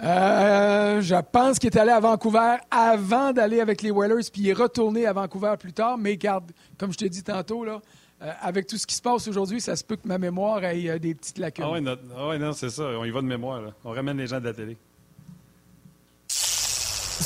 Euh, 0.00 1.00
je 1.00 1.16
pense 1.32 1.58
qu'il 1.58 1.70
est 1.70 1.78
allé 1.78 1.90
à 1.90 1.98
Vancouver 1.98 2.56
avant 2.70 3.32
d'aller 3.32 3.60
avec 3.60 3.82
les 3.82 3.90
Whalers, 3.90 4.30
puis 4.32 4.42
il 4.42 4.48
est 4.50 4.52
retourné 4.52 5.06
à 5.06 5.12
Vancouver 5.12 5.54
plus 5.58 5.72
tard. 5.72 5.98
Mais 5.98 6.16
garde, 6.16 6.52
comme 6.76 6.92
je 6.92 6.98
te 6.98 7.04
dis 7.04 7.22
tantôt, 7.22 7.64
là, 7.64 7.80
euh, 8.22 8.30
avec 8.40 8.66
tout 8.66 8.76
ce 8.76 8.86
qui 8.86 8.94
se 8.94 9.02
passe 9.02 9.26
aujourd'hui, 9.26 9.60
ça 9.60 9.74
se 9.74 9.84
peut 9.84 9.96
que 9.96 10.06
ma 10.06 10.18
mémoire 10.18 10.64
ait 10.64 10.88
euh, 10.88 10.98
des 10.98 11.14
petites 11.14 11.38
lacunes. 11.38 11.64
Ah 11.66 11.72
oui, 11.72 11.84
ah 11.86 12.38
non, 12.38 12.52
c'est 12.52 12.70
ça. 12.70 12.84
On 12.84 13.04
y 13.04 13.10
va 13.10 13.20
de 13.22 13.26
mémoire. 13.26 13.60
On 13.84 13.90
ramène 13.90 14.18
les 14.18 14.28
gens 14.28 14.38
de 14.38 14.44
la 14.44 14.52
télé. 14.52 14.76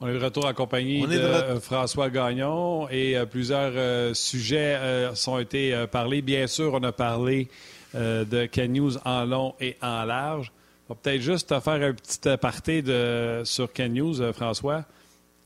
On 0.00 0.06
est 0.06 0.12
de 0.12 0.24
retour 0.24 0.44
en 0.46 0.54
compagnie 0.54 1.04
de, 1.08 1.18
euh, 1.18 1.60
François 1.60 2.08
Gagnon 2.08 2.88
et 2.88 3.16
euh, 3.16 3.26
plusieurs 3.26 3.72
euh, 3.74 4.14
sujets 4.14 4.78
sont 5.14 5.38
été 5.38 5.86
parlés. 5.90 6.22
Bien 6.22 6.46
sûr, 6.46 6.74
on 6.74 6.82
a 6.84 6.92
parlé 6.92 7.48
de 7.94 8.46
Ken 8.46 8.72
News 8.72 8.96
en 9.04 9.24
long 9.24 9.54
et 9.60 9.76
en 9.82 10.04
large. 10.04 10.52
On 10.88 10.94
va 10.94 11.00
peut-être 11.02 11.20
juste 11.20 11.48
te 11.48 11.58
faire 11.58 11.82
un 11.82 11.92
petit 11.92 12.28
aparté 12.28 12.80
de, 12.80 13.42
sur 13.44 13.72
Ken 13.72 13.92
News, 13.92 14.32
François. 14.32 14.84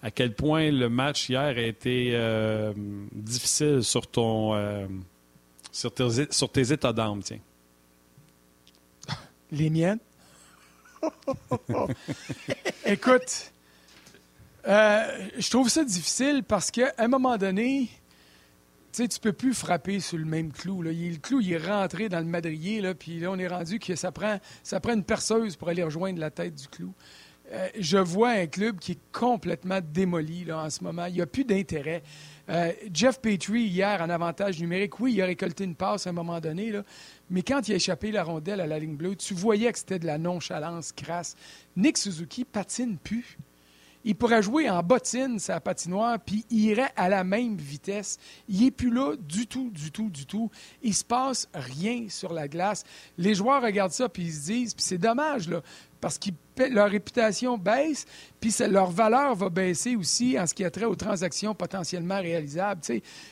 À 0.03 0.11
quel 0.11 0.35
point 0.35 0.71
le 0.71 0.89
match 0.89 1.31
hier 1.31 1.41
a 1.41 1.53
été 1.53 2.19
difficile 3.13 3.83
sur 3.83 4.07
ton 4.07 4.89
sur 5.71 5.95
tes, 5.95 6.27
sur 6.31 6.51
tes 6.51 6.73
états 6.73 6.93
d'âme, 6.93 7.23
tiens. 7.23 7.39
Les 9.51 9.71
miennes? 9.71 9.99
Écoute, 12.87 13.52
euh, 14.67 15.29
je 15.39 15.51
trouve 15.51 15.69
ça 15.69 15.85
difficile 15.85 16.43
parce 16.47 16.71
qu'à 16.71 16.93
un 16.99 17.09
moment 17.09 17.37
donné, 17.37 17.89
tu 18.93 19.03
sais, 19.03 19.09
tu 19.09 19.19
peux 19.19 19.33
plus 19.33 19.55
frapper 19.55 20.01
sur 20.01 20.19
le 20.19 20.25
même 20.25 20.53
clou. 20.53 20.83
Le 20.83 21.17
clou, 21.17 21.41
il 21.41 21.53
est 21.53 21.67
rentré 21.67 22.09
dans 22.09 22.21
le 22.21 22.27
madrier, 22.27 22.83
puis 22.95 23.21
là, 23.21 23.31
on 23.31 23.39
est 23.39 23.49
rendu 23.49 23.79
que 23.79 23.97
ça 23.97 24.13
prend, 24.13 24.39
ça 24.63 24.81
prend 24.81 24.93
une 24.93 25.05
perceuse 25.05 25.57
pour 25.57 25.69
aller 25.69 25.83
rejoindre 25.83 26.21
la 26.21 26.31
tête 26.31 26.55
du 26.55 26.69
clou. 26.69 26.95
Euh, 27.53 27.69
je 27.79 27.99
vois 27.99 28.31
un 28.31 28.47
club 28.47 28.79
qui 28.79 28.93
est 28.93 29.01
complètement 29.11 29.81
démoli 29.83 30.51
en 30.53 30.71
ce 30.71 30.83
moment. 30.85 31.07
Il 31.07 31.15
n'y 31.15 31.21
a 31.21 31.27
plus 31.27 31.45
d'intérêt. 31.45 32.03
Euh, 32.49 32.73
Jeff 32.93 33.21
Petrie, 33.21 33.65
hier, 33.65 34.01
en 34.01 34.09
avantage 34.09 34.61
numérique, 34.61 35.01
oui, 35.01 35.15
il 35.15 35.23
a 35.23 35.27
récolté 35.27 35.65
une 35.65 35.75
passe 35.75 36.07
à 36.07 36.11
un 36.11 36.15
moment 36.15 36.41
donné, 36.41 36.73
mais 37.31 37.43
quand 37.43 37.69
il 37.69 37.73
a 37.73 37.77
échappé 37.77 38.11
la 38.11 38.25
rondelle 38.25 38.61
à 38.61 38.67
la 38.67 38.79
ligne 38.79 38.97
bleue, 38.97 39.17
tu 39.17 39.35
voyais 39.35 39.73
que 39.73 39.79
c'était 39.79 39.99
de 39.99 40.07
la 40.07 40.19
nonchalance 40.19 40.93
crasse. 40.93 41.35
Nick 41.77 41.99
Suzuki 41.99 42.45
patine 42.45 42.97
plus 42.97 43.39
il 44.05 44.17
pourrait 44.17 44.43
jouer 44.43 44.69
en 44.69 44.83
bottine 44.83 45.39
sa 45.39 45.61
patinoire, 45.61 46.19
puis 46.19 46.45
il 46.51 46.65
irait 46.65 46.93
à 46.97 47.09
la 47.09 47.25
même 47.25 47.57
vitesse. 47.57 48.19
Il 48.49 48.65
n'est 48.65 48.71
plus 48.71 48.91
là 48.91 49.15
du 49.17 49.47
tout, 49.47 49.71
du 49.71 49.91
tout, 49.91 50.11
du 50.11 50.27
tout. 50.27 50.51
Il 50.83 50.95
se 50.95 51.05
passe 51.05 51.49
rien 51.55 52.07
sur 52.09 52.33
la 52.33 52.49
glace. 52.49 52.85
Les 53.19 53.35
joueurs 53.35 53.63
regardent 53.63 53.93
ça, 53.93 54.09
puis 54.09 54.25
ils 54.25 54.33
se 54.33 54.47
disent, 54.47 54.75
puis 54.75 54.85
c'est 54.85 54.99
dommage, 54.99 55.49
là, 55.49 55.63
parce 56.03 56.19
que 56.19 56.31
leur 56.71 56.91
réputation 56.91 57.57
baisse, 57.57 58.07
puis 58.41 58.53
leur 58.69 58.91
valeur 58.91 59.37
va 59.37 59.49
baisser 59.49 59.95
aussi 59.95 60.39
en 60.39 60.47
ce 60.47 60.53
qui 60.53 60.65
a 60.65 60.71
trait 60.71 60.85
aux 60.85 60.97
transactions 60.97 61.55
potentiellement 61.55 62.21
réalisables. 62.21 62.81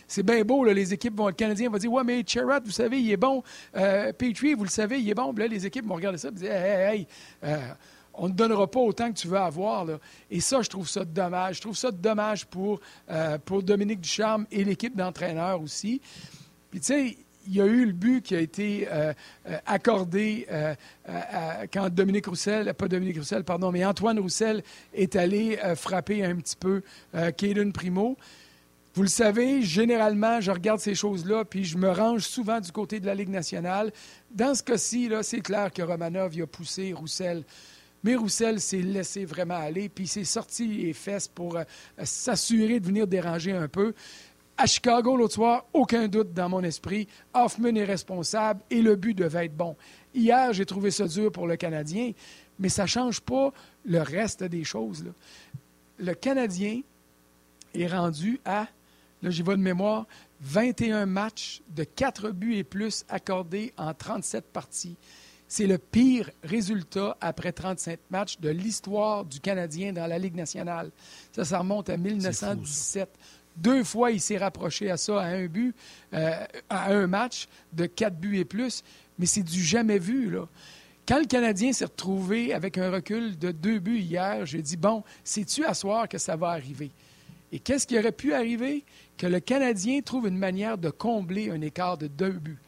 c'est 0.06 0.22
bien 0.22 0.42
beau, 0.42 0.64
les 0.64 0.94
équipes 0.94 1.16
vont, 1.16 1.26
le 1.26 1.32
Canadien 1.32 1.68
va 1.68 1.78
dire 1.78 1.92
Ouais, 1.92 2.04
mais 2.04 2.22
Cherrod, 2.24 2.64
vous 2.64 2.70
savez, 2.70 3.00
il 3.00 3.10
est 3.10 3.16
bon. 3.16 3.42
Euh, 3.76 4.12
Petrie, 4.12 4.54
vous 4.54 4.64
le 4.64 4.70
savez, 4.70 5.00
il 5.00 5.10
est 5.10 5.14
bon. 5.14 5.32
là, 5.36 5.48
les 5.48 5.66
équipes 5.66 5.86
vont 5.86 5.96
regarder 5.96 6.18
ça 6.18 6.28
et 6.28 6.32
dire 6.32 6.52
Hey, 6.52 6.98
hey, 6.98 7.06
euh, 7.42 7.58
on 8.22 8.28
ne 8.28 8.34
donnera 8.34 8.70
pas 8.70 8.80
autant 8.80 9.10
que 9.10 9.18
tu 9.18 9.28
veux 9.28 9.38
avoir. 9.38 9.86
Et 10.30 10.40
ça, 10.40 10.60
je 10.60 10.68
trouve 10.68 10.86
ça 10.86 11.06
dommage. 11.06 11.56
Je 11.56 11.60
trouve 11.62 11.76
ça 11.76 11.90
dommage 11.90 12.44
pour, 12.44 12.78
euh, 13.10 13.38
pour 13.38 13.62
Dominique 13.62 14.02
Ducharme 14.02 14.46
et 14.52 14.62
l'équipe 14.62 14.94
d'entraîneurs 14.94 15.62
aussi. 15.62 16.02
Puis, 16.70 16.80
tu 16.80 16.86
sais, 16.86 17.16
il 17.46 17.54
y 17.54 17.62
a 17.62 17.64
eu 17.64 17.86
le 17.86 17.92
but 17.92 18.22
qui 18.22 18.36
a 18.36 18.40
été 18.40 18.86
euh, 18.90 19.14
euh, 19.48 19.56
accordé 19.64 20.46
quand 21.72 21.88
Dominique 21.88 22.26
Roussel, 22.26 22.74
pas 22.74 22.88
Dominique 22.88 23.16
Roussel, 23.16 23.42
pardon, 23.42 23.72
mais 23.72 23.86
Antoine 23.86 24.18
Roussel 24.20 24.62
est 24.92 25.16
allé 25.16 25.58
frapper 25.74 26.22
un 26.22 26.36
petit 26.36 26.56
peu 26.56 26.82
Caden 27.12 27.72
Primo. 27.72 28.18
Vous 28.92 29.02
le 29.02 29.08
savez, 29.08 29.62
généralement, 29.62 30.42
je 30.42 30.50
regarde 30.50 30.80
ces 30.80 30.94
choses-là, 30.94 31.44
puis 31.46 31.64
je 31.64 31.78
me 31.78 31.90
range 31.90 32.22
souvent 32.22 32.60
du 32.60 32.70
côté 32.70 33.00
de 33.00 33.06
la 33.06 33.14
Ligue 33.14 33.30
nationale. 33.30 33.92
Dans 34.30 34.54
ce 34.54 34.62
cas-ci, 34.62 35.10
c'est 35.22 35.40
clair 35.40 35.72
que 35.72 35.80
Romanov 35.80 36.34
a 36.38 36.46
poussé 36.46 36.92
Roussel 36.92 37.44
mais 38.02 38.16
Roussel 38.16 38.60
s'est 38.60 38.78
laissé 38.78 39.24
vraiment 39.24 39.56
aller, 39.56 39.88
puis 39.88 40.04
il 40.04 40.08
s'est 40.08 40.24
sorti 40.24 40.66
les 40.66 40.92
fesses 40.92 41.28
pour 41.28 41.56
euh, 41.56 41.64
s'assurer 42.02 42.80
de 42.80 42.86
venir 42.86 43.06
déranger 43.06 43.52
un 43.52 43.68
peu. 43.68 43.94
À 44.56 44.66
Chicago, 44.66 45.16
l'autre 45.16 45.34
soir, 45.34 45.64
aucun 45.72 46.06
doute 46.08 46.34
dans 46.34 46.48
mon 46.48 46.62
esprit. 46.62 47.08
Hoffman 47.32 47.76
est 47.76 47.84
responsable 47.84 48.60
et 48.70 48.82
le 48.82 48.96
but 48.96 49.14
devait 49.14 49.46
être 49.46 49.56
bon. 49.56 49.76
Hier, 50.14 50.52
j'ai 50.52 50.66
trouvé 50.66 50.90
ça 50.90 51.06
dur 51.06 51.32
pour 51.32 51.46
le 51.46 51.56
Canadien, 51.56 52.12
mais 52.58 52.68
ça 52.68 52.82
ne 52.82 52.88
change 52.88 53.20
pas 53.20 53.52
le 53.84 54.00
reste 54.00 54.44
des 54.44 54.64
choses. 54.64 55.04
Le 55.98 56.14
Canadien 56.14 56.82
est 57.74 57.86
rendu 57.86 58.40
à, 58.44 58.66
là 59.22 59.30
j'y 59.30 59.42
vais 59.42 59.56
de 59.56 59.62
mémoire, 59.62 60.06
21 60.42 61.06
matchs 61.06 61.62
de 61.74 61.84
4 61.84 62.30
buts 62.30 62.56
et 62.56 62.64
plus 62.64 63.04
accordés 63.08 63.72
en 63.76 63.94
37 63.94 64.44
parties. 64.46 64.96
C'est 65.50 65.66
le 65.66 65.78
pire 65.78 66.30
résultat 66.44 67.16
après 67.20 67.50
35 67.50 67.98
matchs 68.08 68.38
de 68.38 68.50
l'histoire 68.50 69.24
du 69.24 69.40
Canadien 69.40 69.92
dans 69.92 70.06
la 70.06 70.16
Ligue 70.16 70.36
nationale. 70.36 70.92
Ça, 71.32 71.44
ça 71.44 71.58
remonte 71.58 71.90
à 71.90 71.96
1917. 71.96 73.08
Deux 73.56 73.82
fois, 73.82 74.12
il 74.12 74.20
s'est 74.20 74.38
rapproché 74.38 74.92
à 74.92 74.96
ça, 74.96 75.20
à 75.20 75.26
un 75.26 75.46
but, 75.46 75.74
euh, 76.14 76.46
à 76.68 76.92
un 76.92 77.08
match 77.08 77.48
de 77.72 77.86
quatre 77.86 78.16
buts 78.16 78.38
et 78.38 78.44
plus. 78.44 78.84
Mais 79.18 79.26
c'est 79.26 79.42
du 79.42 79.60
jamais 79.60 79.98
vu, 79.98 80.30
là. 80.30 80.46
Quand 81.08 81.18
le 81.18 81.26
Canadien 81.26 81.72
s'est 81.72 81.86
retrouvé 81.86 82.54
avec 82.54 82.78
un 82.78 82.88
recul 82.88 83.36
de 83.36 83.50
deux 83.50 83.80
buts 83.80 83.98
hier, 83.98 84.46
j'ai 84.46 84.62
dit, 84.62 84.76
bon, 84.76 85.02
sais-tu 85.24 85.64
à 85.64 85.74
soir 85.74 86.08
que 86.08 86.18
ça 86.18 86.36
va 86.36 86.50
arriver? 86.50 86.92
Et 87.50 87.58
qu'est-ce 87.58 87.88
qui 87.88 87.98
aurait 87.98 88.12
pu 88.12 88.34
arriver? 88.34 88.84
Que 89.18 89.26
le 89.26 89.40
Canadien 89.40 90.00
trouve 90.00 90.28
une 90.28 90.38
manière 90.38 90.78
de 90.78 90.90
combler 90.90 91.50
un 91.50 91.60
écart 91.60 91.98
de 91.98 92.06
deux 92.06 92.30
buts. 92.30 92.60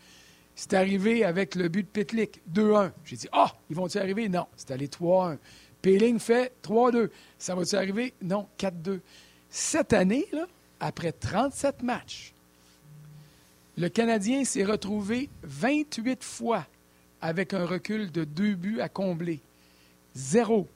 C'est 0.54 0.74
arrivé 0.74 1.24
avec 1.24 1.54
le 1.54 1.68
but 1.68 1.82
de 1.82 1.88
Pitlick, 1.88 2.42
2-1. 2.52 2.92
J'ai 3.04 3.16
dit, 3.16 3.28
ah, 3.32 3.52
ils 3.70 3.76
vont-ils 3.76 3.98
arriver? 3.98 4.28
Non, 4.28 4.46
c'est 4.56 4.70
allé 4.70 4.86
3-1. 4.86 5.38
Péling 5.80 6.18
fait 6.18 6.52
3-2. 6.62 7.10
Ça 7.38 7.54
va-tu 7.54 7.74
arriver? 7.74 8.14
Non, 8.22 8.46
4-2. 8.58 9.00
Cette 9.48 9.92
année, 9.92 10.26
après 10.78 11.12
37 11.12 11.82
matchs, 11.82 12.32
le 13.76 13.88
Canadien 13.88 14.44
s'est 14.44 14.64
retrouvé 14.64 15.30
28 15.42 16.22
fois 16.22 16.66
avec 17.20 17.54
un 17.54 17.64
recul 17.64 18.10
de 18.12 18.24
deux 18.24 18.54
buts 18.54 18.80
à 18.80 18.88
combler. 18.88 19.40
Zéro. 20.14 20.68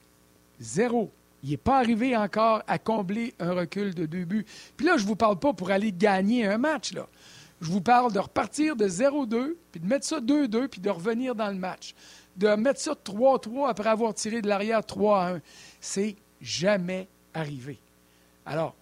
Zéro. 0.59 1.11
Il 1.43 1.51
n'est 1.51 1.57
pas 1.59 1.79
arrivé 1.79 2.17
encore 2.17 2.63
à 2.67 2.79
combler 2.79 3.35
un 3.39 3.53
recul 3.53 3.95
de 3.95 4.07
deux 4.07 4.25
buts. 4.25 4.47
Puis 4.77 4.87
là, 4.87 4.97
je 4.97 5.03
ne 5.03 5.09
vous 5.09 5.17
parle 5.17 5.39
pas 5.39 5.53
pour 5.53 5.71
aller 5.71 5.93
gagner 5.93 6.47
un 6.47 6.59
match. 6.59 6.93
Là. 6.93 7.07
Je 7.61 7.71
vous 7.71 7.81
parle 7.81 8.13
de 8.13 8.19
repartir 8.19 8.77
de 8.77 8.87
0-2, 8.87 9.55
puis 9.73 9.81
de 9.81 9.87
mettre 9.87 10.07
ça 10.07 10.21
2-2, 10.21 10.69
puis 10.69 10.81
de 10.81 10.91
revenir 10.91 11.35
dans 11.35 11.49
le 11.49 11.57
match. 11.57 11.95
De 12.37 12.49
mettre 12.49 12.81
ça 12.81 12.93
3-3 12.93 13.69
après 13.69 13.89
avoir 13.89 14.13
tiré 14.15 14.43
de 14.43 14.49
l'arrière 14.49 14.81
3-1. 14.81 15.41
C'est 15.81 16.17
jamais 16.41 17.09
arrivé. 17.33 17.79
Alors, 18.45 18.75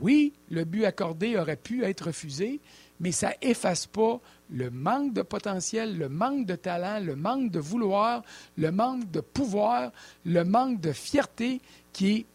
oui, 0.00 0.32
le 0.50 0.64
but 0.64 0.84
accordé 0.84 1.36
aurait 1.36 1.56
pu 1.56 1.84
être 1.84 2.06
refusé, 2.06 2.60
mais 2.98 3.12
ça 3.12 3.32
efface 3.40 3.86
pas 3.86 4.20
le 4.50 4.70
manque 4.70 5.12
de 5.12 5.22
potentiel, 5.22 5.96
le 5.96 6.08
manque 6.08 6.46
de 6.46 6.56
talent, 6.56 7.00
le 7.00 7.16
manque 7.16 7.50
de 7.50 7.58
vouloir, 7.58 8.22
le 8.56 8.70
manque 8.70 9.10
de 9.10 9.20
pouvoir, 9.20 9.92
le 10.24 10.44
manque 10.44 10.80
de 10.80 10.92
fierté 10.92 11.60
qui 11.92 12.12
est 12.12 12.26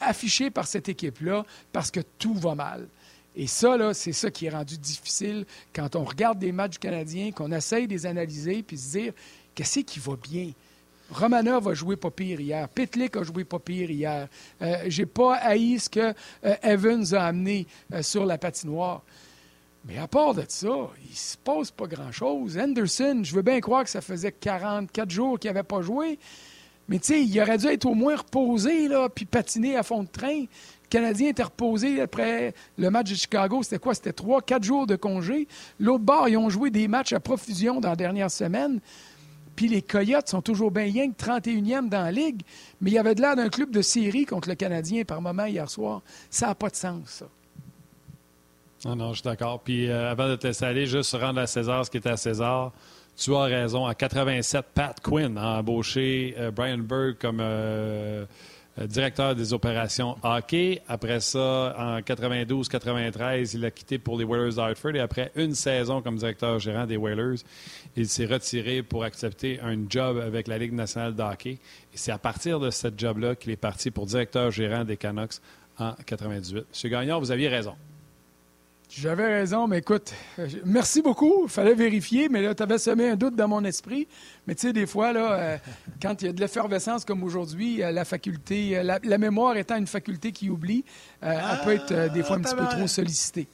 affiché 0.00 0.50
par 0.50 0.66
cette 0.66 0.88
équipe-là 0.88 1.44
parce 1.72 1.90
que 1.90 2.00
tout 2.18 2.34
va 2.34 2.54
mal. 2.54 2.86
Et 3.36 3.46
ça, 3.46 3.92
c'est 3.92 4.12
ça 4.12 4.30
qui 4.30 4.46
est 4.46 4.50
rendu 4.50 4.78
difficile 4.78 5.44
quand 5.74 5.94
on 5.94 6.04
regarde 6.04 6.38
des 6.38 6.52
matchs 6.52 6.78
canadiens, 6.78 7.32
qu'on 7.32 7.52
essaye 7.52 7.86
de 7.86 7.92
les 7.92 8.06
analyser 8.06 8.62
puis 8.62 8.78
se 8.78 8.98
dire 8.98 9.12
qu'est-ce 9.54 9.80
qui 9.80 10.00
va 10.00 10.14
bien? 10.16 10.52
Romanov 11.10 11.68
a 11.68 11.74
joué 11.74 11.96
pas 11.96 12.10
pire 12.10 12.40
hier. 12.40 12.68
Pitlick 12.68 13.16
a 13.16 13.22
joué 13.22 13.44
pas 13.44 13.58
pire 13.58 13.90
hier. 13.90 14.28
Euh, 14.62 14.76
J'ai 14.88 15.06
pas 15.06 15.34
haï 15.34 15.78
ce 15.78 15.88
que 15.88 16.14
euh, 16.44 16.54
Evans 16.62 17.14
a 17.14 17.26
amené 17.26 17.66
euh, 17.92 18.02
sur 18.02 18.24
la 18.26 18.38
patinoire. 18.38 19.02
Mais 19.84 19.98
à 19.98 20.08
part 20.08 20.34
de 20.34 20.44
ça, 20.48 20.90
il 21.08 21.14
se 21.14 21.36
passe 21.36 21.70
pas 21.70 21.86
grand-chose. 21.86 22.58
Anderson, 22.58 23.20
je 23.22 23.34
veux 23.34 23.42
bien 23.42 23.60
croire 23.60 23.84
que 23.84 23.90
ça 23.90 24.00
faisait 24.00 24.32
44 24.32 25.10
jours 25.10 25.38
qu'il 25.38 25.48
n'avait 25.50 25.62
pas 25.62 25.80
joué. 25.80 26.18
Mais 26.88 26.98
tu 26.98 27.06
sais, 27.06 27.22
il 27.22 27.40
aurait 27.40 27.58
dû 27.58 27.66
être 27.66 27.84
au 27.86 27.94
moins 27.94 28.16
reposé, 28.16 28.88
là, 28.88 29.08
puis 29.08 29.24
patiner 29.24 29.76
à 29.76 29.82
fond 29.82 30.02
de 30.02 30.08
train. 30.08 30.44
Canadien 30.88 31.30
était 31.30 31.42
reposé 31.42 32.00
après 32.00 32.54
le 32.78 32.90
match 32.90 33.10
de 33.10 33.16
Chicago. 33.16 33.62
C'était 33.62 33.78
quoi? 33.78 33.94
C'était 33.94 34.12
trois, 34.12 34.40
quatre 34.40 34.62
jours 34.62 34.86
de 34.86 34.96
congé. 34.96 35.48
L'autre 35.80 36.04
bord, 36.04 36.28
ils 36.28 36.36
ont 36.36 36.48
joué 36.48 36.70
des 36.70 36.88
matchs 36.88 37.12
à 37.12 37.20
profusion 37.20 37.80
dans 37.80 37.90
la 37.90 37.96
dernière 37.96 38.30
semaine. 38.30 38.80
Puis 39.56 39.68
les 39.68 39.82
Coyotes 39.82 40.28
sont 40.28 40.42
toujours 40.42 40.70
bien 40.70 41.10
que 41.10 41.16
31e 41.16 41.88
dans 41.88 42.02
la 42.02 42.12
Ligue. 42.12 42.42
Mais 42.80 42.90
il 42.90 42.94
y 42.94 42.98
avait 42.98 43.14
de 43.14 43.22
l'air 43.22 43.34
d'un 43.36 43.48
club 43.48 43.70
de 43.70 43.82
série 43.82 44.26
contre 44.26 44.48
le 44.48 44.54
Canadien 44.54 45.04
par 45.04 45.20
moment 45.22 45.46
hier 45.46 45.68
soir. 45.68 46.02
Ça 46.30 46.48
n'a 46.48 46.54
pas 46.54 46.68
de 46.68 46.76
sens, 46.76 47.02
ça. 47.06 47.26
Non, 48.84 48.94
non, 48.94 49.08
je 49.10 49.20
suis 49.20 49.24
d'accord. 49.24 49.60
Puis 49.60 49.88
euh, 49.88 50.10
avant 50.10 50.28
de 50.28 50.36
te 50.36 50.46
laisser 50.46 50.64
aller, 50.64 50.86
juste 50.86 51.16
rendre 51.16 51.40
à 51.40 51.46
César 51.46 51.84
ce 51.84 51.90
qui 51.90 51.96
était 51.96 52.10
à 52.10 52.16
César. 52.16 52.72
Tu 53.16 53.34
as 53.34 53.44
raison. 53.44 53.86
En 53.86 53.94
87, 53.94 54.66
Pat 54.74 55.00
Quinn 55.00 55.38
a 55.38 55.58
embauché 55.58 56.34
euh, 56.38 56.50
Brian 56.50 56.78
Berg 56.78 57.16
comme 57.18 57.38
euh, 57.40 58.26
directeur 58.84 59.34
des 59.34 59.52
opérations 59.52 60.16
hockey. 60.22 60.82
Après 60.88 61.20
ça, 61.20 61.74
en 61.78 62.00
92-93, 62.00 63.52
il 63.54 63.64
a 63.64 63.70
quitté 63.70 63.98
pour 63.98 64.18
les 64.18 64.24
Whalers 64.24 64.54
d'Hartford. 64.54 64.94
Et 64.94 65.00
après 65.00 65.32
une 65.36 65.54
saison 65.54 66.02
comme 66.02 66.16
directeur 66.16 66.58
gérant 66.58 66.86
des 66.86 66.96
Whalers, 66.96 67.38
il 67.96 68.08
s'est 68.08 68.26
retiré 68.26 68.82
pour 68.82 69.04
accepter 69.04 69.60
un 69.60 69.76
job 69.88 70.18
avec 70.18 70.48
la 70.48 70.58
Ligue 70.58 70.74
nationale 70.74 71.14
de 71.14 71.22
hockey. 71.22 71.52
Et 71.52 71.96
c'est 71.96 72.12
à 72.12 72.18
partir 72.18 72.60
de 72.60 72.70
ce 72.70 72.88
job-là 72.96 73.34
qu'il 73.34 73.52
est 73.52 73.56
parti 73.56 73.90
pour 73.90 74.06
directeur 74.06 74.50
gérant 74.50 74.84
des 74.84 74.96
Canucks 74.96 75.36
en 75.78 75.92
98. 76.04 76.66
Monsieur 76.68 76.88
Gagnon, 76.88 77.18
vous 77.18 77.30
aviez 77.30 77.48
raison. 77.48 77.74
J'avais 78.88 79.26
raison, 79.26 79.66
mais 79.66 79.78
écoute, 79.78 80.12
euh, 80.38 80.46
merci 80.64 81.02
beaucoup. 81.02 81.42
Il 81.44 81.50
fallait 81.50 81.74
vérifier, 81.74 82.28
mais 82.28 82.40
là, 82.40 82.54
tu 82.54 82.62
avais 82.62 82.78
semé 82.78 83.10
un 83.10 83.16
doute 83.16 83.34
dans 83.34 83.48
mon 83.48 83.64
esprit. 83.64 84.06
Mais 84.46 84.54
tu 84.54 84.62
sais, 84.62 84.72
des 84.72 84.86
fois, 84.86 85.12
là, 85.12 85.32
euh, 85.32 85.58
quand 86.02 86.22
il 86.22 86.26
y 86.26 86.28
a 86.28 86.32
de 86.32 86.40
l'effervescence 86.40 87.04
comme 87.04 87.24
aujourd'hui, 87.24 87.82
euh, 87.82 87.90
la 87.90 88.04
faculté, 88.04 88.80
la, 88.82 89.18
mémoire 89.18 89.56
étant 89.56 89.76
une 89.76 89.88
faculté 89.88 90.30
qui 90.30 90.50
oublie, 90.50 90.84
elle 91.20 91.40
peut 91.64 91.72
être 91.72 92.12
des 92.12 92.22
fois 92.22 92.36
un 92.36 92.40
petit 92.40 92.54
peu 92.54 92.64
trop 92.64 92.86
sollicitée. 92.86 93.48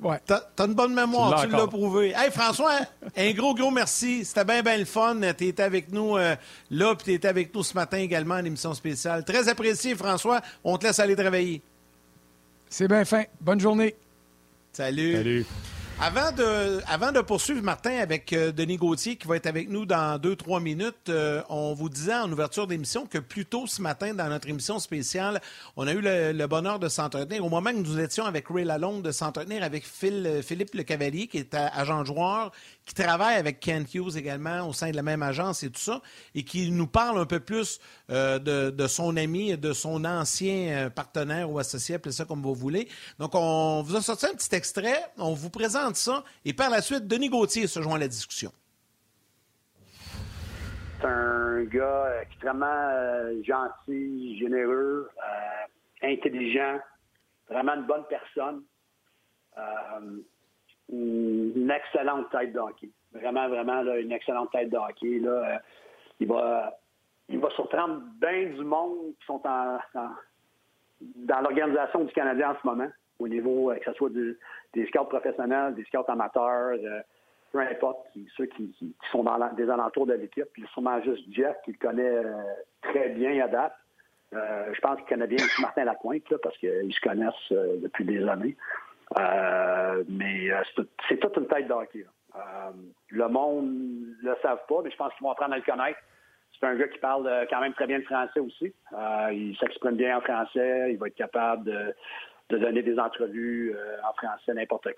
Ouais. 0.00 0.18
T'as 0.26 0.40
as 0.58 0.64
une 0.64 0.74
bonne 0.74 0.94
mémoire, 0.94 1.42
tu 1.42 1.48
l'as 1.48 1.66
prouvé. 1.66 2.14
Hey 2.16 2.30
François, 2.30 2.80
un 3.16 3.32
gros, 3.32 3.54
gros 3.54 3.70
merci. 3.70 4.24
C'était 4.24 4.44
bien, 4.44 4.62
bien 4.62 4.78
le 4.78 4.84
fun. 4.86 5.18
Tu 5.36 5.46
étais 5.46 5.62
avec 5.62 5.92
nous 5.92 6.16
là, 6.16 6.94
puis 6.94 7.04
tu 7.04 7.12
étais 7.12 7.28
avec 7.28 7.54
nous 7.54 7.62
ce 7.62 7.74
matin 7.74 7.98
également 7.98 8.34
en 8.34 8.44
émission 8.44 8.74
spéciale. 8.74 9.24
Très 9.24 9.48
apprécié, 9.48 9.94
François. 9.94 10.40
On 10.64 10.76
te 10.76 10.86
laisse 10.86 10.98
aller 10.98 11.16
travailler. 11.16 11.62
C'est 12.68 12.88
bien 12.88 13.04
fin. 13.04 13.24
Bonne 13.40 13.60
journée. 13.60 13.94
Salut. 14.72 15.16
Salut. 15.16 15.46
Avant 16.02 16.32
de, 16.32 16.80
avant 16.86 17.12
de 17.12 17.20
poursuivre, 17.20 17.62
Martin, 17.62 17.98
avec 17.98 18.32
euh, 18.32 18.52
Denis 18.52 18.78
Gauthier, 18.78 19.16
qui 19.16 19.28
va 19.28 19.36
être 19.36 19.44
avec 19.44 19.68
nous 19.68 19.84
dans 19.84 20.18
deux, 20.18 20.34
trois 20.34 20.58
minutes, 20.58 21.10
euh, 21.10 21.42
on 21.50 21.74
vous 21.74 21.90
disait 21.90 22.14
en 22.14 22.32
ouverture 22.32 22.66
d'émission 22.66 23.04
que 23.04 23.18
plus 23.18 23.44
tôt 23.44 23.66
ce 23.66 23.82
matin, 23.82 24.14
dans 24.14 24.30
notre 24.30 24.48
émission 24.48 24.78
spéciale, 24.78 25.42
on 25.76 25.86
a 25.86 25.92
eu 25.92 26.00
le, 26.00 26.46
bonheur 26.46 26.78
de 26.78 26.88
s'entretenir. 26.88 27.44
Au 27.44 27.50
moment 27.50 27.70
que 27.70 27.76
nous 27.76 28.00
étions 28.00 28.24
avec 28.24 28.48
Ray 28.48 28.64
Lalonde, 28.64 29.02
de 29.02 29.12
s'entretenir 29.12 29.62
avec 29.62 29.86
Phil, 29.86 30.26
euh, 30.26 30.40
Philippe 30.40 30.72
Le 30.72 30.84
Cavalier, 30.84 31.26
qui 31.26 31.36
est 31.36 31.54
agent 31.54 32.06
joueur, 32.06 32.50
qui 32.86 32.94
travaille 32.94 33.36
avec 33.36 33.60
Kent 33.60 33.94
Hughes 33.94 34.16
également 34.16 34.66
au 34.66 34.72
sein 34.72 34.90
de 34.90 34.96
la 34.96 35.02
même 35.02 35.22
agence 35.22 35.62
et 35.64 35.70
tout 35.70 35.82
ça, 35.82 36.00
et 36.34 36.44
qui 36.44 36.70
nous 36.70 36.86
parle 36.86 37.18
un 37.18 37.26
peu 37.26 37.40
plus 37.40 37.78
euh, 38.10 38.38
de, 38.38 38.86
son 38.86 39.16
ami, 39.16 39.56
de 39.56 39.72
son 39.72 40.04
ancien 40.04 40.86
euh, 40.86 40.90
partenaire 40.90 41.50
ou 41.50 41.58
associé, 41.58 41.94
appelez 41.94 42.12
ça 42.12 42.24
comme 42.24 42.42
vous 42.42 42.54
voulez. 42.54 42.88
Donc, 43.18 43.34
on 43.34 43.82
vous 43.82 43.96
a 43.96 44.00
sorti 44.00 44.26
un 44.26 44.34
petit 44.34 44.54
extrait, 44.54 45.00
on 45.18 45.34
vous 45.34 45.50
présente 45.50 45.96
ça, 45.96 46.24
et 46.44 46.52
par 46.52 46.70
la 46.70 46.80
suite, 46.80 47.06
Denis 47.06 47.28
Gauthier 47.28 47.66
se 47.66 47.80
joint 47.80 47.96
à 47.96 47.98
la 47.98 48.08
discussion. 48.08 48.50
C'est 51.00 51.06
un 51.06 51.64
gars 51.64 52.22
extrêmement 52.22 52.66
euh, 52.66 53.42
gentil, 53.44 54.38
généreux, 54.38 55.08
intelligent, 56.02 56.78
vraiment 57.48 57.74
une 57.74 57.86
bonne 57.86 58.04
personne 58.08 58.62
une 60.92 61.70
excellente 61.70 62.30
tête 62.30 62.52
de 62.52 62.58
hockey. 62.58 62.90
Vraiment, 63.12 63.48
vraiment, 63.48 63.82
une 63.94 64.12
excellente 64.12 64.50
tête 64.52 64.70
de 64.70 64.76
hockey. 64.76 65.18
Là, 65.18 65.60
il, 66.18 66.26
va, 66.26 66.79
il 67.30 67.38
va 67.38 67.50
surprendre 67.50 68.02
bien 68.20 68.46
du 68.46 68.64
monde 68.64 69.14
qui 69.18 69.26
sont 69.26 69.40
dans 71.00 71.40
l'organisation 71.40 72.04
du 72.04 72.12
Canadien 72.12 72.50
en 72.50 72.56
ce 72.60 72.66
moment, 72.66 72.88
au 73.18 73.28
niveau, 73.28 73.70
euh, 73.70 73.76
que 73.76 73.84
ce 73.84 73.92
soit 73.94 74.10
des 74.10 74.86
scouts 74.86 75.04
professionnels, 75.04 75.74
des 75.74 75.84
scouts 75.84 76.04
amateurs, 76.08 76.76
euh, 76.82 77.00
peu 77.52 77.60
importe, 77.60 78.06
ceux 78.36 78.46
qui, 78.46 78.74
sont 79.10 79.24
dans 79.24 79.38
des 79.54 79.68
alentours 79.68 80.06
de 80.06 80.14
l'équipe. 80.14 80.46
Puis 80.52 80.64
sûrement 80.72 81.00
juste 81.02 81.24
Jeff, 81.32 81.56
qui 81.64 81.72
le 81.72 81.78
connaît 81.78 82.22
très 82.82 83.08
bien 83.08 83.44
à 83.44 83.48
date. 83.48 83.74
je 84.32 84.80
pense 84.80 84.98
qu'il 84.98 85.06
connaît 85.06 85.26
bien 85.26 85.44
Martin 85.60 85.84
Lapointe, 85.84 86.22
parce 86.42 86.56
qu'ils 86.58 86.94
se 86.94 87.00
connaissent 87.00 87.50
depuis 87.50 88.04
des 88.04 88.28
années. 88.28 88.56
Euh, 89.18 90.04
mais 90.08 90.50
euh, 90.50 90.62
c'est 91.08 91.18
toute 91.18 91.36
une 91.36 91.48
tête 91.48 91.66
d'hockey. 91.66 92.06
Euh, 92.36 92.70
le 93.08 93.28
monde 93.28 93.66
ne 94.22 94.30
le 94.30 94.36
savent 94.40 94.64
pas, 94.68 94.82
mais 94.84 94.90
je 94.90 94.96
pense 94.96 95.12
qu'ils 95.14 95.24
vont 95.24 95.32
apprendre 95.32 95.54
à 95.54 95.56
le 95.56 95.62
connaître. 95.62 95.98
C'est 96.60 96.66
un 96.66 96.74
gars 96.74 96.88
qui 96.88 96.98
parle 96.98 97.46
quand 97.48 97.60
même 97.60 97.72
très 97.72 97.86
bien 97.86 97.98
le 97.98 98.04
français 98.04 98.40
aussi. 98.40 98.72
il 99.32 99.56
s'exprime 99.58 99.96
bien 99.96 100.18
en 100.18 100.20
français. 100.20 100.92
Il 100.92 100.98
va 100.98 101.06
être 101.06 101.14
capable 101.14 101.64
de, 101.64 102.58
donner 102.58 102.82
des 102.82 102.98
entrevues 102.98 103.74
en 104.06 104.12
français 104.12 104.52
n'importe 104.52 104.88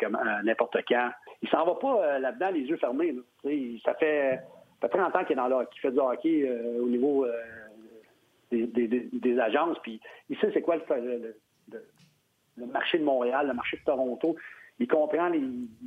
quand. 0.89 1.11
Il 1.41 1.49
s'en 1.49 1.65
va 1.65 1.75
pas 1.75 2.19
là-dedans 2.19 2.51
les 2.51 2.63
yeux 2.63 2.79
fermés. 2.79 3.15
Ça 3.85 3.95
fait, 3.95 4.41
ça 4.81 4.89
fait 4.89 4.99
30 4.99 5.15
ans 5.15 5.25
qu'il 5.25 5.33
est 5.33 5.37
dans 5.37 5.47
le, 5.47 5.67
fait 5.81 5.93
du 5.93 5.99
hockey 5.99 6.51
au 6.81 6.89
niveau 6.89 7.27
des, 8.53 9.39
agences. 9.39 9.79
Puis 9.83 10.01
il 10.29 10.39
sait 10.39 10.51
c'est 10.53 10.63
quoi 10.63 10.77
le, 10.77 12.67
marché 12.67 12.99
de 12.99 13.05
Montréal, 13.05 13.49
le 13.49 13.55
marché 13.55 13.77
de 13.77 13.85
Toronto. 13.85 14.37
Il 14.79 14.89
comprend 14.89 15.29
les, 15.29 15.43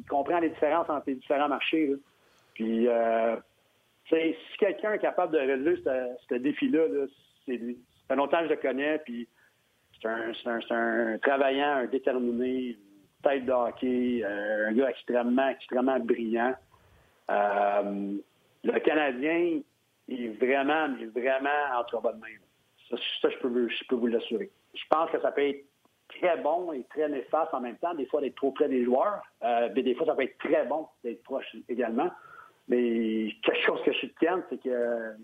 comprend 0.09 0.39
les 0.39 0.49
différences 0.49 0.89
entre 0.89 1.05
les 1.07 1.15
différents 1.15 1.49
marchés. 1.49 1.93
Puis, 2.53 2.87
euh, 2.87 3.35
si 4.09 4.57
quelqu'un 4.59 4.93
est 4.93 4.99
capable 4.99 5.33
de 5.33 5.39
relever 5.39 5.81
ce, 6.29 6.35
défi-là, 6.35 6.85
c'est 7.45 7.57
lui. 7.57 7.79
Ça 8.01 8.13
fait 8.13 8.15
longtemps 8.15 8.39
que 8.39 8.45
je 8.45 8.49
le 8.49 8.55
connais, 8.57 8.99
puis 8.99 9.27
c'est 10.01 10.07
un, 10.09 11.17
travaillant, 11.19 11.77
un 11.77 11.85
déterminé, 11.85 12.69
une 12.69 12.77
tête 13.23 13.45
de 13.45 13.51
hockey, 13.51 14.21
euh, 14.23 14.69
un 14.69 14.73
gars 14.73 14.89
extrêmement, 14.89 15.49
extrêmement 15.49 15.99
brillant. 15.99 16.53
Euh, 17.31 18.17
le 18.63 18.79
Canadien 18.79 19.61
est 20.09 20.27
vraiment, 20.39 20.89
vraiment 21.15 21.79
entre 21.79 22.01
bonnes 22.01 22.19
mains. 22.19 22.27
Ça, 22.89 22.97
ça 23.21 23.29
je, 23.29 23.37
peux, 23.37 23.69
je 23.69 23.83
peux 23.87 23.95
vous 23.95 24.07
l'assurer. 24.07 24.51
Je 24.75 24.83
pense 24.89 25.09
que 25.09 25.19
ça 25.21 25.31
peut 25.31 25.47
être 25.47 25.65
très 26.09 26.37
bon 26.37 26.71
et 26.71 26.83
très 26.89 27.09
néfaste 27.09 27.53
en 27.53 27.61
même 27.61 27.77
temps, 27.77 27.93
des 27.95 28.05
fois 28.05 28.21
d'être 28.21 28.35
trop 28.35 28.51
près 28.51 28.69
des 28.69 28.83
joueurs, 28.83 29.21
euh, 29.43 29.69
mais 29.75 29.81
des 29.81 29.95
fois 29.95 30.05
ça 30.05 30.15
peut 30.15 30.23
être 30.23 30.37
très 30.37 30.65
bon 30.65 30.87
d'être 31.03 31.23
proche 31.23 31.55
également. 31.67 32.11
Mais 32.67 33.31
quelque 33.43 33.61
chose 33.65 33.81
que 33.83 33.91
je 33.91 33.97
suis 33.97 34.15
c'est 34.49 34.61
que 34.61 35.15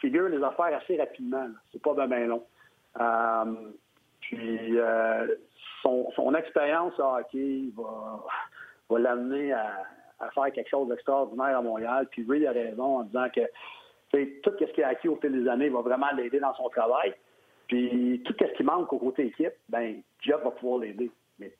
figure 0.00 0.28
les 0.28 0.42
affaires 0.42 0.76
assez 0.76 0.98
rapidement. 0.98 1.48
C'est 1.72 1.82
pas 1.82 1.94
bien 2.06 2.26
long. 2.26 2.44
Euh, 3.00 3.54
puis 4.20 4.78
euh, 4.78 5.26
son, 5.82 6.34
expérience 6.34 6.98
à 6.98 7.20
hockey 7.20 7.64
va, 7.76 8.24
va 8.88 8.98
l'amener 8.98 9.52
à, 9.52 9.84
faire 10.34 10.52
quelque 10.52 10.70
chose 10.70 10.88
d'extraordinaire 10.88 11.58
à 11.58 11.62
Montréal. 11.62 12.06
Puis 12.10 12.24
Ray 12.28 12.46
a 12.46 12.52
raison 12.52 12.98
en 12.98 13.02
disant 13.04 13.26
que 13.34 13.40
tout 14.42 14.52
ce 14.58 14.72
qu'il 14.72 14.84
a 14.84 14.88
acquis 14.88 15.08
au 15.08 15.16
fil 15.16 15.32
des 15.32 15.48
années 15.48 15.68
va 15.68 15.80
vraiment 15.80 16.10
l'aider 16.16 16.40
dans 16.40 16.54
son 16.54 16.68
travail. 16.68 17.14
Puis 17.66 18.22
tout 18.24 18.34
ce 18.38 18.56
qui 18.56 18.62
manque 18.62 18.92
au 18.92 18.98
côté 18.98 19.26
équipe, 19.26 19.54
ben 19.68 20.00
Jeff 20.20 20.42
va 20.42 20.50
pouvoir 20.50 20.80
l'aider. 20.80 21.10
Mais 21.38 21.52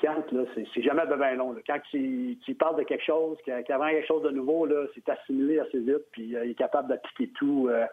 quand, 0.00 0.24
c'est 0.54 0.82
jamais 0.82 1.02
bien 1.06 1.34
long. 1.34 1.54
Quand 1.66 1.78
tu, 1.90 2.38
parles 2.58 2.76
de 2.76 2.84
quelque 2.84 3.04
chose, 3.04 3.36
qu'avant 3.44 3.88
quelque 3.88 4.06
chose 4.06 4.22
de 4.22 4.30
nouveau, 4.30 4.68
c'est 4.94 5.08
assimilé 5.08 5.58
assez 5.58 5.78
vite, 5.78 6.04
puis 6.12 6.36
euh, 6.36 6.44
il 6.44 6.52
est 6.52 6.58
capable 6.58 6.88
d'appliquer 6.88 7.32
tout 7.38 7.68
euh, 7.70 7.84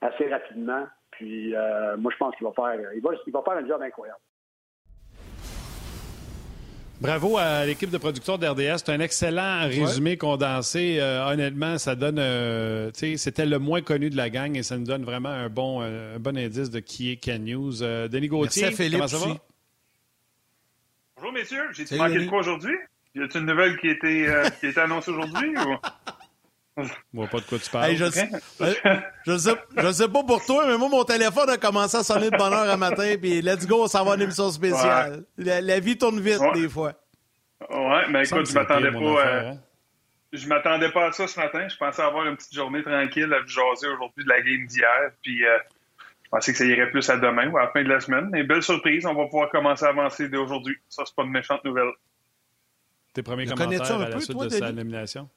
assez 0.00 0.28
rapidement. 0.28 0.86
Puis 1.10 1.54
euh, 1.54 1.96
moi, 1.98 2.10
je 2.12 2.16
pense 2.16 2.34
qu'il 2.36 2.46
va 2.46 2.52
faire 2.52 2.92
il 2.94 3.02
va, 3.02 3.10
il 3.26 3.32
va 3.32 3.42
faire 3.42 3.54
un 3.54 3.66
job 3.66 3.82
incroyable. 3.82 4.20
Bravo 7.00 7.36
à 7.36 7.66
l'équipe 7.66 7.90
de 7.90 7.98
producteurs 7.98 8.38
d'RDS. 8.38 8.76
C'est 8.76 8.90
un 8.90 9.00
excellent 9.00 9.62
résumé 9.62 10.16
condensé. 10.16 11.00
honnêtement, 11.28 11.76
ça 11.76 11.96
donne. 11.96 12.20
C'était 12.92 13.44
le 13.44 13.58
moins 13.58 13.82
connu 13.82 14.08
de 14.08 14.16
la 14.16 14.30
gang 14.30 14.56
et 14.56 14.62
ça 14.62 14.78
nous 14.78 14.86
donne 14.86 15.02
vraiment 15.02 15.28
un 15.28 15.48
bon, 15.48 15.80
un 15.80 16.20
bon 16.20 16.38
indice 16.38 16.70
de 16.70 16.78
qui 16.78 17.10
est 17.10 17.16
Ken 17.16 17.44
News. 17.44 17.80
Denis 18.08 18.28
Gauthier, 18.28 18.70
comment 18.92 19.08
ça 19.08 19.18
va? 19.18 19.34
Bonjour, 21.22 21.34
messieurs. 21.34 21.68
J'ai 21.70 21.96
manqué 21.96 22.18
de 22.18 22.28
quoi 22.28 22.40
aujourd'hui? 22.40 22.74
Y 23.14 23.22
a-t-il 23.22 23.42
une 23.42 23.46
nouvelle 23.46 23.78
qui 23.78 23.86
a 23.86 23.92
été, 23.92 24.26
euh, 24.26 24.48
qui 24.58 24.66
a 24.66 24.68
été 24.70 24.80
annoncée 24.80 25.12
aujourd'hui? 25.12 25.54
Ou... 25.56 26.82
Je 26.82 26.88
vois 27.12 27.28
pas 27.28 27.38
de 27.38 27.44
quoi 27.44 27.58
tu 27.60 27.70
parles. 27.70 27.94
je, 27.94 28.10
sais, 28.10 28.28
je, 28.58 29.36
sais, 29.38 29.54
je, 29.76 29.92
sais, 29.92 30.08
pas 30.08 30.24
pour 30.24 30.44
toi, 30.44 30.66
mais 30.66 30.76
moi, 30.76 30.88
mon 30.88 31.04
téléphone 31.04 31.48
a 31.48 31.58
commencé 31.58 31.96
à 31.96 32.02
sonner 32.02 32.28
de 32.28 32.36
bonne 32.36 32.52
heure 32.52 32.68
un 32.68 32.76
matin, 32.76 33.14
puis 33.20 33.40
let's 33.40 33.68
go, 33.68 33.86
ça 33.86 34.02
va 34.02 34.16
une 34.16 34.22
émission 34.22 34.50
spéciale. 34.50 35.22
La, 35.38 35.78
vie 35.78 35.96
tourne 35.96 36.18
vite, 36.18 36.40
des 36.54 36.68
fois. 36.68 36.94
Ouais, 37.70 38.08
mais 38.10 38.24
écoute, 38.24 38.48
je 38.48 38.54
m'attendais 38.54 38.90
pas, 38.90 38.98
euh, 38.98 39.50
hein. 39.52 39.58
je 40.32 40.48
m'attendais 40.48 40.90
pas 40.90 41.06
à 41.06 41.12
ça 41.12 41.28
ce 41.28 41.38
matin. 41.38 41.68
Je 41.68 41.76
pensais 41.76 42.02
avoir 42.02 42.26
une 42.26 42.36
petite 42.36 42.54
journée 42.54 42.82
tranquille 42.82 43.32
à 43.32 43.40
vous 43.42 43.46
jaser 43.46 43.86
aujourd'hui 43.86 44.24
de 44.24 44.28
la 44.28 44.40
game 44.40 44.66
d'hier, 44.66 45.12
puis 45.22 45.46
euh, 45.46 45.56
pensais 46.32 46.52
que 46.52 46.58
ça 46.58 46.64
irait 46.64 46.90
plus 46.90 47.08
à 47.10 47.18
demain 47.18 47.48
ou 47.50 47.58
à 47.58 47.64
la 47.64 47.68
fin 47.68 47.82
de 47.82 47.88
la 47.88 48.00
semaine. 48.00 48.28
Mais 48.30 48.42
belle 48.42 48.62
surprise, 48.62 49.06
on 49.06 49.14
va 49.14 49.26
pouvoir 49.26 49.50
commencer 49.50 49.84
à 49.84 49.90
avancer 49.90 50.28
dès 50.28 50.38
aujourd'hui. 50.38 50.76
Ça, 50.88 51.04
c'est 51.06 51.14
pas 51.14 51.24
une 51.24 51.30
méchante 51.30 51.64
nouvelle. 51.64 51.90
Tes 53.12 53.22
premiers 53.22 53.46
commentaires 53.46 54.00
à 54.00 54.08
la 54.08 54.20
suite 54.20 54.38
de 54.38 54.48
sa 54.48 54.72
nomination? 54.72 55.28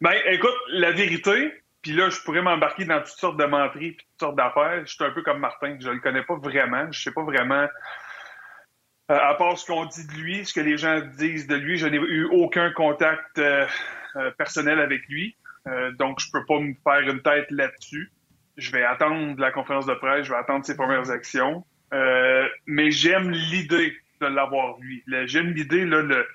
Ben, 0.00 0.14
écoute, 0.26 0.54
la 0.68 0.92
vérité, 0.92 1.52
puis 1.80 1.92
là, 1.92 2.10
je 2.10 2.20
pourrais 2.20 2.42
m'embarquer 2.42 2.84
dans 2.84 2.98
toutes 3.00 3.18
sortes 3.18 3.38
de 3.38 3.44
menteries 3.44 3.92
puis 3.92 4.06
toutes 4.10 4.20
sortes 4.20 4.36
d'affaires. 4.36 4.82
Je 4.84 4.92
suis 4.92 5.04
un 5.04 5.10
peu 5.10 5.22
comme 5.22 5.38
Martin. 5.38 5.76
Je 5.80 5.90
le 5.90 6.00
connais 6.00 6.22
pas 6.22 6.36
vraiment. 6.36 6.90
Je 6.92 7.00
sais 7.00 7.12
pas 7.12 7.22
vraiment. 7.22 7.66
Euh, 9.10 9.18
à 9.18 9.34
part 9.34 9.58
ce 9.58 9.66
qu'on 9.66 9.86
dit 9.86 10.06
de 10.06 10.12
lui, 10.12 10.44
ce 10.44 10.52
que 10.52 10.60
les 10.60 10.76
gens 10.76 11.00
disent 11.16 11.46
de 11.46 11.56
lui, 11.56 11.78
je 11.78 11.86
n'ai 11.86 11.96
eu 11.96 12.24
aucun 12.24 12.70
contact 12.72 13.38
euh, 13.38 13.66
euh, 14.16 14.30
personnel 14.32 14.78
avec 14.80 15.06
lui. 15.08 15.36
donc, 15.98 16.20
je 16.20 16.30
peux 16.30 16.44
pas 16.44 16.60
me 16.60 16.74
faire 16.84 17.08
une 17.08 17.22
tête 17.22 17.50
là-dessus 17.50 18.12
je 18.56 18.70
vais 18.70 18.84
attendre 18.84 19.38
la 19.40 19.50
conférence 19.50 19.86
de 19.86 19.94
presse, 19.94 20.26
je 20.26 20.32
vais 20.32 20.38
attendre 20.38 20.64
ses 20.64 20.76
premières 20.76 21.10
actions. 21.10 21.64
Euh, 21.92 22.48
mais 22.66 22.90
j'aime 22.90 23.30
l'idée 23.30 23.96
de 24.20 24.26
l'avoir 24.26 24.78
lui. 24.80 25.02
J'aime 25.26 25.52
l'idée, 25.52 25.84
là, 25.84 26.02
le, 26.02 26.26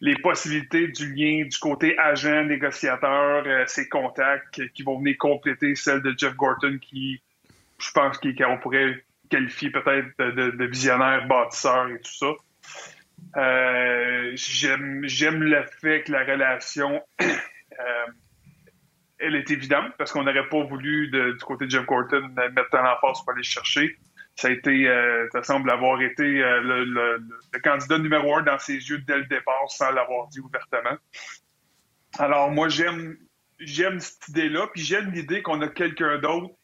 les 0.00 0.16
possibilités 0.16 0.88
du 0.88 1.14
lien 1.14 1.44
du 1.44 1.58
côté 1.58 1.96
agent, 1.98 2.44
négociateur, 2.44 3.44
euh, 3.46 3.64
ses 3.66 3.88
contacts 3.88 4.68
qui 4.72 4.82
vont 4.82 4.98
venir 4.98 5.16
compléter 5.18 5.74
celle 5.74 6.02
de 6.02 6.14
Jeff 6.16 6.34
Gorton 6.34 6.78
qui, 6.80 7.22
je 7.78 7.90
pense 7.92 8.18
qu'on 8.18 8.58
pourrait 8.58 9.04
qualifier 9.30 9.70
peut-être 9.70 10.08
de, 10.18 10.64
visionnaire, 10.66 11.26
bâtisseur 11.26 11.88
et 11.88 12.00
tout 12.00 12.12
ça. 12.12 12.32
Euh, 13.36 14.32
j'aime 14.34 15.42
le 15.42 15.62
fait 15.80 16.02
que 16.02 16.12
la 16.12 16.24
relation 16.24 17.00
elle 19.22 19.36
est 19.36 19.50
évidente 19.50 19.92
parce 19.98 20.12
qu'on 20.12 20.24
n'aurait 20.24 20.48
pas 20.48 20.62
voulu, 20.64 21.08
du 21.08 21.44
côté 21.44 21.66
de 21.66 21.70
Jim 21.70 21.84
Corton, 21.84 22.28
mettre 22.52 22.76
en 22.76 22.98
force 23.00 23.24
pour 23.24 23.32
aller 23.32 23.42
chercher. 23.42 23.96
Ça 24.34 24.48
a 24.48 24.50
été, 24.50 24.88
euh, 24.88 25.28
ça 25.32 25.42
semble 25.42 25.70
avoir 25.70 26.00
été 26.00 26.22
euh, 26.22 26.84
le, 26.84 27.60
candidat 27.62 27.98
numéro 27.98 28.36
un 28.36 28.42
dans 28.42 28.58
ses 28.58 28.74
yeux 28.74 28.98
dès 29.06 29.18
le 29.18 29.26
départ, 29.26 29.68
sans 29.68 29.90
l'avoir 29.90 30.28
dit 30.28 30.40
ouvertement. 30.40 30.96
Alors 32.18 32.50
moi, 32.50 32.68
j'aime, 32.68 33.16
j'aime 33.58 34.00
cette 34.00 34.28
idée-là, 34.28 34.68
puis 34.72 34.82
j'aime 34.82 35.10
l'idée 35.10 35.42
qu'on 35.42 35.60
a 35.60 35.68
quelqu'un 35.68 36.18
d'autre 36.18 36.54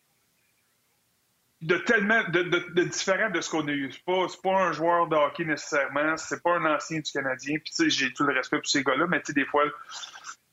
de 1.61 1.77
tellement 1.77 2.23
de, 2.29 2.85
différent 2.85 3.31
de 3.31 3.41
ce 3.41 3.51
qu'on 3.51 3.67
a 3.67 3.73
eu. 3.73 3.91
C'est 3.91 4.05
pas, 4.05 4.27
pas 4.43 4.63
un 4.63 4.73
joueur 4.73 5.09
de 5.09 5.17
hockey 5.17 5.45
nécessairement, 5.45 6.17
c'est 6.17 6.43
pas 6.43 6.57
un 6.57 6.65
ancien 6.65 7.01
du 7.01 7.11
Canadien. 7.11 7.57
Puis 7.65 7.91
j'ai 7.91 8.13
tout 8.13 8.25
le 8.25 8.33
respect 8.33 8.59
pour 8.59 8.69
ces 8.69 8.85
gars-là, 8.85 9.07
mais 9.09 9.21
tu 9.21 9.27
sais, 9.27 9.33
des 9.33 9.45
fois, 9.45 9.65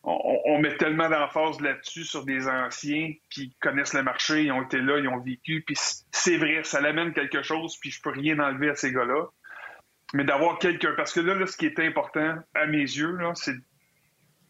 on, 0.06 0.60
met 0.60 0.78
tellement 0.78 1.10
d'emphase 1.10 1.60
là-dessus 1.62 2.04
sur 2.04 2.26
des 2.26 2.48
anciens 2.48 3.14
qui 3.30 3.56
connaissent 3.60 3.94
le 3.94 4.04
marché, 4.04 4.44
ils 4.44 4.52
ont 4.52 4.62
été 4.62 4.80
là, 4.80 5.00
ils 5.00 5.08
ont 5.08 5.20
vécu, 5.20 5.64
puis 5.66 5.76
c'est 6.12 6.38
vrai, 6.38 6.64
ça 6.64 6.80
l'amène 6.80 7.12
quelque 7.12 7.42
chose, 7.42 7.78
puis 7.78 7.90
je 7.90 8.02
peux 8.02 8.12
rien 8.12 8.40
enlever 8.40 8.70
à 8.70 8.76
ces 8.76 8.92
gars-là. 8.92 9.26
Mais 10.14 10.24
d'avoir 10.24 10.60
quelqu'un, 10.60 10.94
parce 10.96 11.12
que 11.12 11.20
là, 11.20 11.46
ce 11.48 11.58
qui 11.58 11.66
est 11.66 11.80
important 11.80 12.36
à 12.54 12.68
mes 12.68 12.78
yeux, 12.78 13.18
c'est 13.34 13.56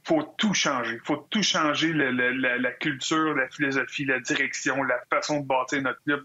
faut 0.06 0.22
tout 0.38 0.53
changer. 0.53 0.99
faut 1.03 1.28
tout 1.32 1.41
changer 1.41 1.91
la, 1.93 2.72
culture, 2.74 3.34
la 3.34 3.49
philosophie, 3.49 4.06
la 4.06 4.20
direction, 4.20 4.84
la 4.84 5.01
façon 5.10 5.39
de 5.39 5.47
bâtir 5.47 5.82
notre 5.82 6.01
club, 6.03 6.24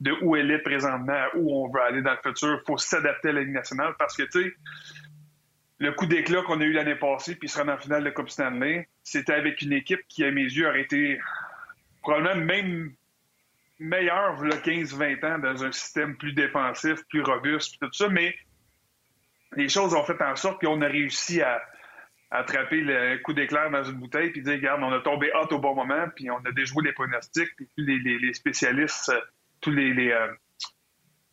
de, 0.00 0.12
où 0.22 0.36
elle 0.36 0.50
est 0.50 0.60
présentement 0.60 1.12
à 1.12 1.28
où 1.34 1.64
on 1.64 1.68
veut 1.68 1.80
aller 1.80 2.02
dans 2.02 2.12
le 2.12 2.18
futur. 2.22 2.62
faut 2.66 2.78
s'adapter 2.78 3.30
à 3.30 3.32
la 3.32 3.40
Ligue 3.40 3.52
nationale 3.54 3.94
parce 3.98 4.16
que, 4.16 4.22
tu 4.22 4.44
sais, 4.44 4.54
le 5.78 5.92
coup 5.92 6.06
d'éclat 6.06 6.42
qu'on 6.42 6.60
a 6.60 6.64
eu 6.64 6.72
l'année 6.72 6.94
passée, 6.94 7.36
puis 7.36 7.48
se 7.48 7.58
rendre 7.58 7.72
en 7.72 7.78
finale 7.78 8.04
de 8.04 8.10
Coupe 8.10 8.30
Stanley, 8.30 8.88
c'était 9.02 9.34
avec 9.34 9.60
une 9.62 9.72
équipe 9.72 10.00
qui, 10.08 10.24
à 10.24 10.30
mes 10.30 10.42
yeux, 10.42 10.68
aurait 10.68 10.82
été 10.82 11.20
probablement 12.02 12.44
même 12.44 12.92
meilleure 13.78 14.40
le 14.40 14.52
15-20 14.52 15.26
ans 15.26 15.38
dans 15.38 15.64
un 15.64 15.72
système 15.72 16.16
plus 16.16 16.32
défensif, 16.32 17.00
plus 17.08 17.22
robuste, 17.22 17.78
tout 17.80 17.92
ça, 17.92 18.08
mais 18.08 18.34
les 19.54 19.68
choses 19.68 19.94
ont 19.94 20.04
fait 20.04 20.20
en 20.22 20.34
sorte 20.36 20.64
qu'on 20.64 20.80
a 20.80 20.86
réussi 20.86 21.42
à, 21.42 21.62
attraper 22.30 22.80
le 22.80 23.18
coup 23.18 23.32
d'éclair 23.32 23.70
dans 23.70 23.84
une 23.84 23.98
bouteille 23.98 24.30
puis 24.30 24.42
dire, 24.42 24.54
regarde, 24.54 24.82
on 24.82 24.92
a 24.92 24.98
tombé 25.00 25.30
hot 25.32 25.54
au 25.54 25.58
bon 25.60 25.76
moment, 25.76 26.08
puis 26.14 26.28
on 26.28 26.38
a 26.38 26.52
déjoué 26.52 26.84
les 26.84 26.92
pronostics, 26.92 27.54
puis 27.56 27.68
les, 27.78 28.34
spécialistes, 28.34 29.12
tous 29.60 29.70
les, 29.70 30.10
euh, 30.10 30.32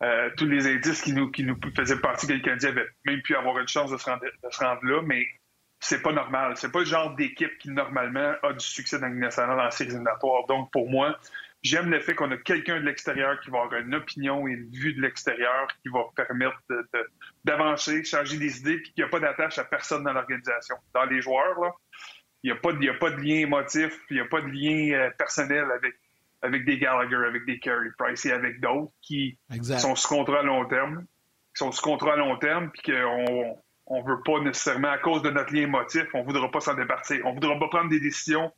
euh, 0.04 0.30
tous 0.38 0.46
les 0.46 0.68
indices 0.68 1.02
qui 1.02 1.14
nous, 1.14 1.32
faisaient 1.76 2.00
penser 2.00 2.28
que 2.28 2.34
le 2.34 2.40
Canadien 2.40 2.70
avait 2.70 2.88
même 3.06 3.22
pu 3.22 3.36
avoir 3.36 3.58
une 3.60 3.68
chance 3.68 3.90
de 3.90 3.98
se 3.98 4.06
rendre, 4.06 4.86
là, 4.86 5.02
mais 5.06 5.26
c'est 5.80 6.02
pas 6.02 6.12
normal. 6.12 6.54
C'est 6.58 6.72
pas 6.72 6.80
le 6.80 6.86
genre 6.86 7.16
d'équipe 7.16 7.58
qui, 7.60 7.70
normalement, 7.70 8.34
a 8.44 8.54
du 8.54 8.66
succès 8.66 9.00
dans 9.00 9.08
le 9.08 9.16
nationale 9.16 9.60
en 9.60 9.72
séries 9.72 9.92
éliminatoires. 9.92 10.46
Donc, 10.48 10.72
pour 10.72 10.90
moi, 10.90 11.18
j'aime 11.62 11.90
le 11.90 12.00
fait 12.02 12.16
qu'on 12.16 12.32
a 12.32 12.38
quelqu'un 12.38 12.80
de 12.82 12.86
l'extérieur 12.86 13.40
qui 13.40 13.50
va 13.50 13.62
avoir 13.62 13.80
une 13.82 13.96
opinion 13.96 14.48
et 14.48 14.52
une 14.52 14.70
vue 14.70 14.94
de 14.94 15.02
l'extérieur 15.02 15.68
qui 15.82 15.90
va 15.90 16.06
permettre 16.16 16.60
d'avancer, 17.46 18.04
changer 18.04 18.38
des 18.38 18.60
idées, 18.60 18.78
puis 18.78 18.92
qu'il 18.92 19.04
n'y 19.04 19.08
a 19.08 19.12
pas 19.12 19.20
d'attache 19.20 19.58
à 19.58 19.64
personne 19.64 20.04
dans 20.04 20.14
l'organisation. 20.14 20.76
Dans 20.94 21.06
les 21.06 21.22
joueurs, 21.22 21.80
il 22.44 22.52
n'y 22.52 22.52
a, 22.52 22.94
a, 22.94 22.98
pas 22.98 23.12
de 23.12 23.22
lien 23.22 23.36
émotif, 23.36 23.98
il 24.10 24.16
n'y 24.16 24.22
a 24.22 24.26
pas 24.26 24.42
de 24.42 24.48
lien 24.48 24.98
euh, 24.98 25.10
personnel 25.18 25.66
avec 25.72 25.96
avec 26.44 26.66
des 26.66 26.78
Gallagher, 26.78 27.26
avec 27.26 27.46
des 27.46 27.58
Carey 27.60 27.90
Price 27.98 28.26
et 28.26 28.32
avec 28.32 28.60
d'autres 28.60 28.92
qui 29.02 29.40
sont 29.80 29.96
sous 29.96 30.08
contrat 30.08 30.42
à 30.42 30.44
long 30.44 30.66
terme, 30.66 31.06
qui 31.56 31.60
sont 31.60 31.72
sous 31.72 31.82
contrat 31.82 32.14
à 32.14 32.16
long 32.18 32.38
terme, 32.38 32.70
puis 32.72 32.92
qu'on 32.92 33.58
on 33.86 34.04
veut 34.04 34.22
pas 34.24 34.40
nécessairement, 34.42 34.90
à 34.90 34.98
cause 34.98 35.22
de 35.22 35.30
notre 35.30 35.54
lien 35.54 35.64
émotif, 35.64 36.04
on 36.14 36.24
voudra 36.24 36.52
pas 36.52 36.60
s'en 36.60 36.76
départir. 36.76 37.26
On 37.26 37.34
voudra 37.34 37.58
pas 37.58 37.70
prendre 37.70 37.90
des 37.90 38.00
décisions 38.00 38.52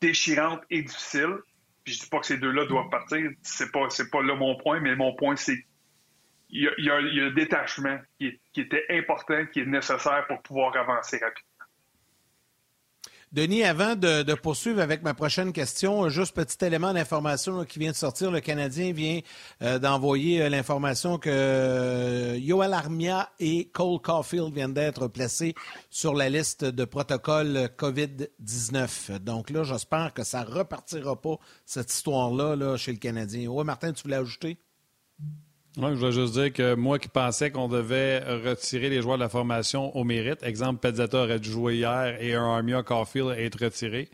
déchirantes 0.00 0.62
et 0.70 0.82
difficiles. 0.82 1.36
Puis 1.84 1.94
je 1.94 2.00
dis 2.00 2.08
pas 2.08 2.20
que 2.20 2.26
ces 2.26 2.38
deux-là 2.38 2.66
doivent 2.66 2.90
partir, 2.90 3.30
c'est 3.42 3.70
pas, 3.72 3.88
c'est 3.90 4.10
pas 4.10 4.22
là 4.22 4.34
mon 4.34 4.56
point, 4.56 4.80
mais 4.80 4.96
mon 4.96 5.14
point, 5.14 5.36
c'est 5.36 5.64
il 6.52 6.68
y, 6.78 6.90
a, 6.90 6.96
un 6.96 7.30
détachement 7.30 7.98
qui, 8.18 8.40
qui 8.52 8.62
était 8.62 8.84
important, 8.90 9.46
qui 9.46 9.60
est 9.60 9.66
nécessaire 9.66 10.26
pour 10.26 10.42
pouvoir 10.42 10.76
avancer 10.76 11.18
rapidement. 11.18 11.49
Denis, 13.32 13.62
avant 13.62 13.94
de, 13.94 14.34
poursuivre 14.34 14.80
avec 14.80 15.04
ma 15.04 15.14
prochaine 15.14 15.52
question, 15.52 16.08
juste 16.08 16.34
petit 16.34 16.64
élément 16.64 16.92
d'information 16.92 17.64
qui 17.64 17.78
vient 17.78 17.92
de 17.92 17.96
sortir. 17.96 18.32
Le 18.32 18.40
Canadien 18.40 18.92
vient 18.92 19.20
euh, 19.62 19.78
d'envoyer 19.78 20.42
euh, 20.42 20.48
l'information 20.48 21.16
que 21.16 21.30
euh, 21.30 22.36
Yoel 22.38 22.72
Armia 22.72 23.30
et 23.38 23.68
Cole 23.68 24.00
Caulfield 24.00 24.52
viennent 24.52 24.74
d'être 24.74 25.06
placés 25.06 25.54
sur 25.90 26.14
la 26.14 26.28
liste 26.28 26.64
de 26.64 26.84
protocole 26.84 27.70
COVID-19. 27.78 29.20
Donc 29.20 29.50
là, 29.50 29.62
j'espère 29.62 30.12
que 30.12 30.24
ça 30.24 30.42
repartira 30.42 31.20
pas, 31.20 31.36
cette 31.64 31.92
histoire-là, 31.92 32.56
là, 32.56 32.76
chez 32.76 32.90
le 32.90 32.98
Canadien. 32.98 33.46
Oui, 33.46 33.64
Martin, 33.64 33.92
tu 33.92 34.02
voulais 34.02 34.16
ajouter? 34.16 34.58
Oui, 35.76 35.90
je 35.90 35.94
voulais 35.94 36.12
juste 36.12 36.32
dire 36.32 36.52
que 36.52 36.74
moi 36.74 36.98
qui 36.98 37.08
pensais 37.08 37.52
qu'on 37.52 37.68
devait 37.68 38.18
retirer 38.18 38.88
les 38.88 39.02
joueurs 39.02 39.18
de 39.18 39.22
la 39.22 39.28
formation 39.28 39.96
au 39.96 40.02
mérite, 40.02 40.42
exemple, 40.42 40.80
Pezzetta 40.80 41.22
aurait 41.22 41.38
dû 41.38 41.50
jouer 41.50 41.76
hier 41.76 42.20
et 42.20 42.34
un 42.34 42.44
Armia 42.44 42.82
Caulfield 42.82 43.34
être 43.38 43.62
retiré. 43.64 44.08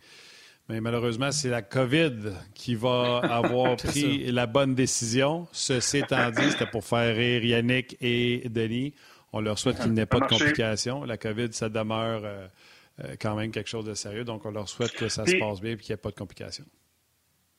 Mais 0.69 0.81
malheureusement, 0.81 1.33
c'est 1.33 1.49
la 1.49 1.63
COVID 1.63 2.33
qui 2.55 2.75
va 2.75 3.19
avoir 3.23 3.77
pris 3.77 4.31
la 4.33 4.47
bonne 4.47 4.75
décision. 4.75 5.47
Ceci 5.53 5.99
étant 5.99 6.31
dit, 6.31 6.51
c'était 6.51 6.67
pour 6.67 6.85
faire 6.85 7.17
rire 7.17 7.45
Yannick 7.45 7.97
et 8.01 8.49
Denis. 8.51 8.93
On 9.33 9.41
leur 9.41 9.59
souhaite 9.59 9.81
qu'il 9.81 9.93
n'ait 9.93 10.07
pas 10.07 10.21
de 10.21 10.27
complications. 10.27 11.05
La 11.05 11.17
COVID, 11.17 11.53
ça 11.53 11.69
demeure 11.69 12.23
euh, 12.25 12.47
euh, 13.05 13.17
quand 13.21 13.35
même 13.35 13.51
quelque 13.51 13.69
chose 13.69 13.85
de 13.85 13.95
sérieux. 13.95 14.25
Donc, 14.25 14.45
on 14.45 14.51
leur 14.51 14.69
souhaite 14.69 14.93
que 14.93 15.09
ça 15.09 15.25
se 15.25 15.37
passe 15.37 15.61
bien 15.61 15.73
et 15.73 15.77
qu'il 15.77 15.93
n'y 15.93 15.95
ait 15.95 16.03
pas 16.03 16.11
de 16.11 16.17
complications. 16.17 16.65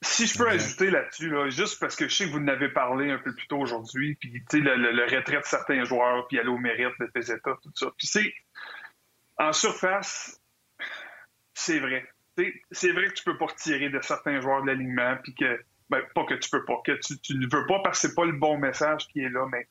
Si 0.02 0.28
je 0.28 0.38
peux 0.38 0.48
ajouter 0.48 0.92
là-dessus, 0.92 1.32
juste 1.50 1.80
parce 1.80 1.96
que 1.96 2.08
je 2.08 2.16
sais 2.16 2.26
que 2.26 2.30
vous 2.30 2.38
en 2.38 2.48
avez 2.48 2.70
parlé 2.70 3.10
un 3.10 3.18
peu 3.18 3.34
plus 3.34 3.48
tôt 3.48 3.58
aujourd'hui, 3.58 4.16
puis 4.16 4.44
le, 4.54 4.76
le, 4.76 4.92
le, 4.92 5.04
retrait 5.04 5.40
de 5.40 5.46
certains 5.46 5.84
joueurs, 5.86 6.28
puis 6.28 6.38
aller 6.38 6.50
au 6.50 6.58
mérite 6.58 6.94
de 7.00 7.08
PZ, 7.08 7.42
tout 7.44 7.72
ça. 7.74 7.88
Puis 7.98 8.06
c'est, 8.06 8.32
en 9.38 9.54
surface, 9.54 10.40
c'est 11.54 11.80
vrai. 11.80 12.08
C'est 12.72 12.92
vrai 12.92 13.08
que 13.08 13.14
tu 13.14 13.24
peux 13.24 13.38
pas 13.38 13.48
retirer 13.48 13.90
de 13.90 14.00
certains 14.02 14.40
joueurs 14.40 14.62
de 14.62 14.68
l'alignement, 14.68 15.18
puis 15.24 15.34
que, 15.34 15.60
ben, 15.90 16.02
pas 16.14 16.26
que 16.26 16.36
tu 16.36 16.50
peux 16.52 16.64
pas, 16.66 16.80
que 16.86 16.92
tu, 16.92 17.34
ne 17.34 17.48
veux 17.52 17.66
pas 17.66 17.80
parce 17.84 18.00
que 18.00 18.08
c'est 18.08 18.16
pas 18.16 18.26
le 18.26 18.34
bon 18.34 18.58
message 18.60 19.08
qui 19.08 19.22
est 19.22 19.30
là, 19.30 19.48
mais 19.52 19.68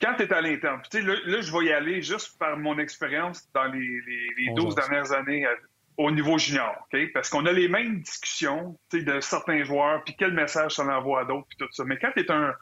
quand 0.00 0.14
tu 0.14 0.22
es 0.22 0.32
à 0.32 0.40
l'interne, 0.40 0.80
là, 0.92 1.14
là, 1.26 1.40
je 1.40 1.52
vais 1.52 1.66
y 1.66 1.72
aller 1.72 2.02
juste 2.02 2.38
par 2.38 2.56
mon 2.56 2.78
expérience 2.78 3.48
dans 3.52 3.64
les, 3.64 4.00
les, 4.36 4.54
12 4.54 4.74
dernières 4.76 5.12
années 5.12 5.44
au 6.02 6.10
niveau 6.10 6.38
junior? 6.38 6.86
Parce 7.14 7.28
qu'on 7.28 7.46
a 7.46 7.52
les 7.52 7.68
mêmes 7.68 8.00
discussions 8.00 8.78
de 8.92 9.20
certains 9.20 9.64
joueurs, 9.64 10.02
puis 10.04 10.14
quel 10.18 10.32
message 10.32 10.72
ça 10.76 10.84
envoie 10.84 11.20
à 11.20 11.24
d'autres, 11.24 11.46
puis 11.48 11.58
tout 11.58 11.68
ça. 11.72 11.84
Mais 11.84 11.98
quand 11.98 12.10
tu 12.16 12.20
es 12.20 12.30
un, 12.30 12.54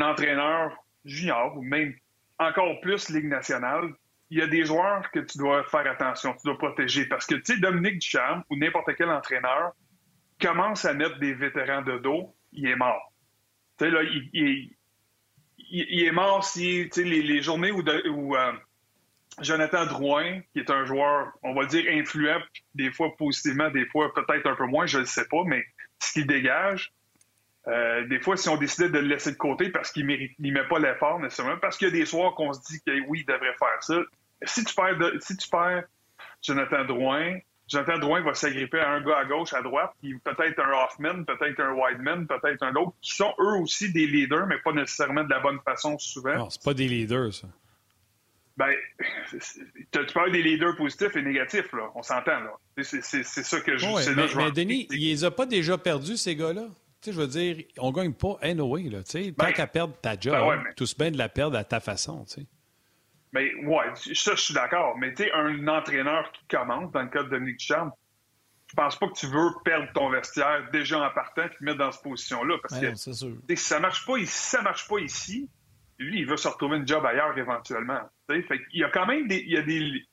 entraîneur 0.00 0.76
junior, 1.04 1.56
ou 1.56 1.62
même 1.62 1.94
encore 2.38 2.80
plus 2.80 3.08
Ligue 3.10 3.28
nationale, 3.28 3.92
il 4.30 4.38
y 4.38 4.42
a 4.42 4.46
des 4.46 4.64
joueurs 4.64 5.10
que 5.10 5.20
tu 5.20 5.38
dois 5.38 5.64
faire 5.64 5.90
attention, 5.90 6.32
tu 6.34 6.42
dois 6.44 6.58
protéger. 6.58 7.06
Parce 7.06 7.26
que, 7.26 7.34
tu 7.34 7.54
sais, 7.54 7.60
Dominique 7.60 7.98
Ducharme 7.98 8.44
ou 8.48 8.56
n'importe 8.56 8.94
quel 8.96 9.10
entraîneur 9.10 9.72
commence 10.40 10.84
à 10.84 10.94
mettre 10.94 11.18
des 11.18 11.34
vétérans 11.34 11.82
de 11.82 11.98
dos, 11.98 12.34
il 12.52 12.66
est 12.66 12.76
mort. 12.76 13.12
Tu 13.78 13.86
il, 15.72 16.04
est 16.04 16.12
mort 16.12 16.44
si, 16.44 16.88
les, 16.96 17.42
journées 17.42 17.70
où, 17.70 17.82
où 17.82 18.36
euh, 18.36 18.52
Jonathan 19.40 19.86
Drouin, 19.86 20.40
qui 20.52 20.60
est 20.60 20.70
un 20.70 20.84
joueur, 20.84 21.32
on 21.42 21.54
va 21.54 21.66
dire, 21.66 21.84
influent, 21.90 22.40
des 22.74 22.90
fois 22.90 23.14
positivement, 23.16 23.70
des 23.70 23.86
fois 23.86 24.12
peut-être 24.14 24.46
un 24.46 24.54
peu 24.54 24.66
moins, 24.66 24.86
je 24.86 24.98
ne 24.98 25.04
sais 25.04 25.26
pas, 25.26 25.42
mais 25.44 25.64
ce 25.98 26.12
qu'il 26.12 26.26
dégage, 26.26 26.92
euh, 27.68 28.06
des 28.06 28.20
fois, 28.20 28.36
si 28.36 28.48
on 28.48 28.56
décidait 28.56 28.88
de 28.88 28.98
le 28.98 29.06
laisser 29.06 29.32
de 29.32 29.36
côté 29.36 29.70
parce 29.70 29.92
qu'il 29.92 30.06
ne 30.06 30.50
met 30.50 30.68
pas 30.68 30.78
l'effort 30.78 31.20
nécessairement, 31.20 31.58
parce 31.58 31.76
qu'il 31.76 31.88
y 31.88 31.90
a 31.90 31.94
des 31.94 32.06
soirs 32.06 32.34
qu'on 32.34 32.52
se 32.52 32.60
dit 32.70 32.80
que 32.84 32.92
oui, 33.06 33.20
il 33.20 33.26
devrait 33.26 33.56
faire 33.58 33.82
ça. 33.82 34.00
Si 34.44 34.64
tu 34.64 34.74
perds, 34.74 35.84
Jonathan 36.42 36.84
Drouin, 36.84 37.38
Jonathan 37.68 37.98
Drouin 37.98 38.20
va 38.22 38.34
s'agripper 38.34 38.80
à 38.80 38.90
un 38.90 39.00
gars 39.02 39.18
à 39.18 39.24
gauche, 39.26 39.52
à 39.52 39.62
droite, 39.62 39.92
puis 40.00 40.18
peut-être 40.18 40.58
un 40.58 40.72
Hoffman, 40.72 41.24
peut-être 41.24 41.60
un 41.60 41.72
Wideman, 41.72 42.26
peut-être 42.26 42.62
un 42.62 42.74
autre, 42.74 42.92
qui 43.00 43.14
sont 43.14 43.32
eux 43.38 43.60
aussi 43.60 43.92
des 43.92 44.06
leaders, 44.06 44.46
mais 44.46 44.58
pas 44.58 44.72
nécessairement 44.72 45.22
de 45.22 45.30
la 45.30 45.38
bonne 45.38 45.60
façon 45.60 45.96
souvent. 45.98 46.34
Non, 46.34 46.50
c'est 46.50 46.64
pas 46.64 46.74
des 46.74 46.88
leaders, 46.88 47.32
ça. 47.32 47.46
Ben, 48.56 48.74
tu 49.30 50.12
parles 50.12 50.32
des 50.32 50.42
leaders 50.42 50.76
positifs 50.76 51.16
et 51.16 51.22
négatifs, 51.22 51.72
là. 51.72 51.90
On 51.94 52.02
s'entend, 52.02 52.40
là. 52.40 52.52
C'est 52.82 53.02
ça 53.02 53.60
que 53.60 53.78
je. 53.78 53.86
Oui, 53.86 54.02
mais, 54.14 54.26
mais 54.36 54.50
Denis, 54.52 54.86
il 54.90 55.00
les 55.00 55.24
a 55.24 55.30
pas 55.30 55.46
déjà 55.46 55.78
perdus, 55.78 56.16
ces 56.16 56.36
gars-là? 56.36 56.66
Tu 57.00 57.06
sais, 57.06 57.12
je 57.12 57.20
veux 57.20 57.26
dire, 57.26 57.64
on 57.78 57.92
gagne 57.92 58.12
pas 58.12 58.36
anyway, 58.42 58.82
là. 58.90 59.02
Tu 59.02 59.10
sais, 59.12 59.32
tant 59.32 59.46
ben, 59.46 59.52
qu'à 59.52 59.66
perdre 59.66 59.94
ta 60.02 60.18
job, 60.18 60.34
ben 60.34 60.62
tout 60.76 60.84
se 60.84 60.94
bien 60.94 61.10
de 61.10 61.16
la 61.16 61.30
perdre 61.30 61.56
à 61.56 61.64
ta 61.64 61.80
façon, 61.80 62.24
tu 62.24 62.40
sais. 62.40 62.46
Mais 63.32 63.54
ouais, 63.64 63.86
ça, 63.94 64.34
je 64.34 64.40
suis 64.40 64.54
d'accord. 64.54 64.98
Mais 64.98 65.14
tu 65.14 65.22
sais, 65.22 65.32
un 65.32 65.66
entraîneur 65.68 66.30
qui 66.32 66.44
commence, 66.48 66.92
dans 66.92 67.02
le 67.02 67.08
cas 67.08 67.22
de 67.22 67.28
Dominique 67.28 67.58
Ducharme, 67.58 67.92
je 68.66 68.74
pense 68.74 68.98
pas 68.98 69.08
que 69.08 69.14
tu 69.14 69.26
veux 69.26 69.48
perdre 69.64 69.88
ton 69.94 70.10
vestiaire 70.10 70.68
déjà 70.72 71.00
en 71.00 71.10
partant 71.10 71.44
et 71.44 71.50
te 71.50 71.64
mettre 71.64 71.78
dans 71.78 71.92
cette 71.92 72.02
position-là. 72.02 72.56
Parce 72.60 72.80
que 72.80 72.94
si 72.94 73.56
ça 73.56 73.80
marche 73.80 74.04
pas, 74.04 74.18
si 74.18 74.26
ça 74.26 74.62
marche 74.62 74.86
pas 74.86 74.98
ici, 74.98 75.48
lui, 75.98 76.20
il 76.20 76.26
veut 76.26 76.36
se 76.36 76.48
retrouver 76.48 76.76
une 76.76 76.86
job 76.86 77.04
ailleurs 77.04 77.36
éventuellement. 77.36 78.00
Il 78.36 78.80
y 78.80 78.84
a 78.84 78.90
quand 78.90 79.06
même 79.06 79.28
des. 79.28 79.38
Il 79.38 79.52
y 79.52 79.56
a 79.56 79.62
des 79.62 80.04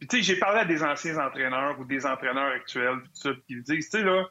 tu 0.00 0.06
sais, 0.10 0.22
j'ai 0.22 0.36
parlé 0.36 0.60
à 0.60 0.64
des 0.64 0.82
anciens 0.82 1.18
entraîneurs 1.18 1.78
ou 1.78 1.84
des 1.84 2.06
entraîneurs 2.06 2.52
actuels, 2.52 3.00
tout 3.02 3.10
ça, 3.14 3.30
qui 3.46 3.56
me 3.56 3.62
disent, 3.62 3.90
tu 3.90 3.98
sais, 3.98 4.04
là, 4.04 4.26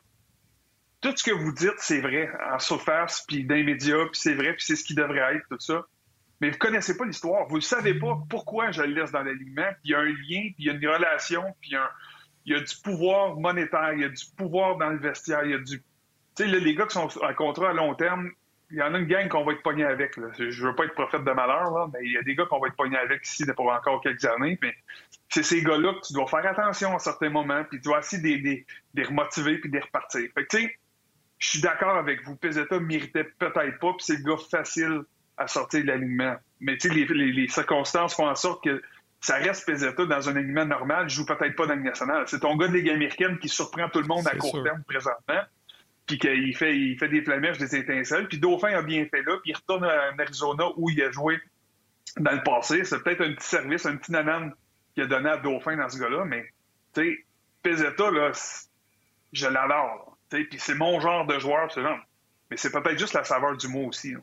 tout 1.01 1.13
ce 1.15 1.23
que 1.23 1.32
vous 1.32 1.51
dites, 1.51 1.78
c'est 1.78 1.99
vrai 1.99 2.30
en 2.51 2.59
surface, 2.59 3.25
puis 3.28 3.43
dans 3.43 3.55
les 3.55 3.75
puis 3.75 4.09
c'est 4.13 4.34
vrai, 4.34 4.53
puis 4.53 4.63
c'est 4.65 4.75
ce 4.75 4.84
qui 4.84 4.95
devrait 4.95 5.36
être, 5.36 5.45
tout 5.49 5.59
ça. 5.59 5.86
Mais 6.39 6.51
vous 6.51 6.57
connaissez 6.57 6.95
pas 6.95 7.05
l'histoire. 7.05 7.47
Vous 7.47 7.57
ne 7.57 7.61
savez 7.61 7.95
pas 7.95 8.19
pourquoi 8.30 8.71
je 8.71 8.84
le 8.84 8.93
laisse 8.93 9.11
dans 9.11 9.23
l'alignement. 9.23 9.69
Il 9.84 9.91
y 9.91 9.95
a 9.95 9.99
un 9.99 10.05
lien, 10.05 10.51
puis 10.53 10.55
il 10.59 10.65
y 10.65 10.69
a 10.69 10.73
une 10.73 10.88
relation, 10.88 11.43
puis 11.61 11.71
il 12.45 12.53
y 12.53 12.55
a, 12.55 12.59
du 12.59 12.75
pouvoir 12.84 13.36
monétaire, 13.36 13.93
il 13.93 14.01
y 14.01 14.05
a 14.05 14.09
du 14.09 14.23
pouvoir 14.38 14.78
dans 14.78 14.89
le 14.89 14.99
vestiaire, 14.99 15.43
il 15.43 15.51
y 15.51 15.55
a 15.55 15.59
du... 15.59 15.80
Tu 16.36 16.43
sais, 16.43 16.47
les 16.47 16.75
gars 16.75 16.86
qui 16.86 16.93
sont 16.93 17.09
en 17.21 17.34
contrat 17.34 17.71
à 17.71 17.73
long 17.73 17.95
terme, 17.95 18.32
il 18.70 18.78
y 18.78 18.82
en 18.82 18.93
a 18.93 18.99
une 18.99 19.07
gang 19.07 19.28
qu'on 19.30 19.45
va 19.45 19.53
être 19.53 19.63
pogné 19.63 19.86
avec. 19.86 20.18
Là. 20.18 20.28
Je 20.38 20.65
veux 20.65 20.76
pas 20.76 20.86
être 20.86 20.93
prophète 20.93 21.24
de 21.24 21.32
malheur, 21.32 21.72
là, 21.72 21.88
mais 21.93 21.99
il 22.03 22.11
y 22.11 22.18
a 22.18 22.24
des 22.24 22.36
gars 22.36 22.45
qu'on 22.45 22.59
va 22.59 22.68
être 22.68 22.76
pogné 22.76 22.97
avec 22.97 23.26
ici 23.26 23.45
pour 23.55 23.72
encore 23.72 24.01
quelques 24.01 24.26
années. 24.26 24.59
Mais 24.61 24.76
c'est 25.30 25.43
ces 25.43 25.61
gars-là 25.61 25.93
que 25.93 26.07
tu 26.07 26.13
dois 26.13 26.28
faire 26.28 26.45
attention 26.45 26.95
à 26.95 26.99
certains 26.99 27.30
moments, 27.30 27.63
puis 27.63 27.80
tu 27.80 27.88
dois 27.88 27.99
essayer 27.99 28.22
de 28.22 28.43
les, 28.43 28.65
les, 28.93 29.03
remotiver 29.03 29.57
puis 29.59 29.70
de 29.70 29.78
les 29.78 29.82
repartir. 29.82 30.30
Fait 30.34 30.45
que, 30.45 30.57
tu 30.57 30.63
sais, 30.63 30.76
je 31.39 31.47
suis 31.47 31.61
d'accord 31.61 31.95
avec 31.97 32.24
vous. 32.26 32.36
Peseta 32.36 32.80
méritait 32.80 33.24
peut-être 33.24 33.80
pas, 33.80 33.93
puis 33.93 34.01
c'est 34.01 34.18
le 34.18 34.24
gars 34.24 34.41
facile 34.51 35.01
à 35.38 35.47
sortir 35.47 35.82
de 35.82 35.88
l'alignement. 35.88 36.36
Mais 36.59 36.78
tu 36.78 36.89
sais, 36.89 36.93
les, 36.93 37.05
les, 37.05 37.47
circonstances 37.47 38.15
font 38.15 38.28
en 38.28 38.36
sorte 38.36 38.63
que 38.63 38.82
ça 39.22 39.36
reste 39.36 39.65
Peseta 39.65 40.05
dans 40.05 40.30
un 40.30 40.36
alignement 40.36 40.65
normal, 40.65 41.05
il 41.07 41.09
joue 41.09 41.26
peut-être 41.26 41.55
pas 41.55 41.68
dans 41.68 41.76
le 41.76 41.84
national. 41.84 42.26
C'est 42.28 42.41
ton 42.41 42.57
gars 42.57 42.68
de 42.68 42.74
Ligue 42.74 42.89
américaine 42.89 43.39
qui 43.39 43.47
surprend 43.47 43.88
tout 43.89 44.01
le 44.01 44.07
monde 44.07 44.28
à 44.28 44.36
court 44.36 44.61
terme 44.61 44.84
présentement 44.84 45.41
puis 46.07 46.17
qu'il 46.17 46.55
fait, 46.55 46.75
il 46.75 46.97
fait 46.97 47.09
des 47.09 47.21
flamèches, 47.21 47.57
des 47.57 47.75
étincelles. 47.75 48.27
Puis 48.27 48.39
Dauphin 48.39 48.69
a 48.69 48.81
bien 48.81 49.05
fait 49.05 49.21
là, 49.23 49.37
puis 49.43 49.51
il 49.51 49.55
retourne 49.55 49.85
en 49.85 50.19
Arizona 50.19 50.65
où 50.77 50.89
il 50.89 51.01
a 51.03 51.11
joué 51.11 51.39
dans 52.17 52.31
le 52.31 52.43
passé. 52.43 52.85
C'est 52.85 53.03
peut-être 53.03 53.21
un 53.21 53.33
petit 53.33 53.47
service, 53.47 53.85
un 53.85 53.97
petit 53.97 54.13
nanan 54.13 54.53
qu'il 54.93 55.03
a 55.03 55.07
donné 55.07 55.29
à 55.29 55.37
Dauphin 55.37 55.75
dans 55.75 55.89
ce 55.89 55.99
gars-là, 55.99 56.23
mais 56.25 56.49
tu 56.93 57.01
sais, 57.01 57.25
Peseta, 57.61 58.09
là, 58.09 58.31
je 59.33 59.47
l'adore. 59.47 60.17
Puis 60.29 60.47
c'est 60.57 60.75
mon 60.75 60.99
genre 61.01 61.25
de 61.27 61.37
joueur, 61.39 61.71
c'est 61.71 61.81
Mais 62.49 62.57
c'est 62.57 62.71
peut-être 62.71 62.97
juste 62.97 63.13
la 63.13 63.25
saveur 63.25 63.57
du 63.57 63.67
mot 63.67 63.87
aussi. 63.87 64.15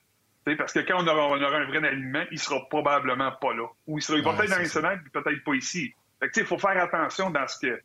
Parce 0.59 0.73
que 0.73 0.81
quand 0.81 1.03
on 1.03 1.07
aura, 1.07 1.37
un 1.37 1.65
vrai 1.67 1.87
alignement, 1.87 2.25
il 2.31 2.39
sera 2.39 2.67
probablement 2.69 3.33
pas 3.33 3.55
là. 3.55 3.67
Ou 3.87 3.99
il, 3.99 4.03
sera, 4.03 4.21
va 4.21 4.35
peut-être 4.35 4.51
dans 4.51 4.59
les 4.59 4.67
semaines, 4.67 5.01
puis 5.01 5.11
peut-être 5.11 5.45
pas 5.45 5.55
ici. 5.55 5.95
il 6.23 6.45
faut 6.45 6.59
faire 6.59 6.83
attention 6.83 7.31
dans 7.31 7.47
ce 7.47 7.59
que 7.67 7.81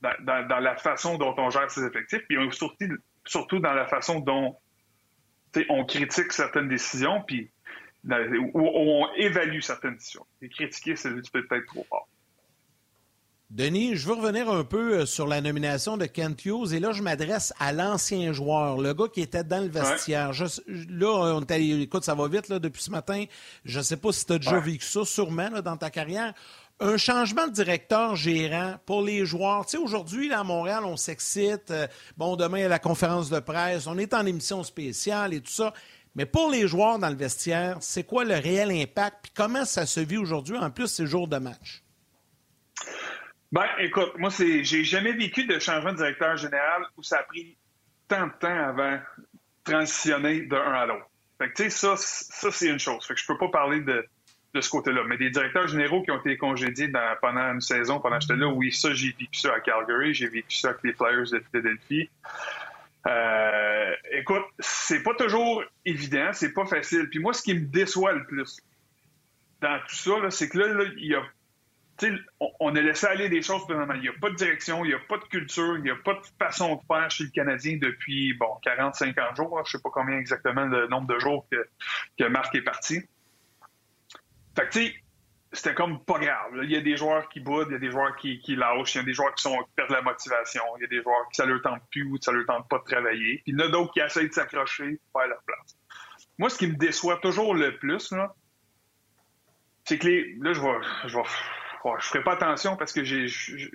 dans, 0.00 0.46
dans, 0.46 0.60
la 0.60 0.76
façon 0.76 1.18
dont 1.18 1.34
on 1.38 1.50
gère 1.50 1.70
ses 1.70 1.84
effectifs, 1.84 2.22
puis 2.28 2.36
surtout, 2.52 2.86
surtout 3.28 3.58
dans 3.58 3.74
la 3.74 3.86
façon 3.86 4.20
dont 4.20 4.56
on 5.68 5.84
critique 5.84 6.32
certaines 6.32 6.68
décisions, 6.68 7.22
puis 7.26 7.50
où 8.04 8.60
on 8.60 9.06
évalue 9.16 9.60
certaines 9.60 9.94
décisions. 9.94 10.26
Et 10.40 10.48
critiquer, 10.48 10.96
c'est 10.96 11.10
peut-être 11.10 11.66
trop 11.66 11.84
fort. 11.88 12.08
Denis, 13.50 13.96
je 13.96 14.06
veux 14.06 14.12
revenir 14.12 14.50
un 14.50 14.62
peu 14.62 14.98
euh, 14.98 15.06
sur 15.06 15.26
la 15.26 15.40
nomination 15.40 15.96
de 15.96 16.04
Kent 16.04 16.44
Hughes 16.44 16.74
et 16.74 16.80
là, 16.80 16.92
je 16.92 17.00
m'adresse 17.00 17.54
à 17.58 17.72
l'ancien 17.72 18.30
joueur, 18.34 18.76
le 18.76 18.92
gars 18.92 19.06
qui 19.10 19.22
était 19.22 19.42
dans 19.42 19.62
le 19.62 19.70
vestiaire. 19.70 20.32
là, 20.66 21.34
on 21.34 21.40
écoute, 21.40 22.04
ça 22.04 22.14
va 22.14 22.28
vite 22.28 22.50
là, 22.50 22.58
depuis 22.58 22.82
ce 22.82 22.90
matin. 22.90 23.24
Je 23.64 23.78
ne 23.78 23.82
sais 23.82 23.96
pas 23.96 24.12
si 24.12 24.26
tu 24.26 24.34
as 24.34 24.38
déjà 24.38 24.60
vécu 24.60 24.84
ça, 24.84 25.02
sûrement, 25.06 25.48
dans 25.62 25.78
ta 25.78 25.88
carrière 25.88 26.34
un 26.80 26.96
changement 26.96 27.46
de 27.46 27.52
directeur 27.52 28.14
gérant 28.14 28.76
pour 28.86 29.02
les 29.02 29.26
joueurs. 29.26 29.66
Tu 29.66 29.72
sais, 29.72 29.82
aujourd'hui, 29.82 30.32
à 30.32 30.44
Montréal, 30.44 30.84
on 30.84 30.96
s'excite. 30.96 31.70
Euh, 31.70 31.86
bon, 32.16 32.36
demain, 32.36 32.58
il 32.58 32.62
y 32.62 32.64
a 32.64 32.68
la 32.68 32.78
conférence 32.78 33.30
de 33.30 33.40
presse. 33.40 33.86
On 33.86 33.98
est 33.98 34.14
en 34.14 34.24
émission 34.26 34.62
spéciale 34.62 35.34
et 35.34 35.40
tout 35.40 35.50
ça. 35.50 35.72
Mais 36.14 36.26
pour 36.26 36.50
les 36.50 36.66
joueurs 36.66 36.98
dans 36.98 37.10
le 37.10 37.16
vestiaire, 37.16 37.78
c'est 37.80 38.04
quoi 38.04 38.24
le 38.24 38.34
réel 38.34 38.70
impact? 38.70 39.18
Puis 39.22 39.32
comment 39.34 39.64
ça 39.64 39.86
se 39.86 40.00
vit 40.00 40.16
aujourd'hui, 40.16 40.56
en 40.56 40.70
plus, 40.70 40.86
ces 40.86 41.06
jours 41.06 41.28
de 41.28 41.38
match? 41.38 41.82
Ben, 43.50 43.66
écoute, 43.78 44.12
moi, 44.18 44.30
c'est, 44.30 44.62
j'ai 44.62 44.84
jamais 44.84 45.12
vécu 45.12 45.44
de 45.44 45.58
changement 45.58 45.92
de 45.92 45.96
directeur 45.96 46.36
général 46.36 46.82
où 46.96 47.02
ça 47.02 47.18
a 47.18 47.22
pris 47.24 47.56
tant 48.06 48.26
de 48.26 48.32
temps 48.40 48.68
avant 48.68 48.92
de 48.92 49.00
transitionner 49.64 50.42
d'un 50.42 50.72
à 50.72 50.86
l'autre. 50.86 51.06
Fait 51.38 51.50
que, 51.50 51.54
tu 51.54 51.62
sais, 51.64 51.70
ça, 51.70 51.94
ça 51.96 52.50
c'est 52.50 52.68
une 52.68 52.78
chose. 52.78 53.04
Fait 53.06 53.14
que 53.14 53.20
je 53.20 53.26
peux 53.26 53.38
pas 53.38 53.48
parler 53.48 53.80
de, 53.80 54.04
de 54.54 54.60
ce 54.60 54.70
côté-là. 54.70 55.02
Mais 55.06 55.16
des 55.16 55.30
directeurs 55.30 55.68
généraux 55.68 56.02
qui 56.02 56.10
ont 56.10 56.18
été 56.18 56.36
congédiés 56.36 56.90
pendant 57.20 57.52
une 57.52 57.60
saison, 57.60 58.00
pendant 58.00 58.16
que 58.16 58.22
j'étais 58.22 58.36
là, 58.36 58.48
oui, 58.48 58.72
ça, 58.72 58.92
j'ai 58.94 59.08
vécu 59.08 59.38
ça 59.38 59.54
à 59.54 59.60
Calgary, 59.60 60.14
j'ai 60.14 60.28
vécu 60.28 60.56
ça 60.56 60.70
avec 60.70 60.82
les 60.84 60.92
Flyers 60.92 61.30
de 61.30 61.42
Philadelphie. 61.50 62.10
Euh, 63.06 63.92
écoute, 64.12 64.44
c'est 64.58 65.02
pas 65.02 65.14
toujours 65.14 65.62
évident, 65.84 66.30
c'est 66.32 66.52
pas 66.52 66.66
facile. 66.66 67.08
Puis 67.10 67.20
moi, 67.20 67.32
ce 67.32 67.42
qui 67.42 67.54
me 67.54 67.66
déçoit 67.66 68.12
le 68.12 68.24
plus 68.24 68.60
dans 69.60 69.78
tout 69.88 69.94
ça, 69.94 70.30
c'est 70.30 70.48
que 70.48 70.58
là, 70.58 70.84
il 70.96 71.06
y 71.06 71.14
a 71.14 71.22
on, 72.60 72.74
a 72.76 72.80
laissé 72.80 73.06
aller 73.06 73.28
des 73.28 73.42
choses 73.42 73.62
Il 73.68 74.00
n'y 74.00 74.08
a 74.08 74.12
pas 74.20 74.30
de 74.30 74.36
direction, 74.36 74.84
il 74.84 74.88
n'y 74.88 74.94
a 74.94 75.00
pas 75.00 75.18
de 75.18 75.24
culture, 75.24 75.76
il 75.76 75.82
n'y 75.82 75.90
a 75.90 75.96
pas 75.96 76.14
de 76.14 76.20
façon 76.38 76.76
de 76.76 76.80
faire 76.86 77.10
chez 77.10 77.24
le 77.24 77.30
Canadien 77.30 77.78
depuis, 77.80 78.34
bon, 78.34 78.56
40, 78.62 78.94
50 78.94 79.36
jours. 79.36 79.60
je 79.64 79.76
ne 79.76 79.78
sais 79.78 79.82
pas 79.82 79.90
combien 79.92 80.16
exactement 80.16 80.64
le 80.64 80.86
nombre 80.88 81.12
de 81.12 81.18
jours 81.18 81.46
que, 81.50 81.68
que 82.18 82.24
Marc 82.28 82.54
est 82.54 82.62
parti. 82.62 83.00
Fait 84.58 84.66
que, 84.66 84.72
tu 84.72 84.86
sais, 84.86 84.94
c'était 85.52 85.74
comme 85.74 86.04
pas 86.04 86.18
grave. 86.18 86.50
Il 86.64 86.70
y 86.70 86.76
a 86.76 86.80
des 86.80 86.96
joueurs 86.96 87.28
qui 87.28 87.38
boudent, 87.38 87.68
il 87.70 87.74
y 87.74 87.76
a 87.76 87.78
des 87.78 87.92
joueurs 87.92 88.16
qui, 88.16 88.40
qui 88.40 88.56
lâchent, 88.56 88.96
il 88.96 88.98
y 88.98 89.00
a 89.00 89.04
des 89.04 89.12
joueurs 89.12 89.32
qui, 89.36 89.42
sont, 89.42 89.56
perdent 89.76 89.92
la 89.92 90.02
motivation, 90.02 90.62
il 90.78 90.82
y 90.82 90.84
a 90.84 90.88
des 90.88 91.00
joueurs 91.00 91.28
qui 91.28 91.36
ça 91.36 91.46
leur 91.46 91.62
tente 91.62 91.80
plus 91.92 92.02
ou 92.04 92.18
ça 92.20 92.32
leur 92.32 92.44
tente 92.44 92.68
pas 92.68 92.78
de 92.78 92.84
travailler. 92.84 93.40
Puis 93.44 93.52
il 93.52 93.60
y 93.60 93.62
en 93.62 93.66
a 93.66 93.68
d'autres 93.68 93.92
qui 93.92 94.00
essayent 94.00 94.28
de 94.28 94.34
s'accrocher 94.34 94.98
pour 95.12 95.20
faire 95.20 95.30
leur 95.30 95.42
place. 95.44 95.76
Moi, 96.38 96.50
ce 96.50 96.58
qui 96.58 96.66
me 96.66 96.74
déçoit 96.74 97.18
toujours 97.18 97.54
le 97.54 97.78
plus, 97.78 98.10
là, 98.10 98.34
c'est 99.84 99.96
que 99.96 100.08
les. 100.08 100.34
Là, 100.40 100.52
je 100.52 100.60
vais, 100.60 100.78
je 101.06 101.18
je 102.00 102.06
ferai 102.08 102.24
pas 102.24 102.32
attention 102.32 102.76
parce 102.76 102.92
que 102.92 103.04
j'ai, 103.04 103.28
je, 103.28 103.70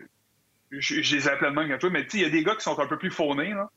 les 1.16 1.28
appelle 1.30 1.52
de 1.52 1.56
même 1.56 1.80
mais 1.92 2.08
il 2.14 2.20
y 2.20 2.26
a 2.26 2.30
des 2.30 2.44
gars 2.44 2.56
qui 2.56 2.64
sont 2.64 2.78
un 2.78 2.88
peu 2.88 2.98
plus 2.98 3.10
faunés, 3.10 3.54
là, 3.54 3.70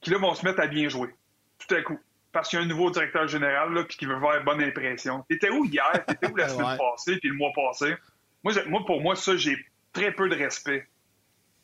qui 0.00 0.08
là 0.08 0.18
vont 0.18 0.34
se 0.34 0.46
mettre 0.46 0.60
à 0.60 0.66
bien 0.66 0.88
jouer, 0.88 1.14
tout 1.58 1.74
à 1.74 1.82
coup. 1.82 2.00
Parce 2.38 2.50
qu'il 2.50 2.60
y 2.60 2.62
a 2.62 2.64
un 2.64 2.68
nouveau 2.68 2.88
directeur 2.88 3.26
général 3.26 3.74
là, 3.74 3.82
qui 3.82 4.06
veut 4.06 4.20
faire 4.20 4.44
bonne 4.44 4.62
impression. 4.62 5.24
T'étais 5.28 5.50
où 5.50 5.64
hier? 5.64 6.04
T'étais 6.06 6.30
où 6.30 6.36
la 6.36 6.48
semaine 6.48 6.78
passée, 6.78 7.16
puis 7.18 7.30
le 7.30 7.34
mois 7.34 7.50
passé? 7.52 7.96
Moi, 8.44 8.52
moi, 8.68 8.86
pour 8.86 9.00
moi, 9.00 9.16
ça, 9.16 9.36
j'ai 9.36 9.56
très 9.92 10.12
peu 10.12 10.28
de 10.28 10.36
respect 10.36 10.86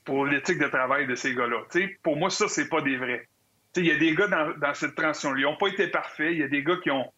pour 0.04 0.26
l'éthique 0.26 0.58
de 0.58 0.66
travail 0.66 1.06
de 1.06 1.14
ces 1.14 1.32
gars-là. 1.32 1.58
pour 2.02 2.16
moi, 2.16 2.28
ça, 2.28 2.48
c'est 2.48 2.68
pas 2.68 2.80
des 2.80 2.96
vrais. 2.96 3.28
Il 3.76 3.86
y 3.86 3.92
a 3.92 3.96
des 3.96 4.16
gars 4.16 4.26
dans, 4.26 4.50
dans 4.58 4.74
cette 4.74 4.96
transition-là. 4.96 5.38
Ils 5.38 5.44
n'ont 5.44 5.56
pas 5.56 5.68
été 5.68 5.86
parfaits. 5.86 6.32
Il 6.32 6.38
y 6.38 6.42
a 6.42 6.48
des 6.48 6.64
gars 6.64 6.76
qui 6.82 6.90
ont, 6.90 7.08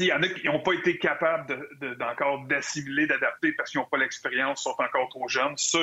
il 0.00 0.06
y 0.06 0.12
en 0.12 0.20
a 0.20 0.26
qui 0.26 0.48
n'ont 0.48 0.64
pas 0.64 0.72
été 0.72 0.98
capables 0.98 1.68
d'encore 1.96 2.44
d'assimiler, 2.46 3.06
d'adapter 3.06 3.52
parce 3.52 3.70
qu'ils 3.70 3.80
n'ont 3.80 3.86
pas 3.86 3.98
l'expérience, 3.98 4.64
sont 4.64 4.74
encore 4.80 5.08
trop 5.10 5.28
jeunes. 5.28 5.56
Ça, 5.56 5.78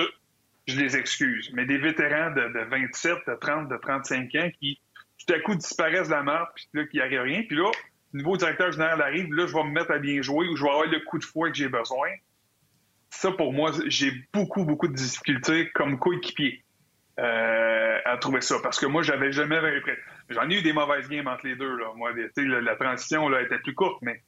je 0.68 0.78
les 0.78 0.98
excuse. 0.98 1.52
Mais 1.54 1.66
des 1.66 1.78
vétérans 1.78 2.32
de, 2.32 2.66
27, 2.70 3.20
de 3.28 3.36
30, 3.36 3.70
de 3.70 3.78
35 3.78 4.36
ans 4.36 4.50
qui, 4.60 4.78
tout 5.26 5.34
à 5.34 5.40
coup, 5.40 5.56
disparaissent 5.56 6.08
de 6.08 6.14
la 6.14 6.24
map, 6.24 6.52
puis 6.56 6.68
là, 6.74 6.86
qu'il 6.86 7.00
n'y 7.00 7.06
arrive 7.06 7.22
rien. 7.22 7.44
Puis 7.44 7.56
là, 7.58 7.70
le 8.14 8.20
nouveau 8.20 8.38
directeur 8.38 8.72
général 8.72 9.02
arrive, 9.02 9.34
là, 9.34 9.48
je 9.48 9.54
vais 9.54 9.64
me 9.64 9.72
mettre 9.72 9.92
à 9.92 10.00
bien 10.00 10.22
jouer 10.22 10.48
ou 10.48 10.56
je 10.56 10.64
vais 10.64 10.70
avoir 10.70 10.86
le 10.86 11.00
coup 11.02 11.18
de 11.18 11.26
fouet 11.26 11.52
que 11.52 11.58
j'ai 11.58 11.70
besoin. 11.70 12.10
Ça, 13.10 13.32
pour 13.32 13.54
moi, 13.54 13.72
j'ai 13.88 14.12
beaucoup, 14.34 14.66
beaucoup 14.66 14.88
de 14.88 14.94
difficultés 14.94 15.70
comme 15.72 16.00
coéquipier 16.00 16.64
euh, 17.20 18.00
à 18.06 18.18
trouver 18.18 18.42
ça. 18.42 18.58
Parce 18.62 18.80
que 18.80 18.86
moi, 18.86 19.04
j'avais 19.04 19.32
jamais 19.32 19.60
J'en 20.30 20.50
ai 20.50 20.60
eu 20.60 20.62
des 20.62 20.74
mauvaises 20.74 21.08
games 21.10 21.28
entre 21.28 21.46
les 21.46 21.56
deux. 21.56 21.78
Là. 21.78 21.92
Moi, 21.96 22.12
la, 22.38 22.76
transition 22.76 23.30
là, 23.30 23.42
était 23.42 23.60
plus 23.60 23.76
courte, 23.76 24.02
mais, 24.02 24.24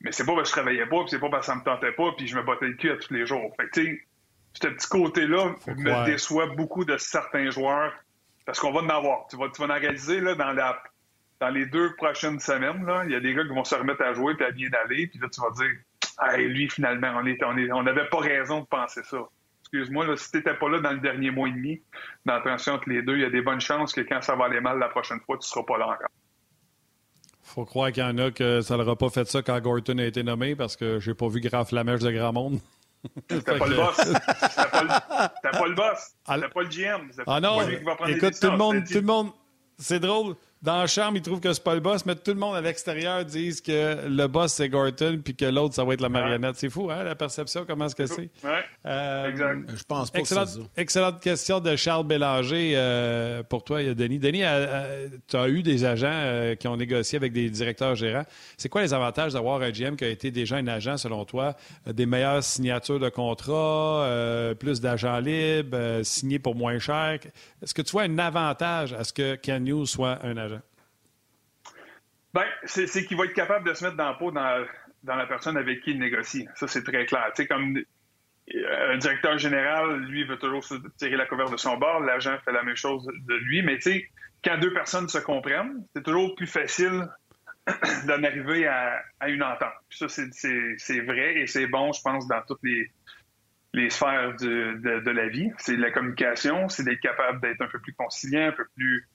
mais 0.00 0.12
c'est 0.12 0.26
pas 0.26 0.34
parce 0.34 0.50
que 0.50 0.56
je 0.56 0.60
travaillais 0.60 0.86
pas, 0.86 1.00
puis 1.00 1.10
c'est 1.10 1.18
pas 1.18 1.30
parce 1.30 1.46
que 1.46 1.52
ça 1.52 1.58
me 1.58 1.64
tentait 1.64 1.92
pas, 1.92 2.12
puis 2.16 2.26
je 2.26 2.36
me 2.36 2.42
battais 2.42 2.66
le 2.66 2.74
cul 2.74 2.90
à 2.90 2.96
tous 2.96 3.12
les 3.12 3.26
jours. 3.26 3.54
Fait 3.58 3.68
que, 3.68 3.98
ce 4.52 4.68
petit 4.68 4.88
côté-là 4.88 5.54
me 5.68 6.06
déçoit 6.06 6.46
beaucoup 6.46 6.84
de 6.84 6.96
certains 6.98 7.50
joueurs, 7.50 7.92
parce 8.46 8.58
qu'on 8.58 8.72
va 8.72 8.80
en 8.80 8.88
avoir. 8.88 9.26
Tu 9.28 9.36
vas, 9.36 9.48
tu 9.48 9.60
vas 9.62 9.74
en 9.74 9.78
réaliser 9.78 10.20
là, 10.20 10.34
dans, 10.34 10.54
dans 11.40 11.48
les 11.48 11.66
deux 11.66 11.94
prochaines 11.96 12.40
semaines. 12.40 12.86
Il 13.06 13.12
y 13.12 13.14
a 13.14 13.20
des 13.20 13.34
gars 13.34 13.42
qui 13.42 13.54
vont 13.54 13.64
se 13.64 13.74
remettre 13.74 14.02
à 14.02 14.12
jouer, 14.12 14.34
puis 14.34 14.44
à 14.44 14.50
bien 14.50 14.68
aller, 14.84 15.06
puis 15.06 15.18
là, 15.18 15.28
tu 15.28 15.40
vas 15.40 15.50
dire, 15.50 15.70
hey, 16.22 16.48
lui, 16.48 16.68
finalement, 16.68 17.12
on 17.16 17.22
n'avait 17.82 18.02
on, 18.02 18.10
pas 18.10 18.20
raison 18.20 18.60
de 18.60 18.66
penser 18.66 19.02
ça 19.04 19.18
excuse-moi, 19.72 20.16
si 20.16 20.30
tu 20.30 20.36
n'étais 20.38 20.54
pas 20.54 20.68
là 20.68 20.80
dans 20.80 20.92
le 20.92 20.98
dernier 20.98 21.30
mois 21.30 21.48
et 21.48 21.52
demi, 21.52 21.80
dans 22.26 22.38
la 22.38 22.54
entre 22.54 22.88
les 22.88 23.02
deux, 23.02 23.14
il 23.14 23.22
y 23.22 23.24
a 23.24 23.30
des 23.30 23.42
bonnes 23.42 23.60
chances 23.60 23.92
que 23.92 24.00
quand 24.00 24.20
ça 24.20 24.34
va 24.34 24.46
aller 24.46 24.60
mal 24.60 24.78
la 24.78 24.88
prochaine 24.88 25.20
fois, 25.20 25.36
tu 25.36 25.46
ne 25.46 25.48
seras 25.48 25.62
pas 25.62 25.78
là 25.78 25.86
encore. 25.86 26.08
faut 27.42 27.64
croire 27.64 27.92
qu'il 27.92 28.02
y 28.02 28.06
en 28.06 28.18
a 28.18 28.30
que 28.30 28.60
ça 28.60 28.76
n'aura 28.76 28.96
pas 28.96 29.10
fait 29.10 29.26
ça 29.26 29.42
quand 29.42 29.58
Gorton 29.60 29.98
a 29.98 30.04
été 30.04 30.22
nommé 30.22 30.56
parce 30.56 30.76
que 30.76 30.98
j'ai 30.98 31.14
pas 31.14 31.28
vu 31.28 31.40
grand 31.40 31.64
flamèche 31.64 32.00
de 32.00 32.10
grand 32.10 32.32
monde. 32.32 32.58
C'était 33.30 33.58
pas, 33.58 33.66
le 33.66 33.76
boss. 33.76 33.96
C'était 33.96 34.14
pas, 34.70 35.30
pas, 35.52 35.66
le 35.66 35.74
boss. 35.74 36.14
C'était 36.28 36.48
pas 36.48 36.62
le 36.62 36.68
GM. 36.68 37.10
Ah 37.26 37.40
non, 37.40 37.60
écoute, 38.08 38.38
tout 38.40 38.50
le 38.50 38.56
monde, 38.56 38.84
tout 38.86 38.94
le 38.94 39.02
monde, 39.02 39.30
c'est 39.78 40.00
drôle 40.00 40.36
dans 40.62 40.76
la 40.76 40.86
chambre, 40.86 41.16
ils 41.16 41.22
trouvent 41.22 41.40
que 41.40 41.50
c'est 41.54 41.64
pas 41.64 41.74
le 41.74 41.80
boss, 41.80 42.04
mais 42.04 42.14
tout 42.14 42.32
le 42.32 42.38
monde 42.38 42.54
à 42.54 42.60
l'extérieur 42.60 43.24
disent 43.24 43.62
que 43.62 44.06
le 44.06 44.26
boss, 44.26 44.52
c'est 44.52 44.68
Gorton, 44.68 45.18
puis 45.24 45.34
que 45.34 45.46
l'autre, 45.46 45.74
ça 45.74 45.84
va 45.84 45.94
être 45.94 46.02
la 46.02 46.10
marionnette. 46.10 46.56
C'est 46.56 46.68
fou, 46.68 46.90
hein, 46.90 47.02
la 47.02 47.14
perception, 47.14 47.64
comment 47.66 47.86
est-ce 47.86 47.94
que 47.94 48.04
c'est? 48.04 48.28
Oui, 48.44 48.50
euh, 48.84 49.30
exact. 49.30 49.70
Je 49.74 49.82
pense 49.84 50.10
pas 50.10 50.18
excellente, 50.18 50.44
que 50.44 50.50
c'est 50.50 50.58
ça. 50.58 50.66
Excellente 50.76 51.20
question 51.20 51.60
de 51.60 51.76
Charles 51.76 52.06
Bélanger 52.06 52.72
euh, 52.74 53.42
pour 53.42 53.64
toi, 53.64 53.82
Denis. 53.94 54.18
Denis, 54.18 54.42
euh, 54.44 55.08
tu 55.26 55.36
as 55.36 55.48
eu 55.48 55.62
des 55.62 55.86
agents 55.86 56.54
qui 56.58 56.68
ont 56.68 56.76
négocié 56.76 57.16
avec 57.16 57.32
des 57.32 57.48
directeurs 57.48 57.94
gérants. 57.94 58.26
C'est 58.58 58.68
quoi 58.68 58.82
les 58.82 58.92
avantages 58.92 59.32
d'avoir 59.32 59.62
un 59.62 59.70
GM 59.70 59.96
qui 59.96 60.04
a 60.04 60.08
été 60.08 60.30
déjà 60.30 60.56
un 60.56 60.66
agent, 60.66 60.98
selon 60.98 61.24
toi? 61.24 61.56
Des 61.86 62.04
meilleures 62.04 62.44
signatures 62.44 63.00
de 63.00 63.08
contrats, 63.08 64.06
plus 64.58 64.82
d'agents 64.82 65.20
libres, 65.20 66.00
signés 66.02 66.38
pour 66.38 66.54
moins 66.54 66.78
cher. 66.78 67.18
Est-ce 67.62 67.72
que 67.72 67.82
tu 67.82 67.92
vois 67.92 68.02
un 68.02 68.18
avantage 68.18 68.92
à 68.92 69.04
ce 69.04 69.12
que 69.14 69.38
Hughes 69.46 69.86
soit 69.86 70.18
un 70.22 70.36
agent? 70.36 70.49
Ben, 72.32 72.44
c'est 72.64 73.04
qu'il 73.04 73.16
va 73.16 73.24
être 73.24 73.34
capable 73.34 73.68
de 73.68 73.74
se 73.74 73.84
mettre 73.84 73.96
dans 73.96 74.06
la 74.06 74.14
peau 74.14 74.30
dans, 74.30 74.66
la 75.04 75.26
personne 75.26 75.56
avec 75.56 75.82
qui 75.82 75.90
il 75.90 75.98
négocie. 75.98 76.46
Ça, 76.54 76.68
c'est 76.68 76.84
très 76.84 77.04
clair. 77.06 77.24
Tu 77.34 77.42
sais, 77.42 77.48
comme 77.48 77.76
euh, 77.76 78.92
un 78.92 78.98
directeur 78.98 79.36
général, 79.38 79.98
lui, 80.04 80.24
veut 80.24 80.38
toujours 80.38 80.62
se 80.62 80.74
tirer 80.96 81.16
la 81.16 81.26
couverture 81.26 81.56
de 81.56 81.60
son 81.60 81.76
bord. 81.76 82.00
L'agent 82.00 82.38
fait 82.44 82.52
la 82.52 82.62
même 82.62 82.76
chose 82.76 83.04
de 83.06 83.34
lui. 83.34 83.62
Mais 83.62 83.76
tu 83.76 83.92
sais, 83.92 84.10
quand 84.44 84.58
deux 84.58 84.72
personnes 84.72 85.08
se 85.08 85.18
comprennent, 85.18 85.84
c'est 85.94 86.04
toujours 86.04 86.36
plus 86.36 86.46
facile 86.46 87.08
d'en 88.06 88.22
arriver 88.22 88.66
à, 88.68 89.02
une 89.26 89.42
entente. 89.42 89.74
Ça, 89.90 90.06
c'est 90.08 91.00
vrai 91.00 91.40
et 91.40 91.46
c'est 91.48 91.66
bon, 91.66 91.92
je 91.92 92.00
pense, 92.00 92.28
dans 92.28 92.42
toutes 92.46 92.62
les, 92.62 93.90
sphères 93.90 94.36
de, 94.36 95.00
de 95.00 95.10
la 95.10 95.28
vie. 95.28 95.50
C'est 95.58 95.76
la 95.76 95.90
communication, 95.90 96.68
c'est 96.68 96.84
d'être 96.84 97.00
capable 97.00 97.40
d'être 97.40 97.60
un 97.60 97.68
peu 97.68 97.80
plus 97.80 97.94
conciliant, 97.94 98.46
un 98.46 98.52
peu 98.52 98.66
plus 98.76 99.08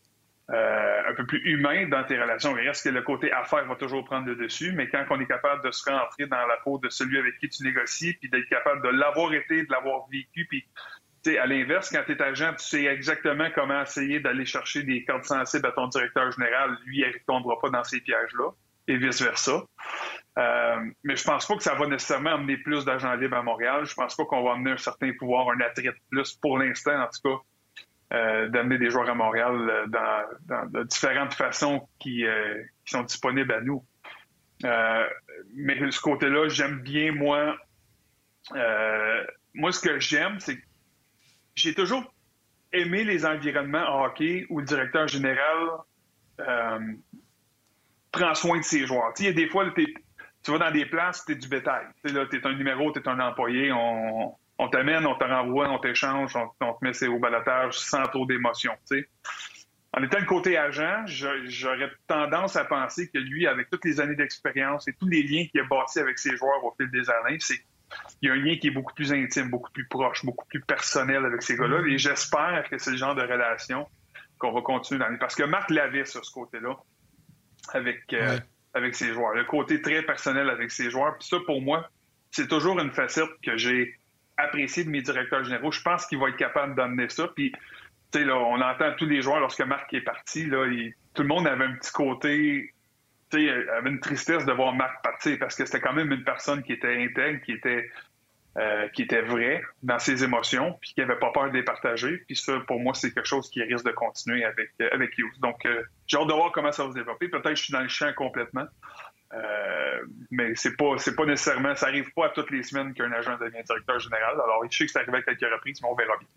euh, 0.52 1.02
un 1.10 1.14
peu 1.16 1.26
plus 1.26 1.42
humain 1.46 1.88
dans 1.88 2.04
tes 2.04 2.22
relations. 2.22 2.56
Il 2.58 2.68
reste 2.68 2.84
que 2.84 2.90
le 2.90 3.02
côté 3.02 3.32
affaire 3.32 3.66
va 3.66 3.76
toujours 3.76 4.06
prendre 4.06 4.28
le 4.28 4.36
dessus, 4.36 4.74
mais 4.74 4.88
quand 4.90 5.04
on 5.10 5.20
est 5.20 5.26
capable 5.26 5.64
de 5.64 5.72
se 5.72 5.90
rentrer 5.90 6.28
dans 6.28 6.46
la 6.46 6.58
peau 6.64 6.78
de 6.78 6.90
celui 6.90 7.18
avec 7.18 7.38
qui 7.40 7.50
tu 7.50 7.64
négocies, 7.64 8.14
puis 8.14 8.30
d'être 8.30 8.48
capable 8.50 8.84
de 8.84 8.90
l'avoir 8.90 9.34
été, 9.34 9.64
de 9.64 9.72
l'avoir 9.72 10.08
vécu, 10.12 10.46
puis 10.46 10.66
à 11.40 11.48
l'inverse, 11.48 11.90
quand 11.90 12.04
tu 12.06 12.12
es 12.12 12.22
agent, 12.22 12.54
tu 12.54 12.66
sais 12.66 12.86
exactement 12.86 13.50
comment 13.56 13.82
essayer 13.82 14.20
d'aller 14.20 14.46
chercher 14.46 14.84
des 14.84 15.04
cartes 15.04 15.26
sensibles 15.26 15.66
à 15.66 15.72
ton 15.72 15.88
directeur 15.88 16.32
général. 16.32 16.78
Lui, 16.86 17.00
il 17.00 17.08
ne 17.08 17.14
retombera 17.14 17.60
pas 17.60 17.70
dans 17.72 17.84
ces 17.84 18.00
pièges-là, 18.02 18.52
et 18.88 18.98
vice-versa. 18.98 19.64
Euh, 20.38 20.76
mais 21.04 21.16
je 21.16 21.24
pense 21.24 21.48
pas 21.48 21.56
que 21.56 21.64
ça 21.64 21.76
va 21.76 21.88
nécessairement 21.88 22.36
amener 22.36 22.58
plus 22.58 22.86
d'agents 22.86 23.16
libres 23.16 23.38
à 23.38 23.42
Montréal. 23.42 23.86
Je 23.86 23.94
pense 23.94 24.16
pas 24.16 24.26
qu'on 24.26 24.44
va 24.44 24.54
amener 24.54 24.72
un 24.72 24.78
certain 24.78 25.12
pouvoir, 25.18 25.50
un 25.50 25.60
attrait 25.62 25.84
de 25.84 25.96
plus 26.12 26.36
pour 26.36 26.60
l'instant, 26.60 27.02
en 27.02 27.08
tout 27.08 27.30
cas, 27.30 27.44
euh, 28.14 28.50
d'amener 28.50 28.78
des 28.78 28.92
joueurs 28.92 29.10
à 29.10 29.16
Montréal 29.16 29.68
euh, 29.68 29.88
dans, 29.88 30.70
de 30.70 30.84
différentes 30.84 31.34
façons 31.34 31.90
qui, 31.98 32.24
euh, 32.24 32.62
sont 32.86 33.02
disponibles 33.02 33.52
à 33.52 33.62
nous. 33.62 33.84
mais 35.56 35.76
de 35.76 35.90
ce 35.90 36.00
côté-là, 36.00 36.48
j'aime 36.48 36.82
bien, 36.82 37.12
moi, 37.14 37.58
moi, 39.56 39.72
ce 39.72 39.80
que 39.80 40.00
j'aime, 40.00 40.40
c'est 40.40 40.58
que 40.58 40.66
j'ai 41.56 41.74
toujours 41.74 42.14
aimé 42.72 43.04
les 43.04 43.26
environnements 43.26 44.04
hockey 44.04 44.46
où 44.50 44.60
le 44.60 44.66
directeur 44.66 45.08
général 45.08 45.58
prend 48.12 48.36
soin 48.36 48.60
de 48.60 48.64
ses 48.64 48.86
joueurs. 48.86 49.14
Il 49.18 49.26
y 49.26 49.30
a 49.30 49.34
des 49.34 49.50
fois, 49.50 49.66
tu 49.76 50.52
vas 50.52 50.60
dans 50.60 50.72
des 50.72 50.86
places, 50.86 51.26
tu 51.26 51.32
es 51.32 51.36
du 51.36 51.48
bétail. 51.48 51.88
Tu 52.06 52.14
es 52.14 52.48
un 52.48 52.54
numéro, 52.54 52.92
tu 52.92 53.00
es 53.00 53.08
un 53.10 53.20
employé, 53.20 53.72
on, 53.72 54.36
on 54.58 54.70
t'amène, 54.70 55.06
on 55.06 55.16
te 55.16 55.24
renvoie, 55.24 55.70
on 55.70 55.80
t'échange, 55.80 56.36
on, 56.36 56.74
te 56.74 56.78
met 56.82 57.08
au 57.08 57.20
balotage 57.20 57.78
sans 57.78 58.04
trop 58.04 58.26
d'émotion. 58.26 58.74
En 59.94 60.04
étant 60.04 60.20
le 60.20 60.26
côté 60.26 60.58
agent, 60.58 61.06
j'aurais 61.46 61.92
tendance 62.08 62.56
à 62.56 62.66
penser 62.66 63.10
que 63.10 63.18
lui, 63.18 63.48
avec 63.48 63.70
toutes 63.70 63.86
les 63.86 64.00
années 64.00 64.16
d'expérience 64.16 64.88
et 64.88 64.94
tous 64.94 65.08
les 65.08 65.24
liens 65.24 65.46
qu'il 65.48 65.62
a 65.62 65.64
bâtis 65.66 66.00
avec 66.00 66.20
ses 66.20 66.36
joueurs 66.36 66.64
au 66.64 66.74
fil 66.78 66.90
des 66.92 67.10
années, 67.10 67.38
c'est 67.40 67.60
il 68.22 68.28
y 68.28 68.32
a 68.32 68.34
un 68.34 68.38
lien 68.38 68.58
qui 68.58 68.68
est 68.68 68.72
beaucoup 68.72 68.94
plus 68.94 69.14
intime, 69.14 69.50
beaucoup 69.50 69.72
plus 69.72 69.88
proche, 69.88 70.26
beaucoup 70.26 70.46
plus 70.48 70.62
personnel 70.62 71.24
avec 71.26 71.42
ces 71.42 71.56
gars-là. 71.56 71.82
Et 71.88 71.98
j'espère 71.98 72.68
que 72.70 72.78
c'est 72.78 72.92
le 72.92 72.98
genre 72.98 73.16
de 73.16 73.22
relation 73.22 73.88
qu'on 74.38 74.52
va 74.52 74.62
continuer 74.62 75.00
dans 75.00 75.18
Parce 75.18 75.36
que 75.36 75.44
Marc 75.44 75.70
l'avait 75.70 76.06
sur 76.06 76.26
ce 76.26 76.32
côté-là 76.32 76.76
avec, 77.74 78.02
euh, 78.14 78.40
avec 78.74 78.96
ses 78.96 79.14
joueurs. 79.14 79.34
Le 79.34 79.46
côté 79.46 79.82
très 79.82 80.02
personnel 80.02 80.50
avec 80.50 80.72
ses 80.72 80.90
joueurs. 80.90 81.18
Puis 81.18 81.28
ça, 81.28 81.38
pour 81.46 81.62
moi, 81.62 81.90
c'est 82.32 82.48
toujours 82.48 82.80
une 82.80 82.92
facette 82.92 83.30
que 83.44 83.56
j'ai 83.58 83.96
apprécié 84.38 84.84
de 84.84 84.90
mes 84.90 85.02
directeurs 85.02 85.44
généraux. 85.44 85.72
Je 85.72 85.82
pense 85.82 86.06
qu'il 86.08 86.20
va 86.20 86.30
être 86.30 86.38
capable 86.38 86.76
d'amener 86.76 87.10
ça. 87.10 87.28
Puis, 87.36 87.52
tu 88.12 88.20
sais, 88.20 88.26
là, 88.26 88.38
on 88.38 88.62
entend 88.62 88.94
tous 88.98 89.06
les 89.06 89.22
joueurs 89.22 89.40
lorsque 89.40 89.62
Marc 89.62 89.94
est 89.94 90.02
parti, 90.02 90.46
là, 90.46 90.66
tout 91.14 91.22
le 91.22 91.28
monde 91.28 91.48
avait 91.48 91.66
un 91.66 91.74
petit 91.74 91.92
côté 91.92 92.72
avait 93.38 93.90
une 93.90 94.00
tristesse 94.00 94.46
de 94.46 94.52
voir 94.52 94.74
Marc 94.74 95.04
partir 95.04 95.38
parce 95.40 95.56
que 95.56 95.66
c'était 95.66 95.80
quand 95.80 95.94
même 95.94 96.12
une 96.12 96.24
personne 96.24 96.64
qui 96.64 96.74
était 96.74 97.04
intègre, 97.04 97.42
qui 97.44 97.52
était 97.52 97.90
euh, 98.58 98.88
qui 98.90 99.02
était 99.02 99.22
vrai 99.22 99.62
dans 99.84 100.00
ses 100.00 100.24
émotions, 100.24 100.78
puis 100.80 100.94
qui 100.94 101.02
n'avait 101.02 101.20
pas 101.20 101.30
peur 101.34 101.50
de 101.50 101.58
les 101.58 101.64
partager. 101.64 102.20
Puis 102.26 102.38
ça, 102.38 102.58
pour 102.68 102.80
moi, 102.80 102.94
c'est 102.94 103.14
quelque 103.14 103.28
chose 103.28 103.50
qui 103.50 103.62
risque 103.62 103.86
de 103.86 103.92
continuer 103.92 104.46
avec, 104.46 104.70
euh, 104.82 104.88
avec 104.94 105.18
Hughes. 105.18 105.40
Donc, 105.42 105.66
euh, 105.66 105.84
j'ai 106.08 106.16
hâte 106.16 106.28
de 106.28 106.34
voir 106.34 106.54
comment 106.54 106.72
ça 106.72 106.86
va 106.86 106.92
se 106.92 106.96
développer. 106.96 107.28
Peut-être 107.28 107.50
que 107.50 107.56
je 107.56 107.64
suis 107.64 107.74
dans 107.74 107.82
le 107.82 107.90
champ 107.90 108.14
complètement, 108.14 108.64
mais 110.32 110.56
c'est 110.56 110.76
pas 110.78 110.98
c'est 110.98 111.16
pas 111.16 111.26
nécessairement, 111.26 111.76
ça 111.76 111.88
arrive 111.88 112.12
pas 112.14 112.28
à 112.28 112.30
toutes 112.30 112.52
les 112.52 112.64
semaines 112.64 112.94
qu'un 112.94 113.12
agent 113.12 113.38
devient 113.38 113.64
directeur 113.64 114.00
général. 114.00 114.34
Alors, 114.34 114.64
je 114.70 114.78
sais 114.78 114.86
que 114.86 114.92
c'est 114.92 115.00
arrivé 115.00 115.18
à 115.18 115.22
quelques 115.22 115.52
reprises, 115.52 115.82
mais 115.82 115.90
on 115.90 115.96
verra 115.96 116.18
bien. 116.18 116.28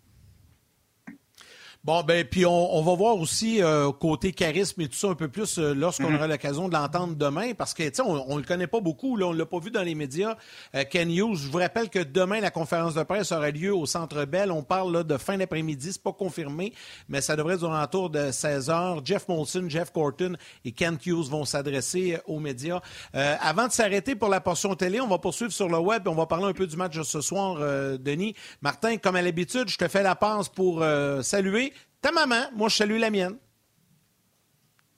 Bon, 1.85 2.03
ben, 2.03 2.25
puis 2.25 2.45
on, 2.45 2.81
va 2.81 2.93
voir 2.93 3.15
aussi 3.15 3.63
euh, 3.63 3.93
côté 3.93 4.33
charisme 4.33 4.81
et 4.81 4.89
tout 4.89 4.97
ça 4.97 5.07
un 5.07 5.15
peu 5.15 5.29
plus 5.29 5.57
euh, 5.57 5.73
lorsqu'on 5.73 6.09
mhm. 6.09 6.15
aura 6.15 6.27
l'occasion 6.27 6.67
de 6.67 6.73
l'entendre 6.73 7.15
demain, 7.15 7.53
parce 7.53 7.73
que, 7.73 7.83
tu 7.83 7.95
sais, 7.95 8.01
on, 8.01 8.35
ne 8.35 8.41
le 8.41 8.45
connaît 8.45 8.67
pas 8.67 8.81
beaucoup, 8.81 9.15
là, 9.15 9.27
on 9.27 9.31
l'a 9.31 9.45
pas 9.45 9.59
vu 9.59 9.71
dans 9.71 9.81
les 9.81 9.95
médias. 9.95 10.35
Euh, 10.75 10.83
Ken 10.89 11.09
Hughes, 11.09 11.37
je 11.37 11.47
vous 11.47 11.57
rappelle 11.57 11.89
que 11.89 11.99
demain, 11.99 12.41
la 12.41 12.51
conférence 12.51 12.95
de 12.95 13.03
presse 13.03 13.31
aura 13.31 13.49
lieu 13.51 13.73
au 13.73 13.85
Centre 13.85 14.25
Bell. 14.25 14.51
On 14.51 14.61
parle 14.61 14.91
là, 14.91 15.03
de 15.03 15.15
fin 15.15 15.37
d'après-midi, 15.37 15.93
c'est 15.93 16.03
pas 16.03 16.11
confirmé, 16.11 16.73
mais 17.07 17.21
ça 17.21 17.37
devrait 17.37 17.55
être 17.55 17.63
un 17.63 17.87
tour 17.87 18.09
de 18.09 18.29
16 18.29 18.69
heures. 18.69 18.99
Jeff 19.05 19.29
Molson, 19.29 19.69
Jeff 19.69 19.93
Corton 19.93 20.35
et 20.65 20.73
Ken 20.73 20.97
Hughes 21.05 21.29
vont 21.29 21.45
s'adresser 21.45 22.17
aux 22.27 22.39
médias. 22.39 22.81
avant 23.13 23.67
de 23.67 23.71
s'arrêter 23.71 24.15
pour 24.15 24.27
la 24.27 24.41
portion 24.41 24.75
télé, 24.75 24.99
on 24.99 25.07
va 25.07 25.17
poursuivre 25.17 25.53
sur 25.53 25.69
le 25.69 25.79
web 25.79 26.05
et 26.05 26.09
on 26.09 26.15
va 26.15 26.25
parler 26.25 26.47
un 26.47 26.53
peu 26.53 26.67
du 26.67 26.75
match 26.75 26.97
de 26.97 27.03
ce 27.03 27.21
soir, 27.21 27.57
Denis. 27.99 28.35
Martin, 28.61 28.97
comme 28.97 29.15
à 29.15 29.21
l'habitude, 29.21 29.69
je 29.69 29.77
te 29.77 29.87
fais 29.87 30.03
la 30.03 30.15
passe 30.15 30.49
pour 30.49 30.83
saluer 31.21 31.69
ta 32.01 32.11
maman, 32.11 32.49
moi 32.55 32.69
je 32.69 32.75
salue 32.75 32.99
la 32.99 33.09
mienne. 33.09 33.35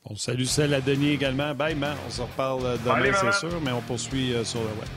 On 0.06 0.16
salue 0.16 0.46
celle 0.46 0.74
à 0.74 0.82
Denis 0.82 1.12
également. 1.12 1.54
Bye, 1.54 1.76
man. 1.76 1.96
On 2.08 2.12
se 2.12 2.22
reparle 2.22 2.66
euh, 2.66 2.78
demain, 2.84 3.12
c'est 3.20 3.48
sûr, 3.48 3.62
mais 3.64 3.72
on 3.72 3.82
poursuit 3.82 4.34
euh, 4.34 4.44
sur 4.44 4.60
le 4.60 4.66
web. 4.66 4.90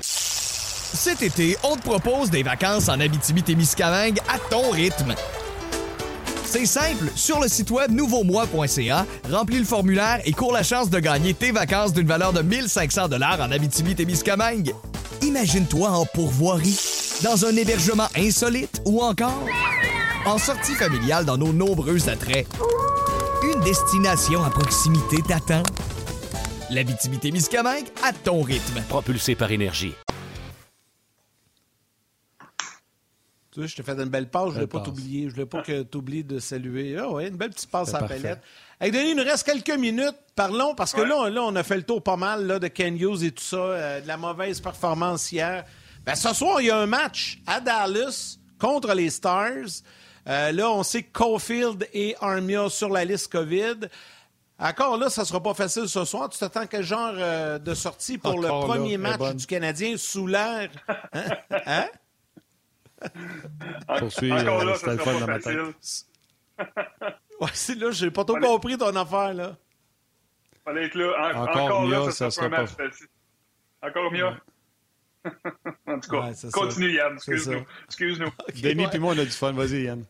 Cet 0.00 1.22
été, 1.22 1.56
on 1.62 1.76
te 1.76 1.82
propose 1.82 2.30
des 2.30 2.42
vacances 2.42 2.88
en 2.88 2.98
Abitibi-Témiscamingue 2.98 4.18
à 4.28 4.38
ton 4.50 4.70
rythme. 4.70 5.14
C'est 6.46 6.64
simple, 6.64 7.10
sur 7.14 7.40
le 7.40 7.48
site 7.48 7.70
web 7.70 7.90
nouveaumois.ca, 7.90 9.04
remplis 9.30 9.58
le 9.58 9.64
formulaire 9.64 10.20
et 10.24 10.32
cours 10.32 10.52
la 10.52 10.62
chance 10.62 10.88
de 10.88 10.98
gagner 10.98 11.34
tes 11.34 11.50
vacances 11.50 11.92
d'une 11.92 12.06
valeur 12.06 12.32
de 12.32 12.40
1500 12.40 13.08
dollars 13.08 13.40
en 13.40 13.50
Abitibi-Témiscamingue. 13.50 14.72
Imagine-toi 15.22 15.90
en 15.90 16.06
pourvoirie, 16.06 16.78
dans 17.22 17.44
un 17.44 17.54
hébergement 17.56 18.08
insolite 18.16 18.80
ou 18.86 19.02
encore 19.02 19.44
en 20.26 20.38
sortie 20.38 20.74
familiale 20.74 21.24
dans 21.24 21.38
nos 21.38 21.52
nombreux 21.52 22.08
attraits. 22.08 22.46
Une 23.44 23.60
destination 23.60 24.42
à 24.42 24.50
proximité 24.50 25.22
t'attend. 25.22 25.62
L'habitimité 26.68 27.30
miscamingue 27.30 27.86
à 28.02 28.12
ton 28.12 28.42
rythme. 28.42 28.82
Propulsé 28.88 29.36
par 29.36 29.52
énergie. 29.52 29.94
Tu 33.52 33.60
vois, 33.60 33.68
je 33.68 33.76
te 33.76 33.82
fais 33.82 33.92
une 33.92 34.08
belle 34.08 34.28
pause, 34.28 34.48
je 34.48 34.48
ne 34.48 34.54
voulais 34.54 34.66
pas 34.66 34.80
t'oublier. 34.80 35.28
Je 35.28 35.34
voulais 35.34 35.46
pas 35.46 35.62
que 35.62 35.82
tu 35.84 35.96
oublies 35.96 36.24
de 36.24 36.40
saluer. 36.40 36.96
Ah 36.98 37.08
ouais, 37.08 37.28
une 37.28 37.36
belle 37.36 37.50
petite 37.50 37.70
passe 37.70 37.94
à 37.94 38.00
la 38.00 38.08
palette. 38.08 38.40
Hey, 38.80 38.90
Denis, 38.90 39.12
il 39.12 39.16
nous 39.16 39.22
reste 39.22 39.46
quelques 39.46 39.78
minutes. 39.78 40.16
Parlons, 40.34 40.74
parce 40.74 40.92
que 40.92 41.00
là, 41.00 41.30
là, 41.30 41.42
on 41.44 41.54
a 41.54 41.62
fait 41.62 41.76
le 41.76 41.84
tour 41.84 42.02
pas 42.02 42.16
mal 42.16 42.46
là, 42.46 42.58
de 42.58 42.66
Ken 42.66 43.00
Hughes 43.00 43.22
et 43.22 43.30
tout 43.30 43.44
ça, 43.44 43.56
euh, 43.56 44.00
de 44.00 44.08
la 44.08 44.16
mauvaise 44.16 44.60
performance 44.60 45.30
hier. 45.30 45.64
Ben, 46.04 46.16
ce 46.16 46.34
soir, 46.34 46.60
il 46.60 46.66
y 46.66 46.70
a 46.70 46.78
un 46.78 46.86
match 46.86 47.38
à 47.46 47.60
Dallas 47.60 48.38
contre 48.58 48.92
les 48.92 49.08
Stars. 49.08 49.82
Euh, 50.28 50.52
là, 50.52 50.70
on 50.70 50.82
sait 50.82 51.02
que 51.02 51.12
Caulfield 51.12 51.88
et 51.92 52.16
Armia 52.20 52.68
sur 52.68 52.88
la 52.88 53.04
liste 53.04 53.30
COVID. 53.30 53.88
Encore 54.58 54.96
là, 54.96 55.10
ça 55.10 55.22
ne 55.22 55.26
sera 55.26 55.42
pas 55.42 55.54
facile 55.54 55.88
ce 55.88 56.04
soir. 56.04 56.28
Tu 56.30 56.38
t'attends 56.38 56.66
quel 56.66 56.82
genre 56.82 57.12
euh, 57.14 57.58
de 57.58 57.74
sortie 57.74 58.16
pour 58.18 58.40
le 58.40 58.48
premier 58.48 58.96
match 58.96 59.34
du 59.34 59.46
Canadien 59.46 59.96
sous 59.96 60.26
l'air? 60.26 60.70
Hein? 61.12 61.24
hein? 61.66 61.88
Poursuis, 63.98 64.32
Encore 64.32 64.62
euh, 64.62 64.64
là, 64.64 64.74
ça 64.76 64.96
sera 64.96 65.26
pas 65.26 65.40
facile. 65.40 65.60
ouais, 67.40 67.48
c'est 67.52 67.74
là, 67.74 67.90
j'ai 67.90 68.10
pas 68.10 68.24
tout 68.24 68.36
compris 68.36 68.78
ton 68.78 68.96
affaire, 68.96 69.34
là. 69.34 69.56
Fallait 70.64 70.86
être 70.86 70.94
là. 70.94 71.42
encore, 71.42 71.64
encore 71.64 71.86
là, 71.86 72.10
ça, 72.10 72.30
sera 72.30 72.48
pas 72.48 72.66
facile. 72.66 73.06
Encore 73.82 74.10
mieux. 74.10 74.24
en 75.86 76.00
tout 76.00 76.10
cas, 76.10 76.32
continue, 76.52 76.92
Yann. 76.92 77.14
Excuse-nous. 77.14 77.64
Excuse-nous. 77.86 78.30
Denis 78.62 78.86
et 78.92 78.98
moi, 78.98 79.12
on 79.14 79.18
a 79.18 79.24
du 79.24 79.30
fun. 79.30 79.52
Vas-y, 79.52 79.82
Yann. 79.82 80.04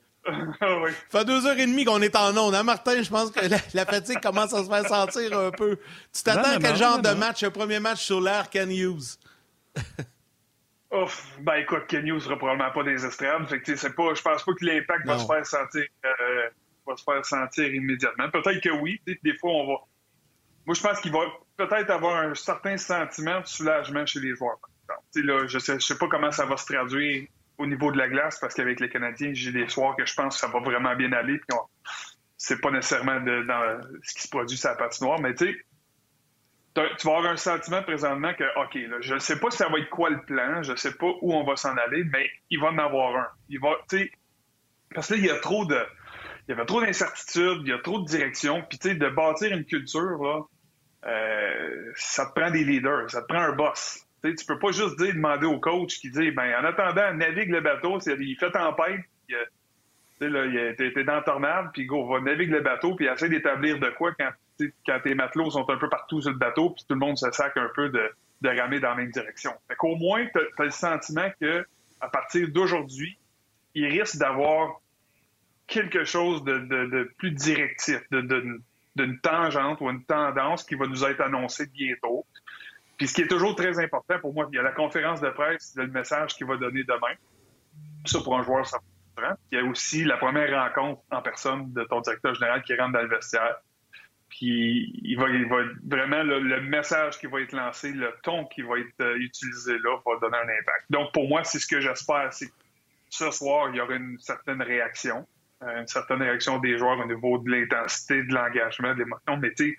Ah 0.61 0.81
oui. 0.81 0.91
Ça 1.09 1.21
fait 1.21 1.25
deux 1.25 1.47
heures 1.47 1.59
et 1.59 1.67
demie 1.67 1.85
qu'on 1.85 2.03
est 2.03 2.17
en 2.17 2.37
onde. 2.37 2.55
Hein, 2.55 2.63
Martin? 2.63 3.03
Je 3.03 3.11
pense 3.11 3.31
que 3.31 3.41
la, 3.47 3.87
fatigue 3.87 4.21
commence 4.21 4.53
à 4.53 4.65
se 4.65 4.69
faire 4.69 4.87
sentir 4.87 5.39
un 5.39 5.51
peu. 5.51 5.79
Tu 6.13 6.23
t'attends 6.23 6.57
à 6.57 6.59
quel 6.59 6.77
genre 6.77 7.01
de 7.01 7.11
match, 7.11 7.43
un 7.43 7.51
premier 7.51 7.81
match 7.81 8.05
sur 8.05 8.21
l'air, 8.21 8.51
Ken 8.51 8.71
Hughes? 8.71 9.19
Ouf, 10.93 11.27
ben 11.41 11.55
écoute, 11.57 11.87
Ken 11.89 12.07
Hughes 12.07 12.21
sera 12.21 12.37
probablement 12.37 12.71
pas 12.71 12.83
des 12.85 13.05
extrêmes. 13.05 13.47
Fait 13.47 13.61
que, 13.61 13.77
c'est 13.77 13.95
pas, 13.95 14.15
je 14.15 14.23
pense 14.23 14.43
pas 14.45 14.53
que 14.53 14.65
l'impact 14.65 15.07
va 15.07 15.19
se 15.19 15.27
faire 15.27 15.47
sentir 15.47 15.85
euh, 16.05 16.49
va 16.87 16.97
se 16.97 17.05
faire 17.05 17.25
sentir 17.25 17.75
immédiatement. 17.75 18.31
Peut-être 18.31 18.61
que 18.61 18.71
oui. 18.71 19.01
Des 19.07 19.37
fois, 19.39 19.51
on 19.51 19.67
va. 19.67 19.79
Moi, 20.65 20.75
je 20.75 20.81
pense 20.81 21.01
qu'il 21.01 21.13
va 21.13 21.21
peut-être 21.57 21.91
avoir 21.91 22.17
un 22.17 22.35
certain 22.35 22.77
sentiment 22.77 23.41
de 23.41 23.47
soulagement 23.47 24.07
chez 24.07 24.21
les 24.21 24.35
joueurs. 24.35 24.59
Là, 25.17 25.47
je 25.47 25.59
sais, 25.59 25.79
sais 25.81 25.99
pas 25.99 26.09
comment 26.09 26.31
ça 26.31 26.45
va 26.47 26.57
se 26.57 26.67
traduire 26.67 27.27
au 27.59 27.67
niveau 27.67 27.91
de 27.93 27.99
la 27.99 28.09
glace 28.09 28.39
parce 28.41 28.55
qu'avec 28.55 28.81
les 28.81 28.89
Canadiens, 28.89 29.31
j'ai 29.33 29.53
des 29.53 29.69
soirs 29.69 29.97
que 29.97 30.05
je 30.05 30.15
pense 30.15 30.35
que 30.35 30.41
ça 30.41 30.49
va 30.49 30.61
vraiment 30.61 30.95
bien 30.95 31.13
aller. 31.13 31.39
Puis 31.39 31.59
c'est 32.37 32.61
pas 32.61 32.71
nécessairement 32.71 33.21
dans 33.21 33.81
ce 34.03 34.15
qui 34.15 34.23
se 34.23 34.29
produit 34.29 34.57
sur 34.57 34.69
la 34.71 34.77
patinoire, 34.77 35.21
mais 35.21 35.35
tu 35.35 35.47
sais, 35.47 35.57
tu 36.99 37.07
vas 37.07 37.17
avoir 37.17 37.33
un 37.33 37.37
sentiment 37.37 37.83
présentement 37.83 38.35
que, 38.35 38.45
OK, 38.61 38.79
je 39.01 39.15
ne 39.15 39.19
sais 39.19 39.39
pas 39.39 39.51
si 39.51 39.59
ça 39.59 39.69
va 39.69 39.79
être 39.79 39.89
quoi 39.89 40.11
le 40.11 40.21
plan, 40.23 40.63
je 40.63 40.73
ne 40.73 40.77
sais 40.77 40.93
pas 40.93 41.07
où 41.23 41.33
on 41.33 41.45
va 41.45 41.57
s'en 41.57 41.75
aller, 41.77 42.05
mais 42.05 42.29
il 42.51 42.61
va 42.61 42.69
en 42.69 42.79
avoir 42.79 43.17
un. 43.17 43.27
Il 43.49 43.61
va, 43.61 43.71
parce 44.95 45.09
que 45.09 45.15
là, 45.15 45.19
il 45.19 45.27
y 45.27 45.31
a 45.31 45.39
trop. 45.39 45.65
Il 45.65 46.51
y 46.51 46.53
avait 46.53 46.67
trop 46.67 46.81
d'incertitudes, 46.81 47.63
il 47.63 47.69
y 47.69 47.73
a 47.73 47.79
trop 47.79 48.01
de 48.01 48.07
directions. 48.07 48.63
Puis, 48.69 48.79
tu 48.79 48.91
sais, 48.91 48.95
de 48.95 49.09
bâtir 49.09 49.53
une 49.53 49.65
culture, 49.65 50.49
euh, 51.07 51.93
ça 51.95 52.27
te 52.27 52.39
prend 52.39 52.51
des 52.51 52.65
leaders, 52.65 53.11
ça 53.11 53.23
te 53.23 53.27
prend 53.27 53.41
un 53.41 53.53
boss. 53.53 54.06
Tu 54.31 54.37
tu 54.37 54.47
peux 54.47 54.59
pas 54.59 54.73
juste 54.73 54.99
dire, 54.99 55.15
demander 55.15 55.47
au 55.47 55.61
coach 55.61 55.99
qui 55.99 56.11
dit, 56.11 56.31
ben, 56.31 56.55
en 56.61 56.65
attendant, 56.65 57.13
navigue 57.15 57.51
le 57.51 57.61
bateau, 57.61 57.99
il 58.01 58.37
fait 58.39 58.51
tempête, 58.51 59.01
tu 59.29 59.35
sais, 60.19 60.29
là, 60.31 60.47
il 60.47 61.05
dans 61.05 61.15
la 61.15 61.23
tornade, 61.23 61.67
puis 61.73 61.85
go, 61.85 62.07
va 62.07 62.21
navigue 62.21 62.51
le 62.51 62.61
bateau, 62.61 62.95
puis 62.95 63.07
essaie 63.07 63.29
d'établir 63.29 63.79
de 63.79 63.91
quoi 63.91 64.13
quand, 64.19 64.31
quand 64.87 65.01
tes 65.03 65.15
matelots 65.15 65.51
sont 65.51 65.69
un 65.69 65.77
peu 65.77 65.89
partout 65.89 66.21
sur 66.23 66.31
le 66.31 66.39
bateau, 66.39 66.71
puis 66.71 66.85
tout 66.89 66.95
le 66.95 67.01
monde 67.01 67.19
se 67.19 67.31
sac 67.33 67.57
un 67.57 67.71
peu 67.75 67.91
de, 67.91 68.11
de 68.41 68.49
ramer 68.49 68.81
dans 68.81 68.91
la 68.91 68.95
même 68.95 69.11
direction. 69.11 69.53
Fait 69.69 69.77
qu'au 69.77 69.97
moins, 69.97 70.27
tu 70.27 70.39
as, 70.39 70.65
le 70.65 70.71
sentiment 70.71 71.29
que 71.41 71.67
à 72.01 72.09
partir 72.09 72.49
d'aujourd'hui, 72.49 73.19
il 73.75 73.87
risque 73.87 74.17
d'avoir 74.17 74.81
quelque 75.67 76.05
chose 76.05 76.45
de, 76.45 76.59
de, 76.59 76.87
de 76.87 77.13
plus 77.19 77.33
directif, 77.33 78.01
d'une 78.11 79.21
tangente 79.21 79.81
ou 79.81 79.91
une 79.91 80.05
tendance 80.05 80.65
qui 80.65 80.75
va 80.75 80.87
nous 80.87 81.05
être 81.05 81.21
annoncée 81.21 81.67
bientôt. 81.67 82.25
Puis 82.97 83.09
ce 83.09 83.15
qui 83.15 83.23
est 83.23 83.29
toujours 83.29 83.55
très 83.55 83.79
important 83.79 84.19
pour 84.21 84.33
moi, 84.33 84.49
il 84.53 84.57
y 84.57 84.59
a 84.59 84.63
la 84.63 84.73
conférence 84.73 85.21
de 85.21 85.29
presse, 85.31 85.75
le 85.77 85.87
message 85.89 86.35
qu'il 86.35 86.47
va 86.47 86.57
donner 86.57 86.83
demain. 86.85 87.15
Ça, 88.07 88.21
pour 88.21 88.39
un 88.39 88.43
joueur, 88.43 88.67
ça 88.67 88.79
prend. 89.15 89.35
Il 89.53 89.59
y 89.59 89.61
a 89.61 89.65
aussi 89.65 90.05
la 90.05 90.17
première 90.17 90.51
rencontre 90.51 91.03
en 91.11 91.21
personne 91.21 91.73
de 91.73 91.85
ton 91.85 92.01
directeur 92.01 92.35
général 92.35 92.63
qui 92.63 92.75
rentre 92.75 92.93
dans 92.93 93.03
le 93.03 93.09
vestiaire. 93.09 93.57
Puis 94.29 94.93
il 95.03 95.17
va, 95.17 95.29
il 95.29 95.49
va 95.49 95.59
vraiment 95.87 96.23
le, 96.23 96.61
message 96.61 97.19
qui 97.19 97.27
va 97.27 97.41
être 97.41 97.53
lancé, 97.53 97.93
le 97.93 98.13
ton 98.23 98.45
qui 98.47 98.63
va 98.63 98.79
être 98.79 99.01
euh, 99.01 99.17
utilisé 99.19 99.79
là 99.79 99.99
va 100.05 100.19
donner 100.21 100.37
un 100.37 100.49
impact. 100.61 100.85
Donc 100.91 101.13
pour 101.13 101.29
moi, 101.29 101.45
c'est 101.45 101.59
ce 101.59 101.67
que 101.67 101.81
j'espère, 101.81 102.33
c'est 102.33 102.49
que 102.49 102.53
ce 103.09 103.31
soir, 103.31 103.71
il 103.71 103.77
y 103.77 103.81
aura 103.81 103.95
une 103.95 104.19
certaine 104.19 104.61
réaction, 104.61 105.27
euh, 105.63 105.81
une 105.81 105.87
certaine 105.87 106.23
réaction 106.23 106.59
des 106.59 106.77
joueurs 106.77 106.99
au 106.99 107.07
niveau 107.07 107.39
de 107.39 107.51
l'intensité, 107.51 108.23
de 108.25 108.35
l'engagement, 108.35 108.95
de 108.95 108.99
l'émotion. 108.99 109.37
Mais 109.39 109.53
tu 109.55 109.79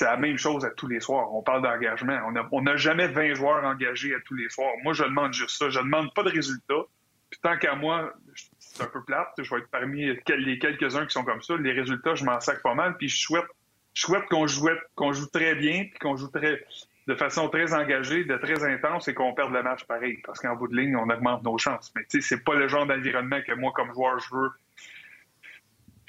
c'est 0.00 0.06
la 0.06 0.16
même 0.16 0.38
chose 0.38 0.64
à 0.64 0.70
tous 0.70 0.88
les 0.88 0.98
soirs. 0.98 1.30
On 1.34 1.42
parle 1.42 1.60
d'engagement. 1.60 2.18
On 2.52 2.62
n'a 2.62 2.76
jamais 2.76 3.06
20 3.06 3.34
joueurs 3.34 3.62
engagés 3.62 4.14
à 4.14 4.20
tous 4.20 4.34
les 4.34 4.48
soirs. 4.48 4.72
Moi, 4.82 4.94
je 4.94 5.04
demande 5.04 5.34
juste 5.34 5.58
ça. 5.58 5.68
Je 5.68 5.78
ne 5.78 5.84
demande 5.84 6.14
pas 6.14 6.22
de 6.22 6.30
résultats. 6.30 6.86
Puis 7.28 7.38
tant 7.42 7.58
qu'à 7.58 7.74
moi, 7.74 8.10
c'est 8.58 8.82
un 8.82 8.86
peu 8.86 9.04
plate. 9.04 9.28
Je 9.36 9.54
vais 9.54 9.60
être 9.60 9.68
parmi 9.68 10.06
les 10.06 10.58
quelques-uns 10.58 11.04
qui 11.04 11.12
sont 11.12 11.22
comme 11.22 11.42
ça. 11.42 11.54
Les 11.58 11.72
résultats, 11.72 12.14
je 12.14 12.24
m'en 12.24 12.40
sac 12.40 12.62
pas 12.62 12.72
mal. 12.72 12.96
Puis 12.96 13.10
je 13.10 13.18
souhaite, 13.18 13.44
je 13.92 14.06
souhaite 14.06 14.24
qu'on 14.30 14.46
joue, 14.46 14.70
qu'on 14.94 15.12
joue 15.12 15.26
très 15.26 15.54
bien, 15.54 15.84
puis 15.84 15.98
qu'on 16.00 16.16
joue 16.16 16.28
très, 16.28 16.64
de 17.06 17.14
façon 17.14 17.50
très 17.50 17.74
engagée, 17.74 18.24
de 18.24 18.38
très 18.38 18.64
intense, 18.64 19.06
et 19.06 19.12
qu'on 19.12 19.34
perde 19.34 19.52
le 19.52 19.62
match 19.62 19.84
pareil. 19.84 20.16
Parce 20.24 20.40
qu'en 20.40 20.56
bout 20.56 20.68
de 20.68 20.76
ligne, 20.76 20.96
on 20.96 21.10
augmente 21.10 21.42
nos 21.42 21.58
chances. 21.58 21.92
Mais 21.94 22.04
tu 22.08 22.22
sais, 22.22 22.36
c'est 22.36 22.42
pas 22.42 22.54
le 22.54 22.68
genre 22.68 22.86
d'environnement 22.86 23.42
que 23.46 23.52
moi, 23.52 23.70
comme 23.76 23.92
joueur, 23.92 24.18
je 24.18 24.34
veux 24.34 24.50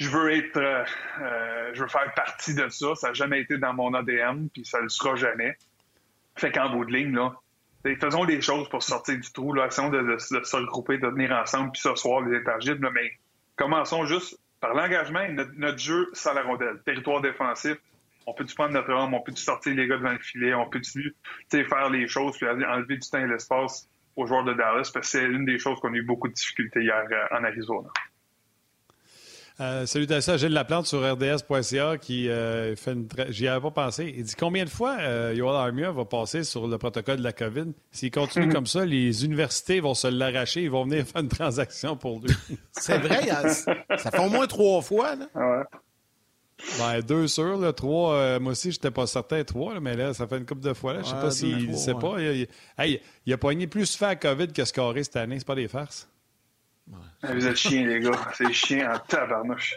je 0.01 0.09
veux 0.09 0.33
être, 0.33 0.57
euh, 0.57 0.83
euh, 1.21 1.71
je 1.73 1.83
veux 1.83 1.87
faire 1.87 2.11
partie 2.15 2.55
de 2.55 2.67
ça. 2.69 2.95
Ça 2.95 3.09
n'a 3.09 3.13
jamais 3.13 3.39
été 3.39 3.59
dans 3.59 3.73
mon 3.73 3.93
ADN, 3.93 4.49
puis 4.49 4.65
ça 4.65 4.79
ne 4.79 4.83
le 4.83 4.89
sera 4.89 5.15
jamais. 5.15 5.55
Fait 6.35 6.51
qu'en 6.51 6.71
bout 6.71 6.85
de 6.85 6.91
ligne, 6.91 7.13
là, 7.13 7.35
faisons 7.99 8.23
les 8.23 8.41
choses 8.41 8.67
pour 8.69 8.81
sortir 8.81 9.19
du 9.19 9.31
trou, 9.31 9.53
là, 9.53 9.67
essayons 9.67 9.89
de, 9.89 10.17
se 10.17 10.55
regrouper, 10.55 10.97
de 10.97 11.07
venir 11.07 11.31
ensemble, 11.31 11.71
puis 11.71 11.81
ce 11.81 11.93
soir, 11.95 12.21
les 12.21 12.39
intangibles, 12.39 12.89
mais 12.91 13.11
commençons 13.55 14.05
juste 14.05 14.39
par 14.59 14.73
l'engagement 14.73 15.27
notre, 15.55 15.77
jeu 15.77 16.09
sans 16.13 16.33
la 16.33 16.41
rondelle. 16.41 16.81
Territoire 16.83 17.21
défensif, 17.21 17.77
On 18.25 18.33
peut-tu 18.33 18.55
prendre 18.55 18.73
notre 18.73 18.91
homme, 18.91 19.13
on 19.13 19.21
peut-tu 19.21 19.41
sortir 19.41 19.75
les 19.75 19.87
gars 19.87 19.97
devant 19.97 20.13
le 20.13 20.19
filet, 20.19 20.55
on 20.55 20.67
peut-tu 20.67 21.15
faire 21.51 21.89
les 21.91 22.07
choses 22.07 22.37
puis 22.37 22.47
enlever 22.47 22.97
du 22.97 23.07
temps 23.07 23.19
et 23.19 23.27
l'espace 23.27 23.87
aux 24.15 24.25
joueurs 24.25 24.45
de 24.45 24.53
Dallas, 24.53 24.89
parce 24.91 25.11
que 25.11 25.19
c'est 25.19 25.25
une 25.25 25.45
des 25.45 25.59
choses 25.59 25.79
qu'on 25.79 25.93
a 25.93 25.97
eu 25.97 26.03
beaucoup 26.03 26.27
de 26.27 26.33
difficultés 26.33 26.81
hier 26.81 27.05
euh, 27.11 27.37
en 27.37 27.43
Arizona. 27.43 27.89
Euh, 29.61 29.85
salutations 29.85 30.33
à 30.33 30.37
Gilles 30.37 30.53
Laplante 30.53 30.87
sur 30.87 30.99
RDS.ca 30.99 31.97
qui 31.99 32.29
euh, 32.29 32.75
fait 32.75 32.93
une. 32.93 33.07
J'y 33.29 33.47
avais 33.47 33.61
pas 33.61 33.69
pensé. 33.69 34.11
Il 34.17 34.23
dit 34.23 34.33
combien 34.35 34.65
de 34.65 34.69
fois 34.69 34.97
euh, 35.01 35.35
Yoel 35.35 35.55
Armia 35.55 35.91
va 35.91 36.03
passer 36.03 36.43
sur 36.43 36.67
le 36.67 36.79
protocole 36.79 37.17
de 37.17 37.23
la 37.23 37.31
COVID? 37.31 37.67
S'il 37.91 38.09
continue 38.09 38.49
comme 38.51 38.65
ça, 38.65 38.85
les 38.85 39.23
universités 39.23 39.79
vont 39.79 39.93
se 39.93 40.07
l'arracher. 40.07 40.63
Ils 40.63 40.71
vont 40.71 40.85
venir 40.85 41.05
faire 41.07 41.21
une 41.21 41.29
transaction 41.29 41.95
pour 41.95 42.21
lui. 42.21 42.33
C'est 42.71 42.97
vrai, 42.97 43.27
ça 43.49 44.11
fait 44.11 44.19
au 44.19 44.29
moins 44.29 44.47
trois 44.47 44.81
fois. 44.81 45.15
Là. 45.15 45.27
Ouais. 45.35 45.63
Ben, 46.79 47.01
deux 47.01 47.27
sur, 47.27 47.57
là, 47.57 47.71
trois. 47.71 48.15
Euh, 48.15 48.39
moi 48.39 48.53
aussi, 48.53 48.71
j'étais 48.71 48.91
pas 48.91 49.05
certain, 49.05 49.43
trois, 49.43 49.79
mais 49.79 49.95
là, 49.95 50.13
ça 50.13 50.27
fait 50.27 50.37
une 50.37 50.45
couple 50.45 50.61
de 50.61 50.73
fois. 50.73 50.93
Là. 50.93 51.01
Je 51.03 51.09
sais 51.09 51.15
pas 51.15 51.31
s'il 51.31 51.77
sait 51.77 51.93
pas. 51.93 52.19
Il, 52.19 52.47
hey, 52.77 52.99
il 53.25 53.33
a 53.33 53.37
pogné 53.37 53.67
plus 53.67 53.95
fait 53.95 54.05
à 54.05 54.15
COVID 54.15 54.47
que 54.47 54.65
scoré 54.65 55.03
cette 55.03 55.17
année. 55.17 55.37
C'est 55.37 55.47
pas 55.47 55.55
des 55.55 55.67
farces. 55.67 56.10
Ouais. 56.91 57.33
Vous 57.33 57.47
êtes 57.47 57.55
chiens, 57.55 57.87
les 57.87 57.99
gars. 57.99 58.31
C'est 58.35 58.51
chien 58.53 58.93
en 58.93 58.99
tabarnouche. 58.99 59.75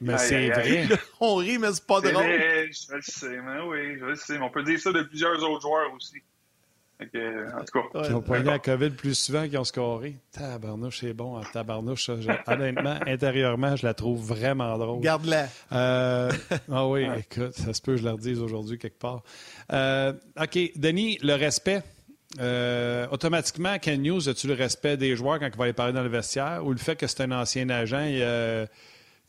Mais 0.00 0.18
c'est 0.18 0.48
vrai. 0.48 0.88
on 1.20 1.36
rit, 1.36 1.58
mais 1.58 1.72
c'est 1.72 1.86
pas 1.86 2.00
drôle. 2.00 2.24
Je 2.24 2.94
le 2.94 3.02
sais, 3.02 3.40
mais 3.40 3.60
oui, 3.60 3.98
je 3.98 4.04
le 4.04 4.16
sais. 4.16 4.38
Mais 4.38 4.44
on 4.44 4.50
peut 4.50 4.62
dire 4.62 4.80
ça 4.80 4.92
de 4.92 5.02
plusieurs 5.02 5.42
autres 5.42 5.62
joueurs 5.62 5.92
aussi. 5.94 6.22
En 7.00 7.64
tout 7.64 7.80
cas. 7.92 8.02
Qui 8.04 8.12
ont 8.12 8.22
poigné 8.22 8.44
la 8.44 8.58
COVID 8.58 8.90
plus 8.90 9.14
souvent 9.14 9.44
qu'ils 9.44 9.58
ont 9.58 9.64
scoré. 9.64 10.16
Tabarnouche, 10.32 11.00
c'est 11.00 11.12
bon. 11.12 11.36
En 11.36 11.40
hein, 11.40 11.46
tabarnouche, 11.52 12.08
honnêtement, 12.46 12.98
intérieurement, 13.06 13.76
je 13.76 13.84
la 13.84 13.94
trouve 13.94 14.24
vraiment 14.24 14.78
drôle. 14.78 15.00
Garde-la. 15.00 15.48
Euh, 15.72 16.32
ah 16.70 16.88
oui, 16.88 17.06
écoute, 17.18 17.54
ça 17.54 17.74
se 17.74 17.82
peut 17.82 17.92
que 17.92 17.98
je 17.98 18.04
leur 18.04 18.16
dise 18.16 18.40
aujourd'hui 18.40 18.78
quelque 18.78 18.98
part. 18.98 19.22
Euh, 19.72 20.12
OK, 20.40 20.58
Denis, 20.76 21.18
le 21.22 21.34
respect. 21.34 21.82
Automatiquement, 23.10 23.78
Ken 23.78 24.02
News, 24.02 24.28
as-tu 24.28 24.46
le 24.46 24.54
respect 24.54 24.96
des 24.96 25.16
joueurs 25.16 25.38
quand 25.38 25.46
il 25.46 25.56
va 25.56 25.64
aller 25.64 25.72
parler 25.72 25.92
dans 25.92 26.02
le 26.02 26.08
vestiaire 26.08 26.64
ou 26.64 26.72
le 26.72 26.78
fait 26.78 26.96
que 26.96 27.06
c'est 27.06 27.22
un 27.22 27.32
ancien 27.32 27.68
agent? 27.70 28.66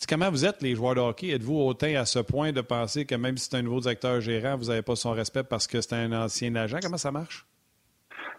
comment 0.08 0.30
vous 0.30 0.46
êtes, 0.46 0.62
les 0.62 0.76
joueurs 0.76 0.96
de 0.96 1.00
hockey? 1.00 1.30
Êtes-vous 1.30 1.58
autant 1.58 1.94
à 1.96 2.06
ce 2.06 2.20
point 2.20 2.52
de 2.52 2.62
penser 2.62 3.06
que 3.06 3.16
même 3.16 3.38
si 3.38 3.50
c'est 3.50 3.58
un 3.58 3.62
nouveau 3.62 3.80
directeur 3.80 4.20
gérant, 4.22 4.58
vous 4.58 4.66
n'avez 4.66 4.82
pas 4.82 4.96
son 4.96 5.12
respect 5.12 5.44
parce 5.44 5.68
que 5.68 5.82
c'est 5.82 5.94
un 5.94 6.12
ancien 6.12 6.56
agent? 6.56 6.80
Comment 6.82 6.98
ça 6.98 7.12
marche? 7.12 7.46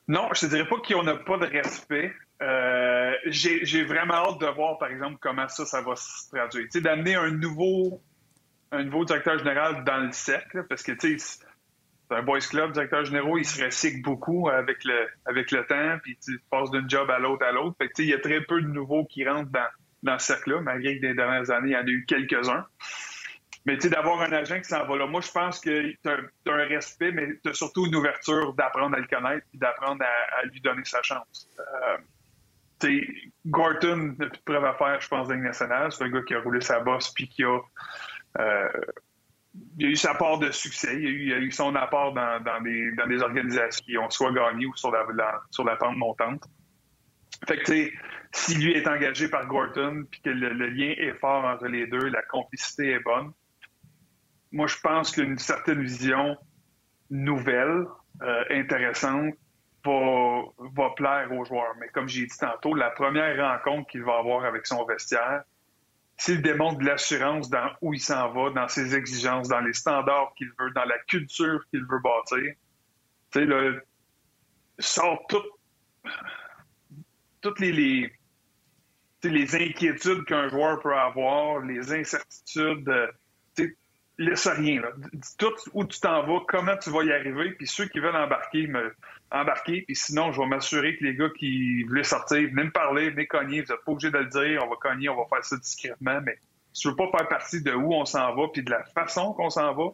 Non, 0.09 0.29
je 0.35 0.47
ne 0.47 0.51
dirais 0.51 0.69
pas 0.69 0.77
qu'on 0.77 1.03
n'a 1.03 1.17
pas 1.17 1.39
de 1.39 1.47
respect. 1.47 2.13
Euh, 2.43 3.13
j'ai 3.27 3.85
vraiment 3.85 4.15
hâte 4.15 4.41
de 4.41 4.47
voir, 4.47 4.79
par 4.79 4.91
exemple, 4.91 5.17
comment 5.21 5.49
ça, 5.49 5.65
ça 5.65 5.81
va 5.81 5.97
se 5.97 6.29
traduire. 6.29 6.67
D'amener 6.75 7.17
un 7.17 7.31
nouveau, 7.31 8.01
un 8.71 8.85
nouveau 8.85 9.05
directeur 9.05 9.39
général 9.39 9.85
dans 9.85 9.99
le 9.99 10.13
cercle, 10.13 10.65
parce 10.69 10.83
que 10.83 10.93
c'est 10.99 11.17
un 12.11 12.23
boys 12.23 12.41
club, 12.41 12.73
directeur 12.73 13.05
général, 13.05 13.33
il 13.39 13.45
se 13.45 13.65
recycle 13.65 14.03
beaucoup 14.03 14.49
avec 14.49 14.85
le, 14.85 15.09
avec 15.25 15.51
le 15.51 15.67
temps, 15.67 15.99
puis 16.03 16.19
tu 16.23 16.41
passes 16.51 16.71
d'un 16.71 16.87
job 16.89 17.11
à 17.11 17.19
l'autre 17.19 17.45
à 17.45 17.53
l'autre. 17.53 17.77
Il 17.99 18.07
y 18.07 18.15
a 18.15 18.19
très 18.19 18.41
peu 18.43 18.61
de 18.61 18.69
nouveaux 18.69 19.05
qui 19.05 19.29
rentrent 19.29 19.51
dans, 19.51 19.69
dans 20.03 20.19
ce 20.19 20.27
cercle-là, 20.27 20.61
malgré 20.61 20.99
que 20.99 21.07
les 21.07 21.15
dernières 21.15 21.51
années, 21.51 21.71
il 21.71 21.73
y 21.73 21.77
en 21.77 21.81
a 21.81 21.89
eu 21.89 22.05
quelques-uns. 22.07 22.67
Mais 23.67 23.77
d'avoir 23.77 24.23
un 24.23 24.33
agent 24.33 24.61
qui 24.61 24.69
s'en 24.69 24.87
va 24.87 24.97
là, 24.97 25.07
moi, 25.07 25.21
je 25.21 25.33
pense 25.33 25.59
que 25.59 25.91
tu 25.91 26.09
as, 26.09 26.53
un 26.53 26.65
respect, 26.67 27.11
mais 27.11 27.37
tu 27.43 27.51
as 27.51 27.55
surtout 27.55 27.87
une 27.87 27.97
ouverture 27.97 28.55
d'apprendre 28.55 28.97
à 28.97 29.01
le 29.01 29.09
connaître 29.09 29.45
et 29.53 29.59
d'apprendre 29.59 30.05
à, 30.05 30.47
lui 30.47 30.61
donner 30.61 30.85
sa 30.85 31.03
chance. 31.03 31.49
Euh, 31.59 33.01
Gorton 33.45 34.15
n'a 34.19 34.27
plus 34.27 34.39
de 34.39 34.43
preuve 34.45 34.65
à 34.65 34.75
faire, 34.75 35.01
je 35.01 35.09
pense, 35.09 35.27
dans 35.27 35.35
nationale. 35.35 35.91
C'est 35.91 36.05
un 36.05 36.11
gars 36.11 36.23
qui 36.23 36.35
a 36.35 36.41
roulé 36.41 36.61
sa 36.61 36.79
bosse 36.79 37.11
puis 37.11 37.29
qui 37.29 37.43
a. 37.43 37.59
Euh, 38.39 38.69
il 39.79 39.87
a 39.87 39.89
eu 39.91 39.97
sa 39.97 40.15
part 40.15 40.39
de 40.39 40.51
succès, 40.51 40.99
il 40.99 41.07
a 41.07 41.11
eu, 41.11 41.33
a 41.35 41.39
eu 41.39 41.51
son 41.51 41.75
apport 41.75 42.15
dans, 42.15 42.63
des, 42.63 43.23
organisations 43.23 43.85
qui 43.85 43.99
ont 43.99 44.11
soit 44.11 44.33
gagné 44.33 44.67
ou 44.67 44.75
sur 44.77 44.91
la, 44.91 45.77
pente 45.77 45.97
montante. 45.97 46.45
Fait 47.47 47.59
que, 47.59 47.91
si 48.33 48.55
lui 48.55 48.73
est 48.73 48.89
engagé 48.89 49.29
par 49.29 49.47
Gorton, 49.47 50.05
puis 50.11 50.21
que 50.21 50.31
le, 50.31 50.69
lien 50.69 50.95
est 50.97 51.15
fort 51.15 51.45
entre 51.45 51.67
les 51.67 51.87
deux, 51.87 52.09
la 52.09 52.23
complicité 52.23 52.93
est 52.93 53.01
bonne, 53.01 53.33
moi, 54.53 54.67
je 54.67 54.77
pense 54.83 55.11
qu'une 55.13 55.39
certaine 55.39 55.83
vision 55.83 56.37
nouvelle, 57.11 57.85
euh, 58.23 58.45
intéressante, 58.51 59.35
va, 59.85 60.43
va, 60.59 60.91
plaire 60.97 61.29
aux 61.33 61.45
joueurs. 61.45 61.75
Mais 61.79 61.89
comme 61.89 62.09
j'ai 62.09 62.27
dit 62.27 62.39
tantôt, 62.39 62.75
la 62.75 62.91
première 62.91 63.37
rencontre 63.37 63.91
qu'il 63.91 64.03
va 64.03 64.19
avoir 64.19 64.45
avec 64.45 64.67
son 64.67 64.85
vestiaire, 64.87 65.43
s'il 66.19 66.43
démontre 66.43 66.79
de 66.79 66.87
l'assurance 66.87 67.51
dans 67.51 67.71
où 67.83 67.93
il 67.95 68.01
s'en 68.01 68.33
va, 68.33 68.51
dans 68.51 68.69
ses 68.69 68.95
exigences, 68.95 69.49
dans 69.49 69.61
les 69.61 69.75
standards 69.75 70.33
qu'il 70.37 70.51
veut, 70.59 70.71
dans 70.71 70.85
la 70.85 70.99
culture 71.01 71.61
qu'il 71.71 71.85
veut 71.85 72.01
bâtir, 72.03 72.55
tu 73.33 73.41
sais, 73.41 73.45
le 73.45 73.83
sort 74.79 75.27
tout, 75.29 75.43
toutes 77.41 77.61
les, 77.61 77.73
les, 77.73 78.13
les 79.23 79.57
inquiétudes 79.57 80.25
qu'un 80.25 80.49
joueur 80.49 80.81
peut 80.81 80.95
avoir, 80.95 81.61
les 81.61 81.93
incertitudes, 81.93 82.89
euh, 82.89 83.09
laisse 84.19 84.47
rien. 84.47 84.81
Là. 84.81 84.89
Dis 85.13 85.37
tout 85.37 85.53
où 85.75 85.85
tu 85.85 86.01
t'en 86.01 86.27
vas, 86.27 86.41
comment 86.49 86.77
tu 86.77 86.91
vas 86.91 87.05
y 87.05 87.13
arriver, 87.13 87.53
puis 87.53 87.67
ceux 87.67 87.87
qui 87.87 87.99
veulent 88.01 88.17
embarquer, 88.17 88.67
me 88.67 88.95
embarquer, 89.31 89.83
puis 89.83 89.97
sinon, 89.97 90.33
je 90.33 90.41
vais 90.41 90.47
m'assurer 90.47 90.97
que 90.97 91.05
les 91.05 91.15
gars 91.15 91.31
qui 91.37 91.83
voulaient 91.85 92.05
sortir, 92.05 92.49
venez 92.49 92.65
me 92.65 92.71
parler, 92.71 93.11
venez 93.11 93.27
cogner, 93.27 93.63
vous 93.63 93.73
n'êtes 93.73 93.85
pas 93.85 93.93
obligé 93.93 94.11
de 94.11 94.19
le 94.19 94.27
dire, 94.27 94.63
on 94.65 94.69
va 94.69 94.77
cogner, 94.77 95.09
on 95.09 95.17
va 95.17 95.25
faire 95.29 95.45
ça 95.45 95.57
discrètement, 95.57 96.21
mais 96.23 96.39
si 96.73 96.83
tu 96.83 96.89
veux 96.89 96.97
pas 96.97 97.09
faire 97.11 97.29
partie 97.29 97.63
de 97.63 97.73
où 97.73 97.93
on 97.95 98.05
s'en 98.05 98.35
va, 98.35 98.49
puis 98.53 98.63
de 98.63 98.71
la 98.71 98.85
façon 98.85 99.33
qu'on 99.33 99.51
s'en 99.51 99.75
va, 99.75 99.93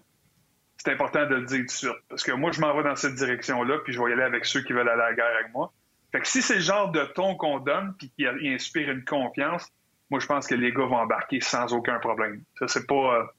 c'est 0.77 0.93
important 0.93 1.27
de 1.27 1.37
le 1.37 1.43
dire 1.43 1.61
tout 1.61 1.67
de 1.67 1.71
suite. 1.71 2.03
Parce 2.09 2.25
que 2.25 2.33
moi, 2.33 2.51
je 2.51 2.61
m'en 2.61 2.77
vais 2.77 2.83
dans 2.83 2.97
cette 2.97 3.15
direction-là, 3.15 3.79
puis 3.85 3.93
je 3.93 4.03
vais 4.03 4.11
y 4.11 4.13
aller 4.15 4.23
avec 4.23 4.45
ceux 4.45 4.63
qui 4.63 4.73
veulent 4.73 4.89
aller 4.89 5.01
à 5.01 5.11
la 5.11 5.15
guerre 5.15 5.37
avec 5.39 5.53
moi. 5.53 5.73
Fait 6.11 6.21
que 6.21 6.27
si 6.27 6.43
c'est 6.43 6.57
le 6.57 6.61
genre 6.61 6.91
de 6.91 7.05
ton 7.15 7.37
qu'on 7.37 7.61
donne, 7.61 7.95
puis 7.99 8.11
qui 8.11 8.27
inspire 8.27 8.91
une 8.91 9.05
confiance, 9.05 9.71
moi, 10.11 10.19
je 10.21 10.27
pense 10.27 10.47
que 10.47 10.55
les 10.55 10.73
gars 10.73 10.85
vont 10.85 10.97
embarquer 10.97 11.41
sans 11.41 11.73
aucun 11.73 11.99
problème. 11.99 12.43
Ça, 12.59 12.69
c'est 12.69 12.87
pas... 12.87 13.33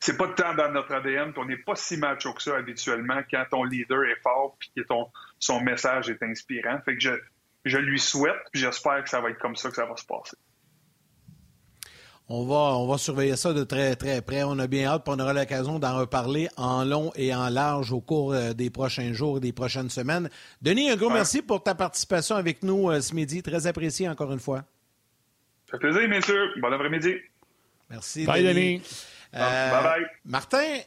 C'est 0.00 0.16
pas 0.16 0.28
tant 0.28 0.54
dans 0.54 0.70
notre 0.72 0.94
ADN, 0.94 1.32
puis 1.32 1.42
on 1.42 1.44
n'est 1.44 1.58
pas 1.58 1.76
si 1.76 1.98
macho 1.98 2.32
que 2.32 2.42
ça 2.42 2.56
habituellement 2.56 3.20
quand 3.30 3.44
ton 3.50 3.64
leader 3.64 4.02
est 4.04 4.20
fort 4.22 4.56
puis 4.58 4.70
que 4.74 4.80
ton, 4.82 5.06
son 5.38 5.60
message 5.60 6.08
est 6.08 6.22
inspirant. 6.22 6.78
Fait 6.86 6.94
que 6.94 7.00
je, 7.00 7.10
je 7.66 7.76
lui 7.76 8.00
souhaite, 8.00 8.40
puis 8.50 8.62
j'espère 8.62 9.04
que 9.04 9.10
ça 9.10 9.20
va 9.20 9.30
être 9.30 9.38
comme 9.38 9.56
ça 9.56 9.68
que 9.68 9.76
ça 9.76 9.84
va 9.84 9.96
se 9.96 10.06
passer. 10.06 10.36
On 12.32 12.46
va, 12.46 12.78
on 12.78 12.86
va 12.86 12.96
surveiller 12.96 13.34
ça 13.34 13.52
de 13.52 13.64
très, 13.64 13.96
très 13.96 14.22
près. 14.22 14.44
On 14.44 14.56
a 14.60 14.68
bien 14.68 14.86
hâte, 14.86 15.02
puis 15.04 15.12
on 15.14 15.18
aura 15.18 15.32
l'occasion 15.34 15.80
d'en 15.80 15.98
reparler 15.98 16.48
en 16.56 16.84
long 16.84 17.10
et 17.16 17.34
en 17.34 17.48
large 17.48 17.92
au 17.92 18.00
cours 18.00 18.32
euh, 18.32 18.52
des 18.52 18.70
prochains 18.70 19.12
jours 19.12 19.38
et 19.38 19.40
des 19.40 19.52
prochaines 19.52 19.90
semaines. 19.90 20.30
Denis, 20.62 20.90
un 20.90 20.96
gros 20.96 21.10
merci 21.10 21.42
pour 21.42 21.60
ta 21.60 21.74
participation 21.74 22.36
avec 22.36 22.62
nous 22.62 22.88
euh, 22.88 23.00
ce 23.00 23.16
midi. 23.16 23.42
Très 23.42 23.66
apprécié 23.66 24.08
encore 24.08 24.32
une 24.32 24.38
fois. 24.38 24.62
Ça 25.68 25.72
fait 25.72 25.78
plaisir, 25.78 26.08
messieurs. 26.08 26.52
Bon 26.62 26.72
après-midi. 26.72 27.16
Merci. 27.90 28.24
Bye, 28.24 28.44
Denis. 28.44 28.80
Euh, 29.34 29.94
Martin, 30.24 30.80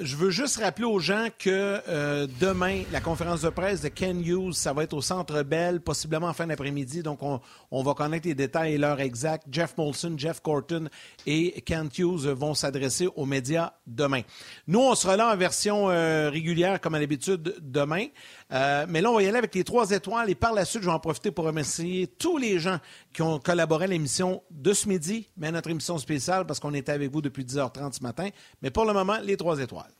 je 0.00 0.16
veux 0.16 0.30
juste 0.30 0.58
rappeler 0.58 0.84
aux 0.84 1.00
gens 1.00 1.26
que 1.38 1.80
euh, 1.88 2.26
demain, 2.40 2.82
la 2.92 3.00
conférence 3.00 3.42
de 3.42 3.48
presse 3.48 3.80
de 3.80 3.88
Ken 3.88 4.24
Hughes, 4.24 4.52
ça 4.52 4.72
va 4.72 4.84
être 4.84 4.92
au 4.94 5.02
Centre 5.02 5.42
Bell, 5.42 5.80
possiblement 5.80 6.28
en 6.28 6.32
fin 6.32 6.46
d'après-midi. 6.46 7.02
Donc, 7.02 7.20
on, 7.22 7.82
va 7.82 7.94
connaître 7.94 8.28
les 8.28 8.34
détails 8.34 8.74
et 8.74 8.78
l'heure 8.78 9.00
exacte. 9.00 9.46
Jeff 9.50 9.76
Molson, 9.76 10.14
Jeff 10.16 10.40
Corton 10.40 10.88
et 11.26 11.60
Ken 11.62 11.88
Hughes 11.96 12.28
vont 12.28 12.54
s'adresser 12.54 13.08
aux 13.16 13.26
médias 13.26 13.72
demain. 13.86 14.22
Nous, 14.68 14.80
on 14.80 14.94
sera 14.94 15.16
là 15.16 15.32
en 15.32 15.36
version 15.36 15.90
euh, 15.90 16.30
régulière, 16.30 16.80
comme 16.80 16.94
à 16.94 17.00
l'habitude, 17.00 17.56
demain. 17.60 18.06
Euh, 18.50 18.86
mais 18.88 19.00
là, 19.00 19.10
on 19.10 19.16
va 19.16 19.22
y 19.22 19.26
aller 19.26 19.36
avec 19.38 19.54
les 19.54 19.64
trois 19.64 19.90
étoiles. 19.90 20.30
Et 20.30 20.34
par 20.34 20.52
la 20.54 20.64
suite, 20.64 20.82
je 20.82 20.86
vais 20.88 20.92
en 20.92 20.98
profiter 20.98 21.30
pour 21.30 21.44
remercier 21.44 22.06
tous 22.06 22.38
les 22.38 22.58
gens 22.58 22.78
qui 23.12 23.22
ont 23.22 23.38
collaboré 23.38 23.84
à 23.84 23.88
l'émission 23.88 24.42
de 24.50 24.72
ce 24.72 24.88
midi, 24.88 25.28
mais 25.36 25.48
à 25.48 25.52
notre 25.52 25.70
émission 25.70 25.98
spéciale, 25.98 26.46
parce 26.46 26.58
qu'on 26.58 26.74
était 26.74 26.92
avec 26.92 27.10
vous 27.10 27.20
depuis 27.20 27.44
10h30 27.44 27.98
ce 27.98 28.02
matin. 28.02 28.28
Mais 28.62 28.70
pour 28.70 28.84
le 28.86 28.92
moment, 28.92 29.18
les 29.22 29.36
trois 29.36 29.58
étoiles. 29.60 29.90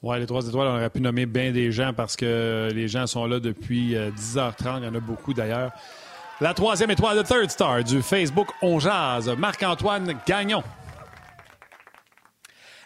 Oui, 0.00 0.18
les 0.20 0.26
trois 0.26 0.46
étoiles, 0.46 0.68
on 0.68 0.76
aurait 0.76 0.90
pu 0.90 1.00
nommer 1.00 1.26
bien 1.26 1.50
des 1.50 1.72
gens 1.72 1.92
parce 1.92 2.14
que 2.14 2.68
les 2.72 2.86
gens 2.86 3.08
sont 3.08 3.26
là 3.26 3.40
depuis 3.40 3.94
10h30. 3.94 4.76
Euh, 4.76 4.78
Il 4.78 4.84
y 4.84 4.88
en 4.88 4.94
a 4.94 5.00
beaucoup 5.00 5.34
d'ailleurs. 5.34 5.72
La 6.40 6.54
troisième 6.54 6.92
étoile 6.92 7.16
de 7.16 7.22
Third 7.22 7.50
Star 7.50 7.82
du 7.82 8.00
Facebook 8.00 8.46
On 8.62 8.78
Jazz, 8.78 9.28
Marc-Antoine 9.36 10.14
Gagnon. 10.24 10.62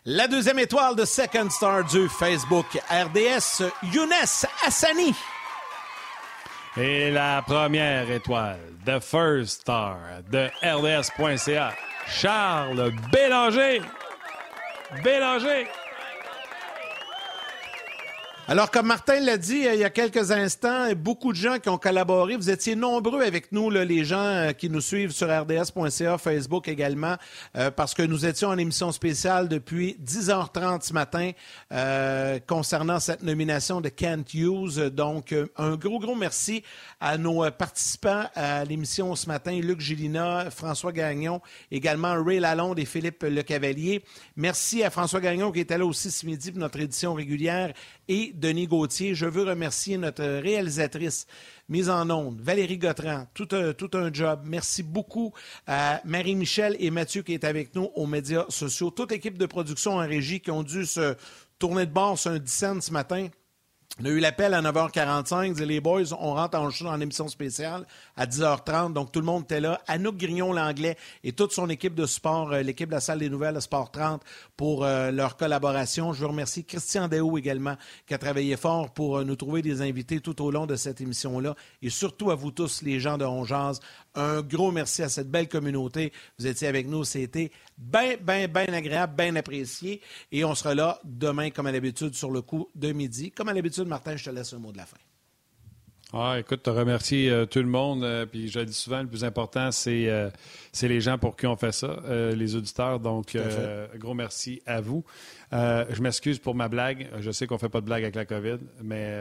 La 0.04 0.26
deuxième 0.26 0.58
étoile 0.58 0.96
de 0.96 1.04
Second 1.04 1.48
Star 1.48 1.84
du 1.84 2.08
Facebook 2.08 2.66
RDS, 2.90 3.62
Younes 3.92 4.12
Hassani. 4.66 5.14
Et 6.76 7.12
la 7.12 7.40
première 7.42 8.10
étoile, 8.10 8.58
The 8.84 8.98
First 8.98 9.60
Star 9.60 9.98
de 10.28 10.48
RDS.ca, 10.60 11.72
Charles 12.08 12.92
Bélanger. 13.12 13.80
Bélanger. 15.04 15.68
Alors, 18.48 18.72
comme 18.72 18.88
Martin 18.88 19.20
l'a 19.20 19.36
dit 19.36 19.68
euh, 19.68 19.74
il 19.74 19.80
y 19.80 19.84
a 19.84 19.90
quelques 19.90 20.32
instants, 20.32 20.92
beaucoup 20.96 21.30
de 21.30 21.36
gens 21.36 21.60
qui 21.60 21.68
ont 21.68 21.78
collaboré. 21.78 22.34
Vous 22.34 22.50
étiez 22.50 22.74
nombreux 22.74 23.22
avec 23.22 23.52
nous, 23.52 23.70
là, 23.70 23.84
les 23.84 24.04
gens 24.04 24.18
euh, 24.18 24.50
qui 24.50 24.68
nous 24.68 24.80
suivent 24.80 25.12
sur 25.12 25.28
rds.ca, 25.28 26.18
Facebook 26.18 26.66
également, 26.66 27.14
euh, 27.56 27.70
parce 27.70 27.94
que 27.94 28.02
nous 28.02 28.26
étions 28.26 28.48
en 28.48 28.58
émission 28.58 28.90
spéciale 28.90 29.48
depuis 29.48 29.96
10h30 30.04 30.82
ce 30.82 30.92
matin 30.92 31.30
concernant 32.48 32.98
cette 32.98 33.22
nomination 33.22 33.80
de 33.80 33.88
Kent 33.88 34.34
Hughes. 34.34 34.90
Donc, 34.90 35.34
un 35.56 35.76
gros, 35.76 36.00
gros 36.00 36.16
merci 36.16 36.64
à 37.00 37.16
nos 37.18 37.48
participants 37.50 38.24
à 38.34 38.64
l'émission 38.64 39.14
ce 39.14 39.28
matin, 39.28 39.58
Luc 39.62 39.80
Gilina, 39.80 40.50
François 40.50 40.92
Gagnon, 40.92 41.40
également 41.70 42.22
Ray 42.22 42.40
Lalonde 42.40 42.78
et 42.78 42.84
Philippe 42.84 43.22
Lecavalier. 43.22 44.04
Merci 44.36 44.82
à 44.82 44.90
François 44.90 45.20
Gagnon 45.20 45.52
qui 45.52 45.60
était 45.60 45.78
là 45.78 45.86
aussi 45.86 46.10
ce 46.10 46.26
midi 46.26 46.50
pour 46.50 46.60
notre 46.60 46.80
édition 46.80 47.14
régulière 47.14 47.72
et 48.08 48.31
Denis 48.34 48.66
Gauthier. 48.66 49.14
Je 49.14 49.26
veux 49.26 49.42
remercier 49.42 49.98
notre 49.98 50.24
réalisatrice 50.24 51.26
mise 51.68 51.88
en 51.88 52.08
onde, 52.10 52.40
Valérie 52.40 52.78
Gautran, 52.78 53.26
tout 53.34 53.48
un, 53.52 54.12
job. 54.12 54.40
Merci 54.44 54.82
beaucoup 54.82 55.32
à 55.66 56.00
Marie-Michel 56.04 56.76
et 56.78 56.90
Mathieu 56.90 57.22
qui 57.22 57.34
est 57.34 57.44
avec 57.44 57.74
nous 57.74 57.90
aux 57.94 58.06
médias 58.06 58.44
sociaux. 58.48 58.90
Toute 58.90 59.10
l'équipe 59.10 59.38
de 59.38 59.46
production 59.46 59.94
en 59.94 60.06
régie 60.06 60.40
qui 60.40 60.50
ont 60.50 60.62
dû 60.62 60.84
se 60.84 61.14
tourner 61.58 61.86
de 61.86 61.92
bord 61.92 62.18
sur 62.18 62.30
un 62.32 62.38
10 62.38 62.80
ce 62.80 62.92
matin. 62.92 63.28
On 64.00 64.06
a 64.06 64.08
eu 64.08 64.20
l'appel 64.20 64.54
à 64.54 64.62
9h45. 64.62 65.62
Les 65.64 65.80
boys, 65.80 66.14
on 66.18 66.32
rentre 66.34 66.58
en, 66.58 66.70
en 66.88 67.00
émission 67.00 67.28
spéciale 67.28 67.86
à 68.16 68.24
10h30. 68.24 68.94
Donc, 68.94 69.12
tout 69.12 69.20
le 69.20 69.26
monde 69.26 69.42
était 69.42 69.60
là. 69.60 69.82
Anouk 69.86 70.16
Grignon, 70.16 70.54
l'anglais, 70.54 70.96
et 71.22 71.32
toute 71.32 71.52
son 71.52 71.68
équipe 71.68 71.94
de 71.94 72.06
sport, 72.06 72.52
euh, 72.52 72.62
l'équipe 72.62 72.88
de 72.88 72.94
la 72.94 73.00
salle 73.00 73.18
des 73.18 73.28
nouvelles, 73.28 73.60
Sport 73.60 73.90
30, 73.90 74.22
pour 74.56 74.84
euh, 74.84 75.10
leur 75.10 75.36
collaboration. 75.36 76.14
Je 76.14 76.22
vous 76.22 76.28
remercie 76.28 76.64
Christian 76.64 77.06
Déo 77.06 77.36
également, 77.36 77.76
qui 78.06 78.14
a 78.14 78.18
travaillé 78.18 78.56
fort 78.56 78.90
pour 78.94 79.18
euh, 79.18 79.24
nous 79.24 79.36
trouver 79.36 79.60
des 79.60 79.82
invités 79.82 80.20
tout 80.20 80.40
au 80.42 80.50
long 80.50 80.64
de 80.64 80.76
cette 80.76 81.02
émission-là. 81.02 81.54
Et 81.82 81.90
surtout 81.90 82.30
à 82.30 82.34
vous 82.34 82.50
tous, 82.50 82.80
les 82.80 82.98
gens 82.98 83.18
de 83.18 83.26
Ongeaz, 83.26 83.78
un 84.14 84.42
gros 84.42 84.70
merci 84.70 85.02
à 85.02 85.08
cette 85.08 85.30
belle 85.30 85.48
communauté. 85.48 86.12
Vous 86.38 86.46
étiez 86.46 86.68
avec 86.68 86.86
nous. 86.86 87.04
C'était 87.04 87.50
bien, 87.78 88.16
bien, 88.20 88.48
bien 88.48 88.72
agréable, 88.72 89.14
bien 89.16 89.36
apprécié. 89.36 90.00
Et 90.30 90.44
on 90.44 90.54
sera 90.54 90.74
là 90.74 91.00
demain, 91.04 91.50
comme 91.50 91.66
à 91.66 91.72
l'habitude, 91.72 92.14
sur 92.14 92.30
le 92.30 92.42
coup 92.42 92.68
de 92.74 92.92
midi. 92.92 93.30
Comme 93.30 93.48
à 93.48 93.54
l'habitude, 93.54 93.86
Martin, 93.86 94.16
je 94.16 94.24
te 94.24 94.30
laisse 94.30 94.52
un 94.52 94.58
mot 94.58 94.72
de 94.72 94.78
la 94.78 94.86
fin. 94.86 94.98
Ah, 96.14 96.36
écoute, 96.38 96.60
je 96.66 96.70
remercie 96.70 97.30
euh, 97.30 97.46
tout 97.46 97.60
le 97.60 97.68
monde. 97.68 98.04
Euh, 98.04 98.26
puis 98.26 98.48
je 98.48 98.58
le 98.58 98.66
dis 98.66 98.74
souvent, 98.74 99.00
le 99.00 99.08
plus 99.08 99.24
important, 99.24 99.70
c'est 99.70 100.10
euh, 100.10 100.28
les 100.82 101.00
gens 101.00 101.16
pour 101.16 101.36
qui 101.36 101.46
on 101.46 101.56
fait 101.56 101.72
ça, 101.72 102.02
les 102.34 102.54
auditeurs. 102.54 103.00
Donc, 103.00 103.36
gros 103.96 104.14
merci 104.14 104.62
à 104.66 104.80
vous. 104.80 105.04
je 105.52 106.02
m'excuse 106.02 106.38
pour 106.38 106.54
ma 106.54 106.68
blague. 106.68 107.08
Je 107.20 107.30
sais 107.30 107.46
qu'on 107.46 107.54
ne 107.54 107.60
fait 107.60 107.70
pas 107.70 107.80
de 107.80 107.86
blague 107.86 108.02
avec 108.02 108.14
la 108.14 108.26
COVID, 108.26 108.58
mais 108.82 109.16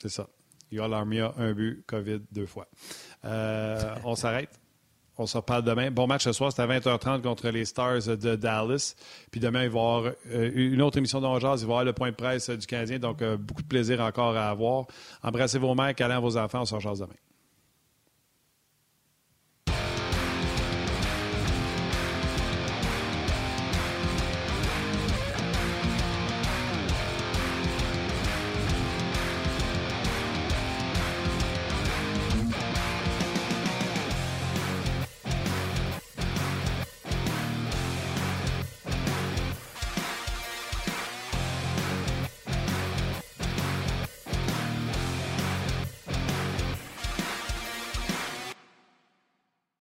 c'est 0.00 0.08
ça. 0.08 0.26
Yoel 0.72 0.92
Armia, 0.92 1.32
un 1.38 1.52
but, 1.52 1.84
COVID 1.86 2.20
deux 2.32 2.46
fois. 2.46 2.66
on 3.22 4.14
s'arrête. 4.14 4.50
On 5.18 5.26
se 5.26 5.36
reparle 5.38 5.62
demain. 5.62 5.90
Bon 5.90 6.06
match 6.06 6.24
ce 6.24 6.32
soir, 6.32 6.52
c'est 6.52 6.60
à 6.60 6.66
20h30 6.66 7.22
contre 7.22 7.48
les 7.48 7.64
Stars 7.64 8.06
de 8.06 8.36
Dallas. 8.36 8.94
Puis 9.30 9.40
demain, 9.40 9.64
il 9.64 9.70
va 9.70 9.78
y 9.78 9.82
avoir 9.82 10.12
euh, 10.30 10.50
une 10.54 10.82
autre 10.82 10.98
émission 10.98 11.22
d'Angers. 11.22 11.54
Il 11.56 11.60
va 11.60 11.60
y 11.60 11.62
avoir 11.62 11.84
le 11.84 11.92
point 11.94 12.10
de 12.10 12.16
presse 12.16 12.50
du 12.50 12.66
Canadien. 12.66 12.98
Donc, 12.98 13.22
euh, 13.22 13.38
beaucoup 13.38 13.62
de 13.62 13.66
plaisir 13.66 14.00
encore 14.00 14.36
à 14.36 14.50
avoir. 14.50 14.84
Embrassez 15.22 15.58
vos 15.58 15.74
mères, 15.74 15.94
câlins 15.94 16.20
vos 16.20 16.36
enfants. 16.36 16.62
On 16.62 16.66
se 16.66 16.74
demain. 16.74 17.14